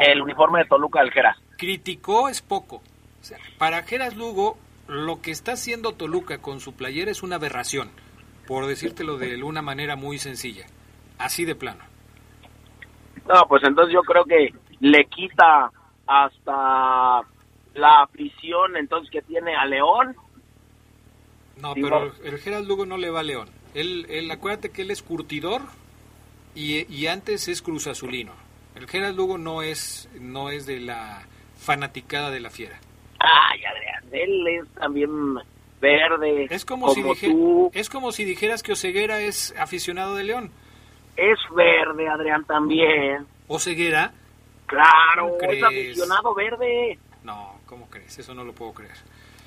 el 0.00 0.22
uniforme 0.22 0.60
de 0.60 0.64
Toluca 0.64 1.00
del 1.00 1.12
Geras? 1.12 1.36
Criticó 1.58 2.30
es 2.30 2.40
poco. 2.40 2.80
para 3.58 3.82
Geras 3.82 4.16
Lugo, 4.16 4.56
lo 4.88 5.20
que 5.20 5.32
está 5.32 5.52
haciendo 5.52 5.92
Toluca 5.92 6.38
con 6.38 6.60
su 6.60 6.72
playera 6.72 7.10
es 7.10 7.22
una 7.22 7.36
aberración 7.36 7.90
por 8.46 8.66
decírtelo 8.66 9.18
de 9.18 9.42
una 9.42 9.62
manera 9.62 9.96
muy 9.96 10.18
sencilla, 10.18 10.66
así 11.18 11.44
de 11.44 11.54
plano. 11.54 11.84
No, 13.28 13.46
pues 13.48 13.62
entonces 13.64 13.92
yo 13.92 14.02
creo 14.02 14.24
que 14.24 14.54
le 14.80 15.04
quita 15.06 15.70
hasta 16.06 17.20
la 17.74 18.02
afición 18.02 18.76
entonces 18.76 19.10
que 19.10 19.22
tiene 19.22 19.54
a 19.56 19.64
León. 19.66 20.16
No, 21.60 21.74
pero 21.74 22.12
el 22.22 22.38
Gerald 22.38 22.68
Lugo 22.68 22.86
no 22.86 22.96
le 22.96 23.10
va 23.10 23.20
a 23.20 23.24
León. 23.24 23.48
Él, 23.74 24.06
él, 24.08 24.30
acuérdate 24.30 24.70
que 24.70 24.82
él 24.82 24.90
es 24.90 25.02
curtidor 25.02 25.62
y, 26.54 26.90
y 26.92 27.06
antes 27.08 27.48
es 27.48 27.62
cruz 27.62 27.86
azulino. 27.86 28.32
El 28.74 28.86
Gerald 28.88 29.16
Lugo 29.16 29.38
no 29.38 29.62
es, 29.62 30.08
no 30.20 30.50
es 30.50 30.66
de 30.66 30.80
la 30.80 31.26
fanaticada 31.56 32.30
de 32.30 32.40
la 32.40 32.50
fiera. 32.50 32.78
Ay, 33.18 33.60
Adrián, 33.64 34.04
él 34.12 34.46
es 34.48 34.68
también 34.74 35.10
verde. 35.80 36.46
Es 36.50 36.64
como, 36.64 36.90
si 36.90 37.02
es 37.72 37.90
como 37.90 38.12
si 38.12 38.24
dijeras 38.24 38.62
que 38.62 38.72
Oseguera 38.72 39.20
es 39.20 39.54
aficionado 39.58 40.14
de 40.14 40.24
León. 40.24 40.50
Es 41.16 41.38
verde, 41.54 42.08
Adrián, 42.08 42.44
también. 42.44 43.26
¿Oseguera? 43.48 44.12
Claro, 44.66 45.36
es 45.40 45.62
aficionado 45.62 46.34
verde. 46.34 46.98
No, 47.22 47.60
¿cómo 47.66 47.88
crees? 47.88 48.18
Eso 48.18 48.34
no 48.34 48.44
lo 48.44 48.52
puedo 48.52 48.72
creer. 48.74 48.96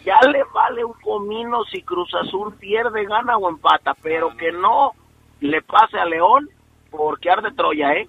Ya 0.06 0.20
le 0.30 0.44
vale 0.54 0.84
un 0.84 0.94
comino 0.94 1.64
si 1.66 1.82
Cruz 1.82 2.14
Azul 2.16 2.56
pierde, 2.56 3.06
gana 3.06 3.38
o 3.38 3.50
empata, 3.50 3.94
pero 4.02 4.36
que 4.38 4.52
no 4.52 4.94
le 5.42 5.62
pase 5.62 5.98
a 5.98 6.06
León 6.06 6.50
porque 6.90 7.30
arde 7.30 7.52
Troya, 7.52 7.94
¿eh? 7.94 8.08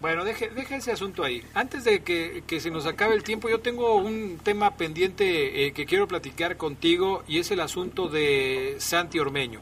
Bueno, 0.00 0.24
deje, 0.24 0.48
deje, 0.48 0.76
ese 0.76 0.92
asunto 0.92 1.22
ahí. 1.22 1.44
Antes 1.52 1.84
de 1.84 2.02
que, 2.02 2.60
se 2.60 2.70
nos 2.70 2.86
acabe 2.86 3.14
el 3.14 3.22
tiempo, 3.22 3.50
yo 3.50 3.60
tengo 3.60 3.96
un 3.96 4.38
tema 4.42 4.76
pendiente 4.76 5.66
eh, 5.66 5.72
que 5.72 5.84
quiero 5.84 6.08
platicar 6.08 6.56
contigo 6.56 7.22
y 7.28 7.38
es 7.38 7.50
el 7.50 7.60
asunto 7.60 8.08
de 8.08 8.76
Santi 8.78 9.18
Ormeño. 9.18 9.60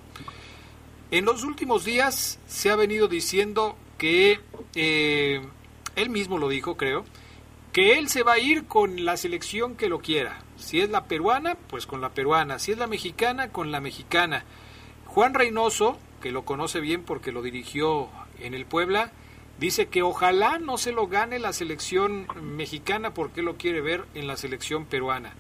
En 1.11 1.25
los 1.25 1.43
últimos 1.43 1.85
días 1.85 2.39
se 2.47 2.71
ha 2.71 2.77
venido 2.77 3.09
diciendo 3.09 3.77
que, 3.99 4.39
eh, 4.77 5.41
él 5.97 6.11
mismo 6.11 6.39
lo 6.39 6.49
dijo 6.49 6.77
creo, 6.77 7.05
que 7.73 7.99
él 7.99 8.09
se 8.09 8.23
va 8.23 8.35
a 8.35 8.39
ir 8.39 8.67
con 8.67 9.05
la 9.05 9.17
selección 9.17 9.75
que 9.75 9.89
lo 9.89 9.99
quiera. 9.99 10.45
Si 10.57 10.81
es 10.81 10.89
la 10.89 11.07
peruana, 11.07 11.57
pues 11.69 11.87
con 11.87 12.01
la 12.01 12.11
peruana. 12.11 12.61
Si 12.61 12.71
es 12.71 12.79
la 12.79 12.87
mexicana, 12.87 13.51
con 13.51 13.73
la 13.73 13.81
mexicana. 13.81 14.45
Juan 15.07 15.35
Reynoso, 15.35 15.99
que 16.23 16.31
lo 16.31 16.45
conoce 16.45 16.79
bien 16.79 17.03
porque 17.03 17.33
lo 17.33 17.43
dirigió 17.43 18.09
en 18.41 18.55
el 18.55 18.67
Puebla, 18.67 19.11
Dice 19.59 19.89
que 19.89 20.03
ojalá 20.03 20.59
no 20.59 20.79
se 20.79 20.93
lo 20.93 21.09
gane 21.09 21.41
la 21.41 21.53
selección 21.53 22.29
mexicana 22.41 23.13
porque 23.13 23.43
lo 23.43 23.57
quiere 23.57 23.81
ver 23.81 24.05
en 24.15 24.29
la 24.29 24.37
selección 24.37 24.87
peruana. 24.87 25.35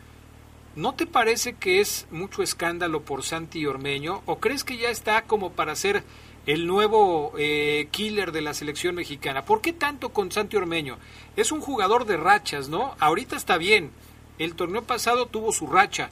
¿No 0.75 0.95
te 0.95 1.07
parece 1.07 1.55
que 1.55 1.81
es 1.81 2.07
mucho 2.11 2.43
escándalo 2.43 3.03
por 3.03 3.23
Santi 3.23 3.65
Ormeño? 3.67 4.23
¿O 4.27 4.39
crees 4.41 4.65
que 4.65 4.77
ya 4.77 4.91
está 4.91 5.23
como 5.23 5.53
para 5.53 5.77
ser 5.77 6.03
el 6.47 6.67
nuevo 6.67 7.33
eh, 7.39 7.89
killer 7.93 8.33
de 8.33 8.43
la 8.43 8.55
selección 8.55 8.97
mexicana? 8.97 9.45
¿Por 9.45 9.61
qué 9.61 9.73
tanto 9.73 10.11
con 10.11 10.33
Santi 10.33 10.57
Ormeño? 10.57 10.99
Es 11.37 11.53
un 11.53 11.61
jugador 11.61 12.05
de 12.05 12.17
rachas, 12.17 12.69
¿no? 12.69 12.97
Ahorita 12.99 13.37
está 13.37 13.57
bien. 13.57 13.93
El 14.39 14.55
torneo 14.55 14.83
pasado 14.83 15.27
tuvo 15.27 15.53
su 15.53 15.69
racha. 15.69 16.11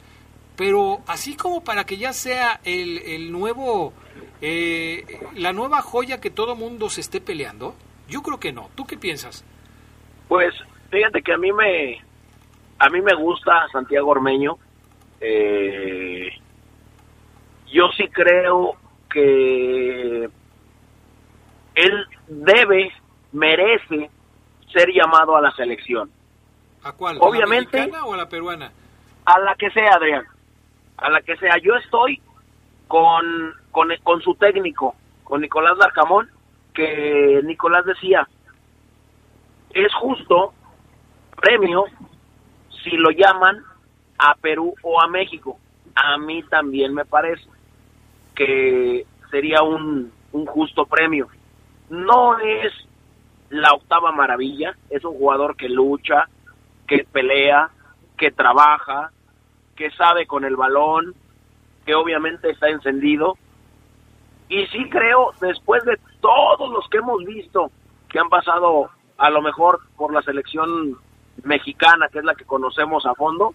Pero 0.56 1.02
así 1.06 1.34
como 1.34 1.62
para 1.64 1.84
que 1.86 1.96
ya 1.96 2.12
sea 2.12 2.60
el, 2.64 2.98
el 2.98 3.32
nuevo, 3.32 3.92
eh, 4.40 5.20
la 5.34 5.52
nueva 5.52 5.82
joya 5.82 6.20
que 6.20 6.30
todo 6.30 6.54
mundo 6.56 6.88
se 6.88 7.00
esté 7.00 7.20
peleando. 7.20 7.74
Yo 8.08 8.22
creo 8.22 8.38
que 8.38 8.52
no. 8.52 8.70
¿Tú 8.74 8.84
qué 8.86 8.96
piensas? 8.96 9.44
Pues 10.28 10.54
fíjate 10.90 11.22
que 11.22 11.32
a 11.32 11.38
mí 11.38 11.52
me 11.52 12.00
a 12.78 12.88
mí 12.90 13.00
me 13.00 13.14
gusta 13.14 13.66
Santiago 13.72 14.10
Ormeño. 14.10 14.58
Eh, 15.20 16.28
yo 17.72 17.88
sí 17.96 18.08
creo 18.08 18.76
que 19.10 20.28
él 21.74 22.06
debe, 22.28 22.92
merece 23.32 24.10
ser 24.72 24.88
llamado 24.92 25.36
a 25.36 25.40
la 25.40 25.50
selección. 25.52 26.10
¿A 26.82 26.92
cuál? 26.92 27.18
Obviamente, 27.20 27.78
¿A 27.78 27.80
la 27.80 27.86
mexicana 27.86 28.06
o 28.06 28.14
a 28.14 28.16
la 28.16 28.28
peruana? 28.28 28.72
A 29.24 29.38
la 29.40 29.54
que 29.56 29.70
sea, 29.70 29.94
Adrián. 29.94 30.24
a 30.98 31.10
la 31.10 31.20
que 31.22 31.36
sea. 31.36 31.56
Yo 31.62 31.74
estoy 31.76 32.20
con, 32.88 33.54
con, 33.70 33.88
con 34.02 34.20
su 34.22 34.34
técnico, 34.34 34.94
con 35.24 35.40
Nicolás 35.40 35.76
Larcamón, 35.78 36.30
que 36.76 37.40
Nicolás 37.42 37.86
decía, 37.86 38.28
es 39.70 39.92
justo 39.94 40.52
premio 41.34 41.86
si 42.84 42.90
lo 42.90 43.10
llaman 43.10 43.62
a 44.18 44.34
Perú 44.34 44.74
o 44.82 45.00
a 45.00 45.08
México. 45.08 45.58
A 45.94 46.18
mí 46.18 46.42
también 46.44 46.92
me 46.92 47.06
parece 47.06 47.44
que 48.34 49.06
sería 49.30 49.62
un, 49.62 50.12
un 50.32 50.46
justo 50.46 50.84
premio. 50.84 51.28
No 51.88 52.38
es 52.38 52.72
la 53.48 53.72
octava 53.72 54.12
maravilla, 54.12 54.76
es 54.90 55.02
un 55.04 55.14
jugador 55.16 55.56
que 55.56 55.70
lucha, 55.70 56.28
que 56.86 57.06
pelea, 57.10 57.70
que 58.18 58.30
trabaja, 58.30 59.10
que 59.74 59.90
sabe 59.92 60.26
con 60.26 60.44
el 60.44 60.56
balón, 60.56 61.14
que 61.86 61.94
obviamente 61.94 62.50
está 62.50 62.68
encendido. 62.68 63.38
Y 64.48 64.66
sí 64.66 64.88
creo, 64.90 65.32
después 65.40 65.84
de 65.84 65.98
todos 66.20 66.70
los 66.70 66.88
que 66.88 66.98
hemos 66.98 67.24
visto 67.24 67.70
que 68.08 68.18
han 68.18 68.28
pasado 68.28 68.90
a 69.18 69.30
lo 69.30 69.42
mejor 69.42 69.80
por 69.96 70.12
la 70.12 70.22
selección 70.22 70.96
mexicana, 71.42 72.08
que 72.08 72.18
es 72.18 72.24
la 72.24 72.34
que 72.34 72.44
conocemos 72.44 73.04
a 73.06 73.14
fondo, 73.14 73.54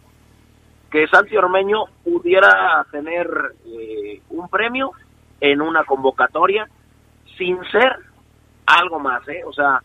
que 0.90 1.08
Santi 1.08 1.38
Ormeño 1.38 1.86
pudiera 2.04 2.86
tener 2.92 3.28
eh, 3.66 4.22
un 4.30 4.50
premio 4.50 4.92
en 5.40 5.62
una 5.62 5.86
convocatoria 5.86 6.68
sin 7.38 7.58
ser 7.72 7.96
algo 8.66 9.00
más, 9.00 9.28
¿eh? 9.30 9.42
O 9.46 9.54
sea, 9.54 9.82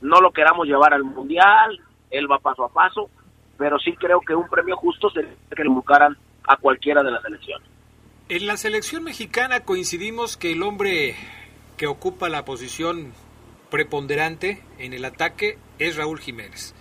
no 0.00 0.20
lo 0.20 0.32
queramos 0.32 0.66
llevar 0.66 0.94
al 0.94 1.04
mundial, 1.04 1.78
él 2.10 2.30
va 2.30 2.38
paso 2.38 2.64
a 2.64 2.68
paso, 2.68 3.10
pero 3.58 3.78
sí 3.78 3.94
creo 3.96 4.20
que 4.20 4.34
un 4.34 4.48
premio 4.48 4.76
justo 4.76 5.10
sería 5.10 5.32
que 5.54 5.62
le 5.62 5.68
buscaran 5.68 6.16
a 6.48 6.56
cualquiera 6.56 7.02
de 7.02 7.10
las 7.10 7.24
elecciones. 7.24 7.75
En 8.28 8.48
la 8.48 8.56
selección 8.56 9.04
mexicana 9.04 9.60
coincidimos 9.60 10.36
que 10.36 10.50
el 10.50 10.64
hombre 10.64 11.14
que 11.76 11.86
ocupa 11.86 12.28
la 12.28 12.44
posición 12.44 13.12
preponderante 13.70 14.64
en 14.80 14.94
el 14.94 15.04
ataque 15.04 15.58
es 15.78 15.94
Raúl 15.94 16.18
Jiménez. 16.18 16.74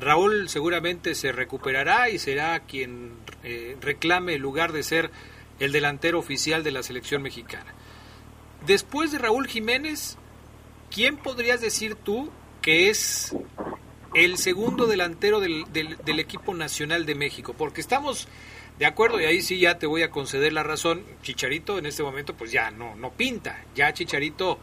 Raúl 0.00 0.48
seguramente 0.48 1.14
se 1.14 1.30
recuperará 1.30 2.10
y 2.10 2.18
será 2.18 2.58
quien 2.58 3.12
eh, 3.44 3.76
reclame 3.80 4.34
el 4.34 4.42
lugar 4.42 4.72
de 4.72 4.82
ser 4.82 5.12
el 5.60 5.70
delantero 5.70 6.18
oficial 6.18 6.64
de 6.64 6.72
la 6.72 6.82
selección 6.82 7.22
mexicana. 7.22 7.72
Después 8.66 9.12
de 9.12 9.18
Raúl 9.18 9.46
Jiménez, 9.46 10.16
¿quién 10.90 11.16
podrías 11.16 11.60
decir 11.60 11.94
tú 11.94 12.28
que 12.60 12.90
es 12.90 13.36
el 14.14 14.36
segundo 14.36 14.88
delantero 14.88 15.38
del, 15.38 15.64
del, 15.72 16.18
equipo 16.18 16.54
nacional 16.54 17.06
de 17.06 17.14
México? 17.14 17.54
Porque 17.56 17.80
estamos 17.80 18.26
de 18.78 18.86
acuerdo, 18.86 19.20
y 19.20 19.24
ahí 19.24 19.42
sí 19.42 19.58
ya 19.58 19.78
te 19.78 19.86
voy 19.86 20.02
a 20.02 20.10
conceder 20.10 20.52
la 20.52 20.62
razón. 20.62 21.04
Chicharito 21.22 21.78
en 21.78 21.86
este 21.86 22.02
momento 22.02 22.34
pues 22.34 22.52
ya 22.52 22.70
no, 22.70 22.94
no 22.96 23.10
pinta, 23.10 23.64
ya 23.74 23.92
Chicharito 23.92 24.58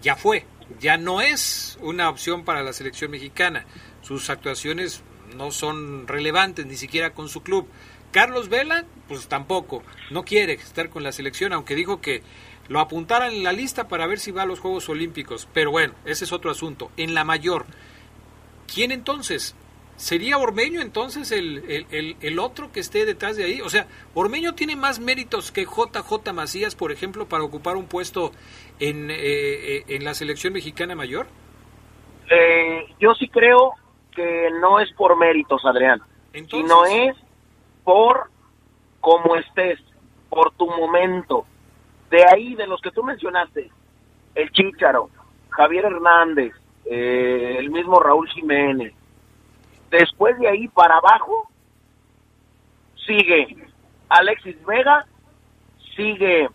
ya 0.00 0.16
fue, 0.16 0.44
ya 0.80 0.96
no 0.96 1.20
es 1.20 1.78
una 1.80 2.08
opción 2.08 2.44
para 2.44 2.62
la 2.62 2.72
selección 2.72 3.10
mexicana. 3.10 3.66
Sus 4.02 4.30
actuaciones 4.30 5.02
no 5.36 5.50
son 5.50 6.06
relevantes, 6.06 6.66
ni 6.66 6.76
siquiera 6.76 7.12
con 7.12 7.28
su 7.28 7.42
club. 7.42 7.68
Carlos 8.10 8.48
Vela, 8.48 8.86
pues 9.06 9.28
tampoco, 9.28 9.82
no 10.10 10.24
quiere 10.24 10.54
estar 10.54 10.88
con 10.88 11.02
la 11.02 11.12
selección, 11.12 11.52
aunque 11.52 11.74
dijo 11.74 12.00
que 12.00 12.22
lo 12.68 12.80
apuntaran 12.80 13.32
en 13.32 13.42
la 13.42 13.52
lista 13.52 13.88
para 13.88 14.06
ver 14.06 14.18
si 14.18 14.30
va 14.30 14.42
a 14.42 14.46
los 14.46 14.60
Juegos 14.60 14.88
Olímpicos. 14.88 15.48
Pero 15.52 15.70
bueno, 15.70 15.94
ese 16.04 16.24
es 16.24 16.32
otro 16.32 16.50
asunto. 16.50 16.90
En 16.96 17.14
la 17.14 17.24
mayor, 17.24 17.66
¿quién 18.72 18.92
entonces? 18.92 19.54
¿Sería 19.98 20.38
Ormeño 20.38 20.80
entonces 20.80 21.32
el, 21.32 21.84
el, 22.20 22.38
otro 22.38 22.70
que 22.70 22.78
esté 22.78 23.04
detrás 23.04 23.36
de 23.36 23.42
ahí? 23.42 23.60
O 23.60 23.68
sea, 23.68 23.88
¿Ormeño 24.14 24.54
tiene 24.54 24.76
más 24.76 25.00
méritos 25.00 25.50
que 25.50 25.64
JJ 25.64 26.32
Macías, 26.32 26.76
por 26.76 26.92
ejemplo, 26.92 27.26
para 27.26 27.42
ocupar 27.42 27.74
un 27.76 27.88
puesto 27.88 28.30
en, 28.78 29.10
eh, 29.10 29.16
eh, 29.18 29.84
en 29.88 30.04
la 30.04 30.14
selección 30.14 30.52
mexicana 30.52 30.94
mayor? 30.94 31.26
Eh, 32.30 32.86
yo 33.00 33.12
sí 33.14 33.28
creo 33.28 33.72
que 34.14 34.48
no 34.60 34.78
es 34.78 34.88
por 34.92 35.18
méritos, 35.18 35.64
Adrián, 35.64 36.00
sino 36.48 36.84
es 36.84 37.16
por 37.82 38.30
cómo 39.00 39.34
estés, 39.34 39.80
por 40.30 40.52
tu 40.52 40.68
momento. 40.68 41.44
De 42.08 42.24
ahí, 42.24 42.54
de 42.54 42.68
los 42.68 42.80
que 42.80 42.92
tú 42.92 43.02
mencionaste, 43.02 43.68
el 44.36 44.48
Chícharo, 44.52 45.10
Javier 45.48 45.86
Hernández, 45.86 46.54
el 46.84 47.68
mismo 47.70 47.98
Raúl 47.98 48.28
Jiménez, 48.28 48.94
Después 49.90 50.38
de 50.38 50.48
ahí 50.48 50.68
para 50.68 50.96
abajo 50.96 51.50
sigue 53.06 53.56
Alexis 54.08 54.62
Vega, 54.64 55.06
sigue 55.96 56.48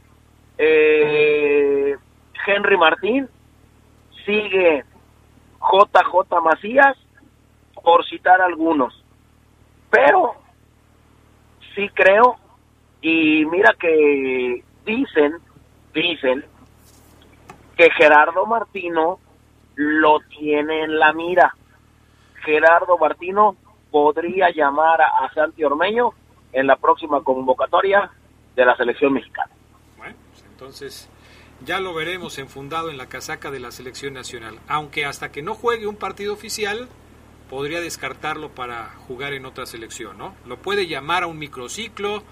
eh, 0.58 1.96
Henry 2.46 2.78
Martín, 2.78 3.28
sigue 4.26 4.84
JJ 5.60 6.42
Macías, 6.44 6.98
por 7.84 8.06
citar 8.06 8.42
algunos. 8.42 9.04
Pero 9.90 10.36
sí 11.76 11.90
creo, 11.90 12.38
y 13.02 13.46
mira 13.46 13.76
que 13.80 14.64
dicen, 14.86 15.34
dicen 15.94 16.46
que 17.78 17.90
Gerardo 17.92 18.46
Martino 18.46 19.20
lo 19.76 20.20
tiene 20.22 20.84
en 20.84 21.00
la 21.00 21.14
mira. 21.14 21.56
Gerardo 22.44 22.98
Martino 22.98 23.56
podría 23.92 24.50
llamar 24.52 25.02
a, 25.02 25.32
Santi 25.34 25.64
Ormeño 25.64 26.12
en 26.52 26.68
la 26.68 26.76
próxima 26.76 27.24
convocatoria 27.24 28.12
de 28.56 28.66
la 28.66 28.76
selección 28.76 29.14
mexicana. 29.14 29.52
Bueno, 29.98 30.16
pues 30.32 30.44
entonces 30.50 31.10
ya 31.66 31.80
lo 31.80 31.94
veremos 31.94 32.38
enfundado 32.40 32.90
en 32.90 32.98
la 32.98 33.08
casaca 33.08 33.52
de 33.52 33.60
la 33.60 33.72
selección 33.72 34.14
nacional, 34.14 34.60
aunque 34.68 35.06
hasta 35.06 35.32
que 35.32 35.42
no 35.42 35.54
juegue 35.54 35.88
un 35.88 35.96
partido 35.96 36.34
oficial 36.34 36.90
podría 37.50 37.82
descartarlo 37.82 38.50
para 38.50 38.90
jugar 39.08 39.34
en 39.34 39.46
otra 39.46 39.66
selección, 39.66 40.18
¿no? 40.18 40.34
Lo 40.46 40.58
puede 40.58 40.88
llamar 40.88 41.24
a 41.24 41.28
un 41.28 41.38
microciclo, 41.38 42.24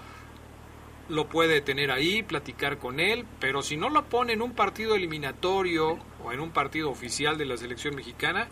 lo 1.08 1.28
puede 1.28 1.60
tener 1.60 1.90
ahí, 1.90 2.22
platicar 2.22 2.78
con 2.78 2.98
él, 2.98 3.24
pero 3.38 3.62
si 3.62 3.76
no 3.76 3.88
lo 3.88 4.04
pone 4.04 4.32
en 4.32 4.42
un 4.42 4.52
partido 4.52 4.94
eliminatorio 4.94 5.98
o 6.24 6.32
en 6.32 6.40
un 6.40 6.50
partido 6.50 6.90
oficial 6.90 7.38
de 7.38 7.46
la 7.46 7.56
selección 7.56 7.94
mexicana, 7.94 8.48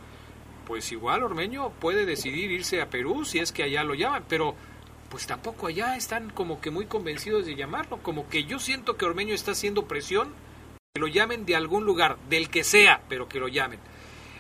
pues 0.71 0.93
igual 0.93 1.25
Ormeño 1.25 1.71
puede 1.81 2.07
decidir 2.07 2.53
irse 2.53 2.81
a 2.81 2.89
Perú 2.89 3.25
si 3.25 3.41
es 3.41 3.51
que 3.51 3.65
allá 3.65 3.83
lo 3.83 3.95
llaman, 3.95 4.23
pero 4.29 4.55
pues 5.11 5.27
tampoco 5.27 5.67
allá 5.67 5.97
están 5.97 6.31
como 6.31 6.61
que 6.61 6.71
muy 6.71 6.87
convencidos 6.87 7.45
de 7.45 7.57
llamarlo, 7.57 7.99
como 8.05 8.29
que 8.29 8.45
yo 8.45 8.61
siento 8.61 8.97
que 8.97 9.05
Ormeño 9.05 9.35
está 9.35 9.51
haciendo 9.51 9.89
presión 9.89 10.33
que 10.95 11.01
lo 11.01 11.09
llamen 11.09 11.45
de 11.45 11.57
algún 11.57 11.85
lugar, 11.85 12.19
del 12.29 12.51
que 12.51 12.63
sea, 12.63 13.01
pero 13.09 13.29
que 13.29 13.41
lo 13.41 13.49
llamen. 13.49 13.81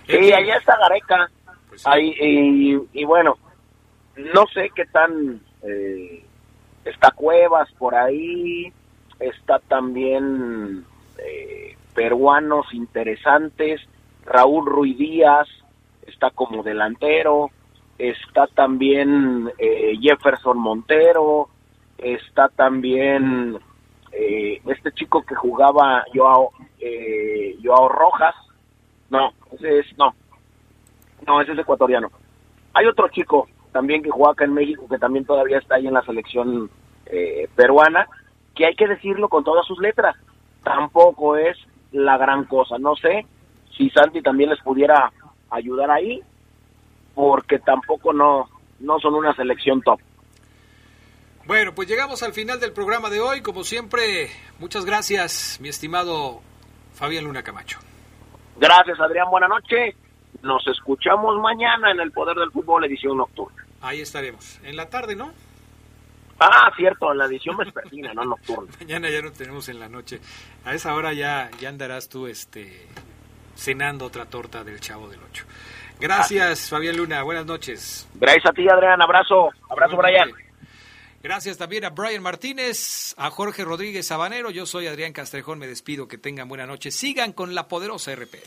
Sí, 0.06 0.32
allá 0.32 0.58
está 0.58 0.76
Gareca, 0.78 1.28
pues 1.68 1.84
ahí, 1.84 2.14
y, 2.92 3.04
bueno, 3.04 3.36
no 4.14 4.46
sé 4.54 4.70
qué 4.72 4.84
tan... 4.84 5.40
Eh, 5.64 6.24
está 6.84 7.10
Cuevas 7.10 7.72
por 7.72 7.96
ahí, 7.96 8.72
está 9.18 9.58
también 9.58 10.84
eh, 11.18 11.76
peruanos 11.92 12.72
interesantes, 12.72 13.80
Raúl 14.24 14.66
Ruiz 14.66 14.96
Díaz, 14.96 15.48
está 16.10 16.30
como 16.30 16.62
delantero, 16.62 17.50
está 17.98 18.46
también 18.48 19.50
eh, 19.58 19.96
Jefferson 20.00 20.58
Montero, 20.58 21.48
está 21.98 22.48
también 22.48 23.58
eh, 24.12 24.60
este 24.66 24.92
chico 24.92 25.22
que 25.22 25.34
jugaba 25.34 26.04
Joao, 26.14 26.50
eh, 26.78 27.56
Joao 27.62 27.88
Rojas, 27.88 28.34
no, 29.08 29.32
ese 29.52 29.80
es, 29.80 29.98
no, 29.98 30.14
no, 31.26 31.40
ese 31.40 31.52
es 31.52 31.58
ecuatoriano. 31.58 32.10
Hay 32.74 32.86
otro 32.86 33.08
chico 33.08 33.48
también 33.72 34.02
que 34.02 34.10
juega 34.10 34.32
acá 34.32 34.44
en 34.44 34.54
México, 34.54 34.86
que 34.88 34.98
también 34.98 35.24
todavía 35.24 35.58
está 35.58 35.76
ahí 35.76 35.86
en 35.86 35.94
la 35.94 36.02
selección 36.02 36.70
eh, 37.06 37.48
peruana, 37.54 38.06
que 38.54 38.66
hay 38.66 38.74
que 38.74 38.88
decirlo 38.88 39.28
con 39.28 39.44
todas 39.44 39.66
sus 39.66 39.78
letras, 39.78 40.16
tampoco 40.62 41.36
es 41.36 41.56
la 41.92 42.16
gran 42.18 42.44
cosa. 42.44 42.78
No 42.78 42.96
sé 42.96 43.26
si 43.76 43.90
Santi 43.90 44.22
también 44.22 44.50
les 44.50 44.60
pudiera 44.60 45.12
ayudar 45.50 45.90
ahí, 45.90 46.22
porque 47.14 47.58
tampoco 47.58 48.12
no, 48.12 48.48
no 48.80 48.98
son 48.98 49.14
una 49.14 49.34
selección 49.34 49.82
top. 49.82 50.00
Bueno, 51.46 51.74
pues 51.74 51.88
llegamos 51.88 52.22
al 52.22 52.32
final 52.32 52.60
del 52.60 52.72
programa 52.72 53.10
de 53.10 53.20
hoy. 53.20 53.42
Como 53.42 53.64
siempre, 53.64 54.30
muchas 54.58 54.84
gracias, 54.84 55.58
mi 55.60 55.68
estimado 55.68 56.40
Fabián 56.92 57.24
Luna 57.24 57.42
Camacho. 57.42 57.78
Gracias, 58.56 59.00
Adrián. 59.00 59.30
Buenas 59.30 59.48
noches. 59.48 59.96
Nos 60.42 60.66
escuchamos 60.68 61.40
mañana 61.40 61.90
en 61.90 62.00
el 62.00 62.12
Poder 62.12 62.36
del 62.36 62.50
Fútbol, 62.50 62.84
edición 62.84 63.16
nocturna. 63.16 63.64
Ahí 63.80 64.00
estaremos. 64.00 64.60
En 64.62 64.76
la 64.76 64.88
tarde, 64.88 65.16
¿no? 65.16 65.32
Ah, 66.38 66.70
cierto, 66.76 67.12
en 67.12 67.18
la 67.18 67.26
edición 67.26 67.56
vespertina, 67.56 68.14
no 68.14 68.24
nocturna. 68.24 68.72
Mañana 68.80 69.10
ya 69.10 69.20
no 69.20 69.32
tenemos 69.32 69.68
en 69.68 69.80
la 69.80 69.88
noche. 69.88 70.20
A 70.64 70.74
esa 70.74 70.94
hora 70.94 71.12
ya, 71.12 71.50
ya 71.60 71.68
andarás 71.68 72.08
tú 72.08 72.26
este, 72.26 72.86
cenando 73.60 74.06
otra 74.06 74.24
torta 74.24 74.64
del 74.64 74.80
Chavo 74.80 75.08
del 75.08 75.20
Ocho. 75.22 75.44
Gracias, 76.00 76.70
Fabián 76.70 76.96
Luna. 76.96 77.22
Buenas 77.22 77.44
noches. 77.44 78.08
Gracias 78.14 78.46
a 78.46 78.52
ti, 78.52 78.66
Adrián. 78.68 79.02
Abrazo. 79.02 79.50
Abrazo, 79.68 79.96
Brian. 79.96 80.32
Gracias 81.22 81.58
también 81.58 81.84
a 81.84 81.90
Brian 81.90 82.22
Martínez, 82.22 83.14
a 83.18 83.28
Jorge 83.28 83.62
Rodríguez 83.62 84.06
Sabanero. 84.06 84.50
Yo 84.50 84.64
soy 84.64 84.86
Adrián 84.86 85.12
Castrejón. 85.12 85.58
Me 85.58 85.66
despido. 85.66 86.08
Que 86.08 86.16
tengan 86.16 86.48
buena 86.48 86.66
noche. 86.66 86.90
Sigan 86.90 87.32
con 87.32 87.54
la 87.54 87.68
poderosa 87.68 88.14
RPL. 88.14 88.38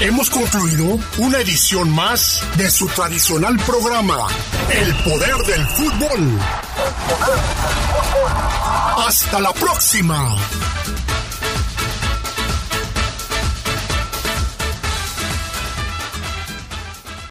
Hemos 0.00 0.30
concluido 0.30 0.98
una 1.18 1.38
edición 1.38 1.94
más 1.94 2.46
de 2.58 2.70
su 2.70 2.86
tradicional 2.88 3.56
programa, 3.64 4.26
El 4.70 4.94
Poder 5.04 5.36
del 5.46 5.66
Fútbol. 5.68 6.38
Hasta 8.98 9.40
la 9.40 9.52
próxima. 9.52 10.36